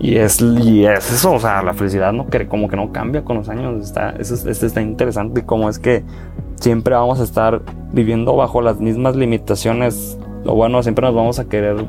Y 0.00 0.16
es, 0.16 0.40
y 0.40 0.84
es 0.84 1.12
eso, 1.12 1.32
o 1.32 1.40
sea, 1.40 1.62
la 1.62 1.74
felicidad 1.74 2.12
no 2.12 2.26
como 2.48 2.68
que 2.68 2.76
no 2.76 2.92
cambia 2.92 3.24
con 3.24 3.36
los 3.36 3.48
años. 3.48 3.84
Está, 3.84 4.10
eso, 4.10 4.48
está 4.48 4.80
interesante 4.80 5.44
cómo 5.44 5.68
es 5.68 5.78
que 5.78 6.04
siempre 6.56 6.94
vamos 6.94 7.20
a 7.20 7.24
estar 7.24 7.62
viviendo 7.92 8.36
bajo 8.36 8.62
las 8.62 8.80
mismas 8.80 9.16
limitaciones. 9.16 10.16
Lo 10.44 10.54
bueno, 10.54 10.82
siempre 10.84 11.04
nos 11.04 11.14
vamos 11.14 11.40
a 11.40 11.48
querer 11.48 11.84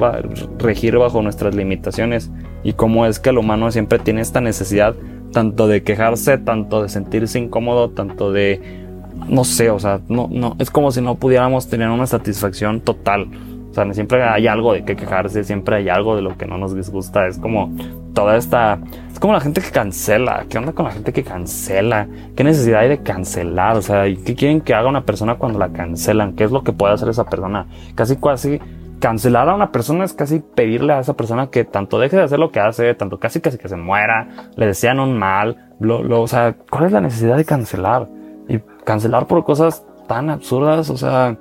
regir 0.58 0.98
bajo 0.98 1.22
nuestras 1.22 1.54
limitaciones. 1.54 2.32
Y 2.64 2.74
cómo 2.74 3.06
es 3.06 3.20
que 3.20 3.30
el 3.30 3.38
humano 3.38 3.72
siempre 3.72 4.00
tiene 4.00 4.22
esta 4.22 4.42
necesidad 4.42 4.96
tanto 5.32 5.68
de 5.68 5.84
quejarse, 5.84 6.40
tanto 6.40 6.82
de 6.82 6.90
sentirse 6.90 7.38
incómodo, 7.38 7.92
tanto 7.92 8.32
de 8.32 8.88
no 9.28 9.44
sé, 9.44 9.70
o 9.70 9.80
sea, 9.80 10.00
no, 10.08 10.28
no, 10.32 10.56
es 10.60 10.72
como 10.72 10.92
si 10.92 11.02
no 11.02 11.16
pudiéramos 11.16 11.68
tener 11.68 11.90
una 11.90 12.08
satisfacción 12.08 12.82
total. 12.82 13.28
O 13.70 13.74
sea, 13.74 13.94
siempre 13.94 14.24
hay 14.24 14.48
algo 14.48 14.74
de 14.74 14.84
qué 14.84 14.96
quejarse, 14.96 15.44
siempre 15.44 15.78
hay 15.78 15.90
algo 15.90 16.16
de 16.16 16.22
lo 16.22 16.38
que 16.38 16.46
no 16.46 16.58
nos 16.58 16.76
disgusta. 16.76 17.28
Es 17.28 17.38
como 17.38 17.72
toda 18.14 18.36
esta. 18.36 18.80
Es 19.12 19.20
como 19.20 19.34
la 19.34 19.40
gente 19.40 19.62
que 19.62 19.70
cancela. 19.70 20.46
¿Qué 20.50 20.58
onda 20.58 20.74
con 20.74 20.86
la 20.86 20.92
gente 20.92 21.14
que 21.14 21.24
cancela? 21.24 22.08
¿Qué 22.36 22.44
necesidad 22.44 22.82
hay 22.82 22.90
de 22.90 23.04
cancelar? 23.04 23.78
O 23.78 23.82
sea, 23.82 24.04
¿qué 24.04 24.36
quieren 24.36 24.62
que 24.62 24.74
haga 24.74 24.90
una 24.90 25.06
persona 25.06 25.36
cuando 25.36 25.60
la 25.60 25.70
cancelan? 25.70 26.34
¿Qué 26.34 26.46
es 26.46 26.52
lo 26.52 26.64
que 26.64 26.74
puede 26.74 26.94
hacer 26.94 27.10
esa 27.10 27.26
persona? 27.26 27.68
Casi, 27.96 28.16
casi. 28.18 28.60
Cancelar 29.00 29.48
a 29.48 29.56
una 29.56 29.72
persona 29.72 30.04
es 30.04 30.12
casi 30.12 30.40
pedirle 30.40 30.92
a 30.92 31.00
esa 31.00 31.14
persona 31.14 31.48
que 31.50 31.64
tanto 31.64 32.00
deje 32.00 32.18
de 32.18 32.24
hacer 32.24 32.38
lo 32.38 32.52
que 32.52 32.60
hace, 32.60 32.94
tanto 32.96 33.18
casi 33.18 33.40
casi 33.40 33.58
que 33.58 33.70
se 33.70 33.78
muera, 33.78 34.28
le 34.58 34.66
desean 34.66 35.00
un 35.00 35.18
mal. 35.18 35.70
Lo, 35.80 36.22
o 36.22 36.28
sea, 36.28 36.56
¿cuál 36.70 36.86
es 36.86 36.92
la 36.92 37.00
necesidad 37.00 37.38
de 37.38 37.46
cancelar? 37.46 38.10
Y 38.50 38.60
cancelar 38.84 39.26
por 39.26 39.46
cosas 39.46 39.86
tan 40.10 40.30
absurdas, 40.30 40.90
o 40.90 40.98
sea, 40.98 41.38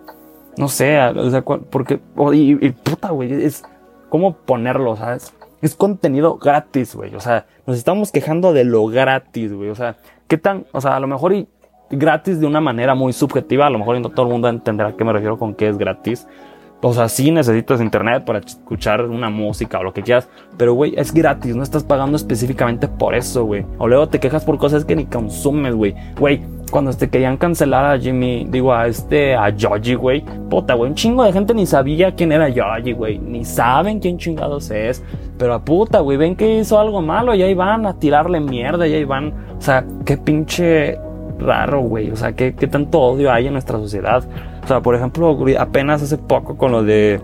no 0.58 0.68
sé, 0.68 0.98
o 1.00 1.30
sea, 1.30 1.42
porque, 1.42 2.00
y, 2.32 2.70
puta, 2.70 3.10
güey, 3.10 3.32
es 3.32 3.64
como 4.08 4.34
ponerlo, 4.34 4.96
¿sabes? 4.96 5.34
Es 5.62 5.74
contenido 5.74 6.36
gratis, 6.36 6.94
güey, 6.94 7.14
o 7.14 7.20
sea, 7.20 7.46
nos 7.66 7.76
estamos 7.76 8.12
quejando 8.12 8.52
de 8.52 8.64
lo 8.64 8.86
gratis, 8.86 9.52
güey, 9.52 9.70
o 9.70 9.74
sea, 9.74 9.96
¿qué 10.26 10.36
tan, 10.38 10.66
o 10.72 10.80
sea, 10.80 10.96
a 10.96 11.00
lo 11.00 11.06
mejor 11.06 11.32
y 11.32 11.48
gratis 11.90 12.40
de 12.40 12.46
una 12.46 12.60
manera 12.60 12.94
muy 12.94 13.12
subjetiva, 13.12 13.66
a 13.66 13.70
lo 13.70 13.78
mejor 13.78 14.00
no 14.00 14.10
todo 14.10 14.26
el 14.26 14.32
mundo 14.32 14.48
entenderá 14.48 14.90
a 14.90 14.96
qué 14.96 15.04
me 15.04 15.12
refiero 15.12 15.38
con 15.38 15.54
qué 15.54 15.68
es 15.68 15.78
gratis. 15.78 16.26
O 16.80 16.94
sea, 16.94 17.08
sí 17.08 17.32
necesitas 17.32 17.80
internet 17.80 18.24
para 18.24 18.38
escuchar 18.38 19.04
una 19.06 19.30
música 19.30 19.80
o 19.80 19.82
lo 19.82 19.92
que 19.92 20.02
quieras, 20.02 20.28
pero 20.56 20.74
güey, 20.74 20.94
es 20.96 21.12
gratis, 21.12 21.56
no 21.56 21.64
estás 21.64 21.82
pagando 21.82 22.16
específicamente 22.16 22.86
por 22.86 23.16
eso, 23.16 23.44
güey. 23.44 23.66
O 23.78 23.88
luego 23.88 24.08
te 24.08 24.20
quejas 24.20 24.44
por 24.44 24.58
cosas 24.58 24.84
que 24.84 24.94
ni 24.94 25.06
consumes, 25.06 25.74
güey. 25.74 25.96
Güey, 26.20 26.40
cuando 26.70 26.92
te 26.92 27.08
querían 27.08 27.36
cancelar 27.36 27.84
a 27.84 27.98
Jimmy, 27.98 28.46
digo, 28.48 28.72
a 28.72 28.86
este, 28.86 29.34
a 29.34 29.50
Yoji, 29.50 29.94
güey. 29.94 30.24
Puta, 30.50 30.74
güey, 30.74 30.90
un 30.90 30.94
chingo 30.94 31.24
de 31.24 31.32
gente 31.32 31.54
ni 31.54 31.66
sabía 31.66 32.14
quién 32.14 32.32
era 32.32 32.48
Yoji, 32.48 32.92
güey. 32.92 33.18
Ni 33.18 33.44
saben 33.44 34.00
quién 34.00 34.18
chingados 34.18 34.70
es. 34.70 35.02
Pero 35.38 35.54
a 35.54 35.64
puta, 35.64 36.00
güey, 36.00 36.16
ven 36.16 36.36
que 36.36 36.58
hizo 36.58 36.78
algo 36.78 37.02
malo 37.02 37.34
y 37.34 37.42
ahí 37.42 37.54
van 37.54 37.86
a 37.86 37.94
tirarle 37.94 38.40
mierda 38.40 38.86
y 38.86 38.94
ahí 38.94 39.04
van. 39.04 39.32
O 39.58 39.60
sea, 39.60 39.84
qué 40.04 40.16
pinche 40.16 40.98
raro, 41.38 41.80
güey. 41.80 42.10
O 42.10 42.16
sea, 42.16 42.32
qué, 42.32 42.54
qué 42.54 42.66
tanto 42.66 43.00
odio 43.00 43.32
hay 43.32 43.46
en 43.46 43.52
nuestra 43.52 43.78
sociedad. 43.78 44.24
O 44.64 44.66
sea, 44.66 44.80
por 44.80 44.94
ejemplo, 44.94 45.36
apenas 45.58 46.02
hace 46.02 46.18
poco 46.18 46.56
con 46.56 46.72
lo 46.72 46.82
de. 46.82 47.20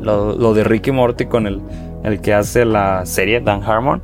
Lo, 0.00 0.34
lo 0.34 0.54
de 0.54 0.64
Ricky 0.64 0.92
Morty 0.92 1.26
con 1.26 1.46
el, 1.46 1.60
el 2.04 2.20
que 2.20 2.32
hace 2.32 2.64
la 2.64 3.04
serie, 3.04 3.40
Dan 3.40 3.62
Harmon. 3.62 4.02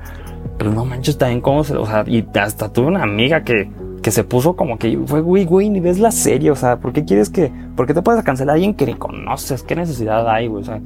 Pero 0.58 0.72
no 0.72 0.84
manches, 0.84 1.18
también 1.18 1.40
cómo 1.40 1.64
se. 1.64 1.76
O 1.76 1.86
sea, 1.86 2.04
y 2.06 2.24
hasta 2.38 2.72
tuve 2.72 2.86
una 2.86 3.02
amiga 3.02 3.42
que 3.42 3.68
que 4.06 4.12
se 4.12 4.22
puso 4.22 4.54
como 4.54 4.78
que 4.78 4.96
fue, 5.04 5.20
güey, 5.20 5.44
güey, 5.44 5.68
ni 5.68 5.80
ves 5.80 5.98
la 5.98 6.12
serie, 6.12 6.52
o 6.52 6.54
sea, 6.54 6.78
¿por 6.78 6.92
qué 6.92 7.04
quieres 7.04 7.28
que, 7.28 7.50
por 7.74 7.88
qué 7.88 7.92
te 7.92 8.02
puedes 8.02 8.22
cancelar 8.22 8.50
a 8.50 8.54
alguien 8.54 8.72
que 8.72 8.86
ni 8.86 8.94
conoces? 8.94 9.64
¿Qué 9.64 9.74
necesidad 9.74 10.30
hay, 10.30 10.46
güey? 10.46 10.62
O 10.62 10.64
sea, 10.64 10.80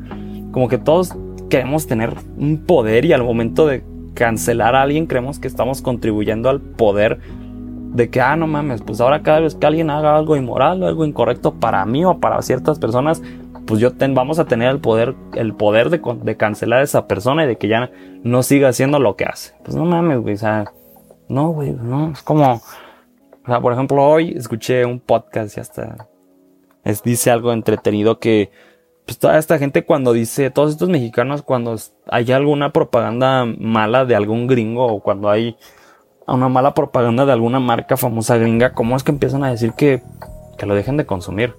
como 0.53 0.69
que 0.69 0.79
todos 0.79 1.15
queremos 1.51 1.87
tener 1.87 2.15
un 2.39 2.65
poder 2.65 3.05
y 3.05 3.13
al 3.13 3.23
momento 3.23 3.67
de 3.67 3.85
cancelar 4.15 4.75
a 4.75 4.81
alguien 4.81 5.05
creemos 5.05 5.39
que 5.39 5.49
estamos 5.49 5.83
contribuyendo 5.83 6.49
al 6.49 6.63
poder 6.63 7.19
de 7.93 8.09
que, 8.09 8.23
ah, 8.23 8.37
no 8.37 8.47
mames, 8.47 8.81
pues 8.81 9.03
ahora 9.03 9.21
cada 9.21 9.41
vez 9.41 9.55
que 9.55 9.67
alguien 9.67 9.91
haga 9.91 10.17
algo 10.17 10.35
inmoral 10.35 10.83
o 10.83 10.87
algo 10.87 11.05
incorrecto 11.05 11.53
para 11.53 11.85
mí 11.85 12.03
o 12.07 12.21
para 12.21 12.41
ciertas 12.41 12.79
personas, 12.79 13.23
pues 13.67 13.81
yo 13.81 13.91
vamos 14.15 14.39
a 14.39 14.47
tener 14.47 14.71
el 14.71 14.81
poder, 14.81 15.15
el 15.35 15.53
poder 15.53 15.91
de, 15.91 16.01
de, 16.23 16.37
cancelar 16.39 16.79
a 16.79 16.85
esa 16.85 17.07
persona 17.07 17.45
y 17.45 17.49
de 17.49 17.59
que 17.59 17.69
ya 17.69 17.91
no 18.25 18.43
siga 18.43 18.71
haciendo 18.71 18.99
lo 18.99 19.15
que 19.17 19.27
hace. 19.27 19.53
Pues 19.63 19.77
no 19.77 19.85
mames, 19.85 20.21
güey, 20.21 20.37
o 20.37 20.39
sea, 20.39 20.73
no, 21.29 21.51
güey, 21.51 21.73
no, 21.73 22.13
es 22.13 22.23
como, 22.23 22.63
o 23.45 23.47
sea, 23.47 23.61
por 23.61 23.73
ejemplo, 23.73 24.05
hoy 24.05 24.35
escuché 24.37 24.85
un 24.85 25.01
podcast 25.01 25.57
y 25.57 25.61
hasta 25.61 26.09
es, 26.85 27.03
dice 27.03 27.31
algo 27.31 27.53
entretenido 27.53 28.19
que 28.19 28.51
pues 29.05 29.19
toda 29.19 29.39
esta 29.39 29.59
gente 29.59 29.85
cuando 29.85 30.13
dice, 30.13 30.51
todos 30.51 30.71
estos 30.71 30.89
mexicanos 30.89 31.43
cuando 31.43 31.77
hay 32.09 32.31
alguna 32.33 32.73
propaganda 32.73 33.45
mala 33.45 34.05
de 34.05 34.15
algún 34.15 34.47
gringo 34.47 34.87
o 34.87 35.01
cuando 35.01 35.31
hay 35.31 35.57
una 36.27 36.49
mala 36.49 36.75
propaganda 36.75 37.27
de 37.27 37.33
alguna 37.33 37.59
marca 37.59 37.97
famosa 37.97 38.37
gringa, 38.37 38.73
¿cómo 38.73 38.97
es 38.97 39.03
que 39.03 39.11
empiezan 39.11 39.43
a 39.43 39.51
decir 39.51 39.73
que, 39.73 40.03
que 40.59 40.67
lo 40.67 40.75
dejen 40.75 40.97
de 40.97 41.07
consumir? 41.07 41.55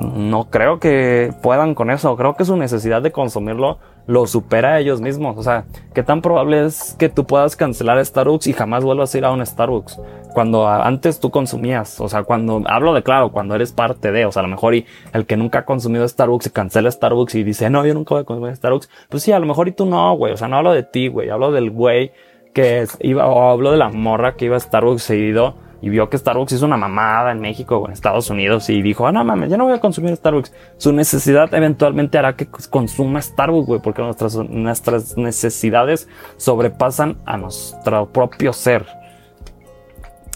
No 0.00 0.48
creo 0.48 0.78
que 0.78 1.34
puedan 1.42 1.74
con 1.74 1.90
eso, 1.90 2.16
creo 2.16 2.34
que 2.34 2.44
su 2.44 2.56
necesidad 2.56 3.02
de 3.02 3.12
consumirlo 3.12 3.78
lo 4.10 4.26
supera 4.26 4.70
a 4.70 4.80
ellos 4.80 5.00
mismos. 5.00 5.38
O 5.38 5.42
sea, 5.44 5.66
¿qué 5.94 6.02
tan 6.02 6.20
probable 6.20 6.66
es 6.66 6.96
que 6.98 7.08
tú 7.08 7.26
puedas 7.26 7.54
cancelar 7.54 8.04
Starbucks 8.04 8.48
y 8.48 8.52
jamás 8.52 8.82
vuelvas 8.82 9.14
a 9.14 9.18
ir 9.18 9.24
a 9.24 9.30
un 9.30 9.46
Starbucks? 9.46 10.00
Cuando 10.34 10.66
antes 10.66 11.20
tú 11.20 11.30
consumías, 11.30 12.00
o 12.00 12.08
sea, 12.08 12.24
cuando 12.24 12.60
hablo 12.66 12.92
de 12.92 13.04
claro, 13.04 13.30
cuando 13.30 13.54
eres 13.54 13.70
parte 13.72 14.10
de, 14.10 14.26
o 14.26 14.32
sea, 14.32 14.40
a 14.40 14.42
lo 14.42 14.48
mejor 14.48 14.74
y 14.74 14.84
el 15.12 15.26
que 15.26 15.36
nunca 15.36 15.60
ha 15.60 15.64
consumido 15.64 16.06
Starbucks 16.06 16.48
y 16.48 16.50
cancela 16.50 16.90
Starbucks 16.90 17.36
y 17.36 17.44
dice, 17.44 17.70
no, 17.70 17.86
yo 17.86 17.94
nunca 17.94 18.16
voy 18.16 18.22
a 18.22 18.24
consumir 18.24 18.56
Starbucks, 18.56 18.90
pues 19.08 19.22
sí, 19.22 19.30
a 19.30 19.38
lo 19.38 19.46
mejor 19.46 19.68
y 19.68 19.72
tú 19.72 19.86
no, 19.86 20.16
güey, 20.16 20.32
o 20.32 20.36
sea, 20.36 20.48
no 20.48 20.56
hablo 20.56 20.72
de 20.72 20.82
ti, 20.82 21.06
güey, 21.06 21.30
hablo 21.30 21.52
del 21.52 21.70
güey 21.70 22.10
que 22.52 22.86
iba, 22.98 23.28
o 23.28 23.50
hablo 23.50 23.70
de 23.70 23.78
la 23.78 23.90
morra 23.90 24.34
que 24.34 24.46
iba 24.46 24.56
a 24.56 24.60
Starbucks 24.60 25.04
seguido 25.04 25.54
y 25.82 25.88
vio 25.88 26.10
que 26.10 26.18
Starbucks 26.18 26.52
hizo 26.52 26.66
una 26.66 26.76
mamada 26.76 27.32
en 27.32 27.40
México 27.40 27.78
o 27.78 27.86
en 27.86 27.92
Estados 27.92 28.28
Unidos 28.30 28.68
y 28.68 28.82
dijo, 28.82 29.06
ah, 29.06 29.12
no 29.12 29.24
mames, 29.24 29.50
ya 29.50 29.56
no 29.56 29.64
voy 29.64 29.74
a 29.74 29.80
consumir 29.80 30.14
Starbucks. 30.16 30.52
Su 30.76 30.92
necesidad 30.92 31.52
eventualmente 31.54 32.18
hará 32.18 32.36
que 32.36 32.46
consuma 32.46 33.22
Starbucks, 33.22 33.66
güey, 33.66 33.80
porque 33.80 34.02
nuestras, 34.02 34.36
nuestras 34.36 35.16
necesidades 35.16 36.08
sobrepasan 36.36 37.18
a 37.24 37.36
nuestro 37.36 38.10
propio 38.12 38.52
ser. 38.52 38.86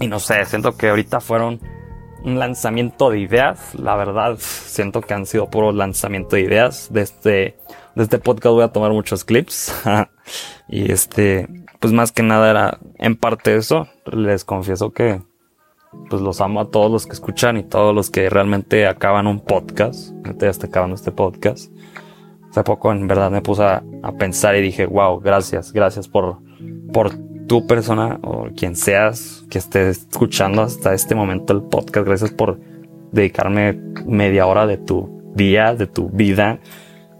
Y 0.01 0.09
no 0.09 0.19
sé, 0.19 0.45
siento 0.47 0.77
que 0.77 0.89
ahorita 0.89 1.21
fueron 1.21 1.61
un 2.25 2.39
lanzamiento 2.39 3.11
de 3.11 3.21
ideas. 3.21 3.75
La 3.75 3.97
verdad, 3.97 4.37
siento 4.39 5.03
que 5.03 5.15
han 5.15 5.27
sido 5.27 5.51
puro 5.51 5.73
lanzamiento 5.73 6.37
de 6.37 6.43
ideas. 6.43 6.89
De 6.93 7.03
este, 7.03 7.59
de 7.95 8.03
este 8.03 8.19
podcast 8.19 8.55
voy 8.55 8.65
a 8.65 8.69
tomar 8.69 8.93
muchos 8.93 9.25
clips. 9.25 9.75
y 10.69 10.91
este, 10.91 11.49
pues 11.81 11.93
más 11.93 12.13
que 12.13 12.23
nada 12.23 12.51
era 12.51 12.79
en 12.99 13.17
parte 13.17 13.57
eso. 13.57 13.89
Les 14.07 14.45
confieso 14.45 14.91
que 14.91 15.21
pues 16.09 16.23
los 16.23 16.41
amo 16.41 16.61
a 16.61 16.71
todos 16.71 16.91
los 16.91 17.07
que 17.07 17.13
escuchan 17.13 17.57
y 17.57 17.65
todos 17.65 17.95
los 17.95 18.11
que 18.11 18.29
realmente 18.31 18.87
acaban 18.87 19.27
un 19.27 19.41
podcast. 19.41 20.13
Ya 20.41 20.49
está 20.49 20.67
acabando 20.67 20.95
este 20.95 21.13
podcast. 21.13 21.73
Hace 22.51 22.63
poco 22.63 22.93
en 22.93 23.09
verdad 23.09 23.31
me 23.31 23.43
puse 23.43 23.63
a, 23.65 23.83
pensar 24.19 24.55
y 24.57 24.61
dije, 24.61 24.87
wow, 24.87 25.19
gracias, 25.21 25.73
gracias 25.73 26.07
por, 26.07 26.39
por 26.93 27.11
tu 27.47 27.67
persona 27.67 28.21
o 28.23 28.49
quien 28.57 28.77
seas 28.77 29.45
que 29.51 29.59
esté 29.59 29.89
escuchando 29.91 30.63
hasta 30.63 30.95
este 30.95 31.15
momento 31.15 31.53
el 31.53 31.63
podcast. 31.63 32.07
Gracias 32.07 32.31
por 32.31 32.61
dedicarme 33.11 33.73
media 34.07 34.47
hora 34.47 34.67
de 34.67 34.77
tu 34.77 35.33
día, 35.35 35.75
de 35.75 35.87
tu 35.87 36.09
vida 36.11 36.61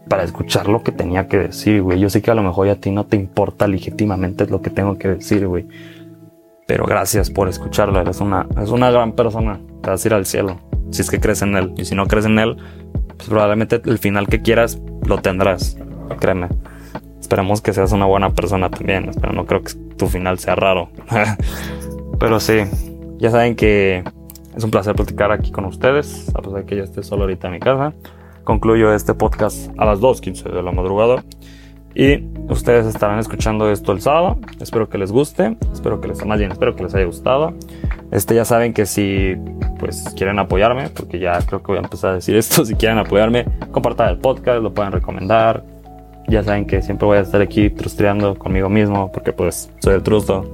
para 0.09 0.23
escuchar 0.25 0.69
lo 0.69 0.83
que 0.83 0.93
tenía 0.93 1.29
que 1.29 1.39
decir, 1.39 1.83
güey. 1.83 1.99
Yo 1.99 2.11
sé 2.11 2.23
que 2.23 2.31
a 2.31 2.35
lo 2.35 2.43
mejor 2.43 2.69
a 2.69 2.77
ti 2.77 2.91
no 2.91 3.07
te 3.07 3.17
importa 3.17 3.67
legítimamente 3.67 4.47
lo 4.47 4.61
que 4.61 4.71
tengo 4.71 4.99
que 4.99 5.09
decir, 5.09 5.47
güey. 5.47 5.67
Pero 6.66 6.87
gracias 6.87 7.31
por 7.31 7.48
escucharlo. 7.48 8.00
Eres 8.00 8.20
una, 8.20 8.46
es 8.61 8.70
una 8.70 8.90
gran 8.90 9.12
persona. 9.12 9.61
Te 9.83 9.90
vas 9.90 10.05
a 10.05 10.09
ir 10.09 10.14
al 10.14 10.27
cielo. 10.27 10.59
Si 10.90 11.03
es 11.03 11.11
que 11.11 11.20
crees 11.20 11.42
en 11.42 11.57
él. 11.57 11.74
Y 11.77 11.85
si 11.85 11.94
no 11.94 12.07
crees 12.07 12.27
en 12.27 12.38
él, 12.38 12.57
pues 13.16 13.29
probablemente 13.29 13.83
el 13.85 13.98
final 13.98 14.29
que 14.29 14.40
quieras 14.42 14.81
lo 15.07 15.18
tendrás. 15.18 15.77
Créeme. 16.20 16.48
Esperemos 17.20 17.61
que 17.61 17.72
seas 17.72 17.92
una 17.92 18.07
buena 18.07 18.31
persona 18.31 18.70
también. 18.70 19.11
Pero 19.20 19.33
no 19.33 19.44
creo 19.44 19.62
que 19.62 19.74
tu 19.96 20.07
final 20.07 20.38
sea 20.38 20.55
raro. 20.55 20.88
Pero 22.18 22.40
sí. 22.40 22.62
Ya 23.18 23.31
saben 23.31 23.57
que 23.57 24.03
es 24.57 24.64
un 24.64 24.70
placer 24.70 24.94
platicar 24.94 25.33
aquí 25.33 25.51
con 25.51 25.66
ustedes. 25.66 26.30
A 26.34 26.41
pesar 26.41 26.61
de 26.61 26.66
que 26.66 26.76
yo 26.76 26.84
esté 26.84 27.03
solo 27.03 27.22
ahorita 27.22 27.49
en 27.49 27.55
mi 27.55 27.61
casa. 27.61 27.93
Concluyo 28.45 28.93
este 28.93 29.14
podcast 29.14 29.70
a 29.78 29.86
las 29.86 30.01
2.15 30.01 30.53
de 30.53 30.62
la 30.62 30.70
madrugada. 30.70 31.24
Y 31.95 32.24
ustedes 32.49 32.86
estarán 32.86 33.18
escuchando 33.18 33.70
esto 33.70 33.92
el 33.92 34.01
sábado. 34.01 34.38
Espero 34.61 34.88
que 34.88 34.99
les 34.99 35.12
guste. 35.12 35.57
Espero 35.72 36.01
que 36.01 36.09
les, 36.09 36.24
más 36.24 36.38
bien, 36.38 36.51
espero 36.51 36.74
que 36.74 36.82
les 36.82 36.95
haya 36.95 37.05
gustado. 37.05 37.55
Este, 38.11 38.34
ya 38.34 38.45
saben 38.45 38.72
que 38.72 38.86
si, 38.86 39.36
pues, 39.78 40.05
quieren 40.16 40.38
apoyarme, 40.38 40.88
porque 40.88 41.18
ya 41.18 41.38
creo 41.40 41.62
que 41.62 41.68
voy 41.68 41.76
a 41.76 41.82
empezar 41.82 42.11
a 42.11 42.14
decir 42.14 42.36
esto. 42.36 42.64
Si 42.64 42.74
quieren 42.74 42.99
apoyarme, 42.99 43.45
compartan 43.70 44.09
el 44.09 44.18
podcast, 44.18 44.62
lo 44.62 44.74
pueden 44.74 44.92
recomendar. 44.92 45.62
Ya 46.26 46.42
saben 46.42 46.66
que 46.66 46.82
siempre 46.82 47.07
voy 47.07 47.18
a 47.18 47.20
estar 47.20 47.40
aquí 47.40 47.70
trustreando 47.70 48.34
conmigo 48.34 48.68
mismo, 48.68 49.12
porque 49.12 49.32
pues 49.32 49.70
soy 49.80 49.95
el 49.95 50.03
trusto. 50.03 50.45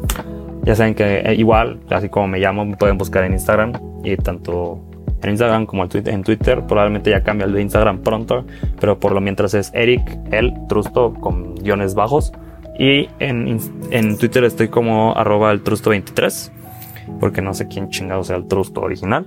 Ya 0.64 0.74
saben 0.74 0.94
que 0.94 1.20
eh, 1.20 1.34
igual, 1.36 1.80
así 1.90 2.08
como 2.08 2.28
me 2.28 2.38
llamo, 2.38 2.64
me 2.64 2.76
pueden 2.76 2.98
buscar 2.98 3.24
en 3.24 3.32
Instagram 3.32 3.72
y 4.04 4.16
tanto 4.16 4.80
en 5.28 5.30
Instagram 5.30 5.66
como 5.66 5.86
en 5.92 6.22
Twitter. 6.22 6.64
Probablemente 6.66 7.10
ya 7.10 7.22
cambia 7.22 7.46
el 7.46 7.52
de 7.52 7.62
Instagram 7.62 8.00
pronto, 8.00 8.44
pero 8.80 8.98
por 8.98 9.12
lo 9.12 9.20
mientras 9.20 9.54
es 9.54 9.70
Eric 9.74 10.18
el 10.30 10.54
Trusto 10.68 11.14
con 11.14 11.54
guiones 11.56 11.94
bajos. 11.94 12.32
Y 12.78 13.08
en, 13.18 13.58
en 13.90 14.16
Twitter 14.16 14.44
estoy 14.44 14.68
como 14.68 15.14
arroba 15.16 15.50
el 15.50 15.62
trusto23. 15.62 16.50
Porque 17.18 17.42
no 17.42 17.54
sé 17.54 17.68
quién 17.68 17.90
chingado 17.90 18.24
sea 18.24 18.36
el 18.36 18.46
trusto 18.46 18.80
original. 18.80 19.26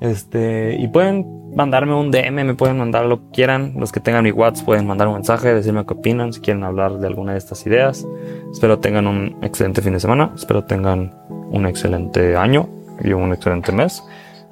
Este, 0.00 0.76
y 0.78 0.88
pueden 0.88 1.54
mandarme 1.54 1.94
un 1.94 2.10
DM, 2.10 2.44
me 2.44 2.54
pueden 2.54 2.78
mandar 2.78 3.04
lo 3.06 3.18
que 3.20 3.30
quieran. 3.32 3.74
Los 3.76 3.92
que 3.92 4.00
tengan 4.00 4.24
mi 4.24 4.32
WhatsApp 4.32 4.64
pueden 4.64 4.86
mandar 4.86 5.08
un 5.08 5.14
mensaje, 5.14 5.54
decirme 5.54 5.84
qué 5.84 5.94
opinan, 5.94 6.32
si 6.32 6.40
quieren 6.40 6.64
hablar 6.64 6.98
de 6.98 7.06
alguna 7.06 7.32
de 7.32 7.38
estas 7.38 7.66
ideas. 7.66 8.06
Espero 8.50 8.78
tengan 8.78 9.06
un 9.06 9.36
excelente 9.42 9.82
fin 9.82 9.92
de 9.92 10.00
semana. 10.00 10.32
Espero 10.34 10.64
tengan 10.64 11.14
un 11.28 11.66
excelente 11.66 12.36
año 12.36 12.68
y 13.02 13.12
un 13.12 13.32
excelente 13.32 13.72
mes. 13.72 14.02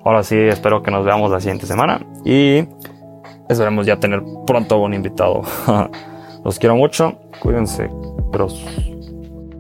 Ahora 0.05 0.23
sí, 0.23 0.37
espero 0.37 0.83
que 0.83 0.91
nos 0.91 1.05
veamos 1.05 1.31
la 1.31 1.41
siguiente 1.41 1.67
semana 1.67 2.01
y 2.25 2.65
esperemos 3.49 3.87
ya 3.87 3.99
tener 3.99 4.23
pronto 4.47 4.79
un 4.79 4.95
invitado. 4.95 5.43
Los 6.45 6.59
quiero 6.59 6.77
mucho, 6.77 7.19
cuídense. 7.41 7.91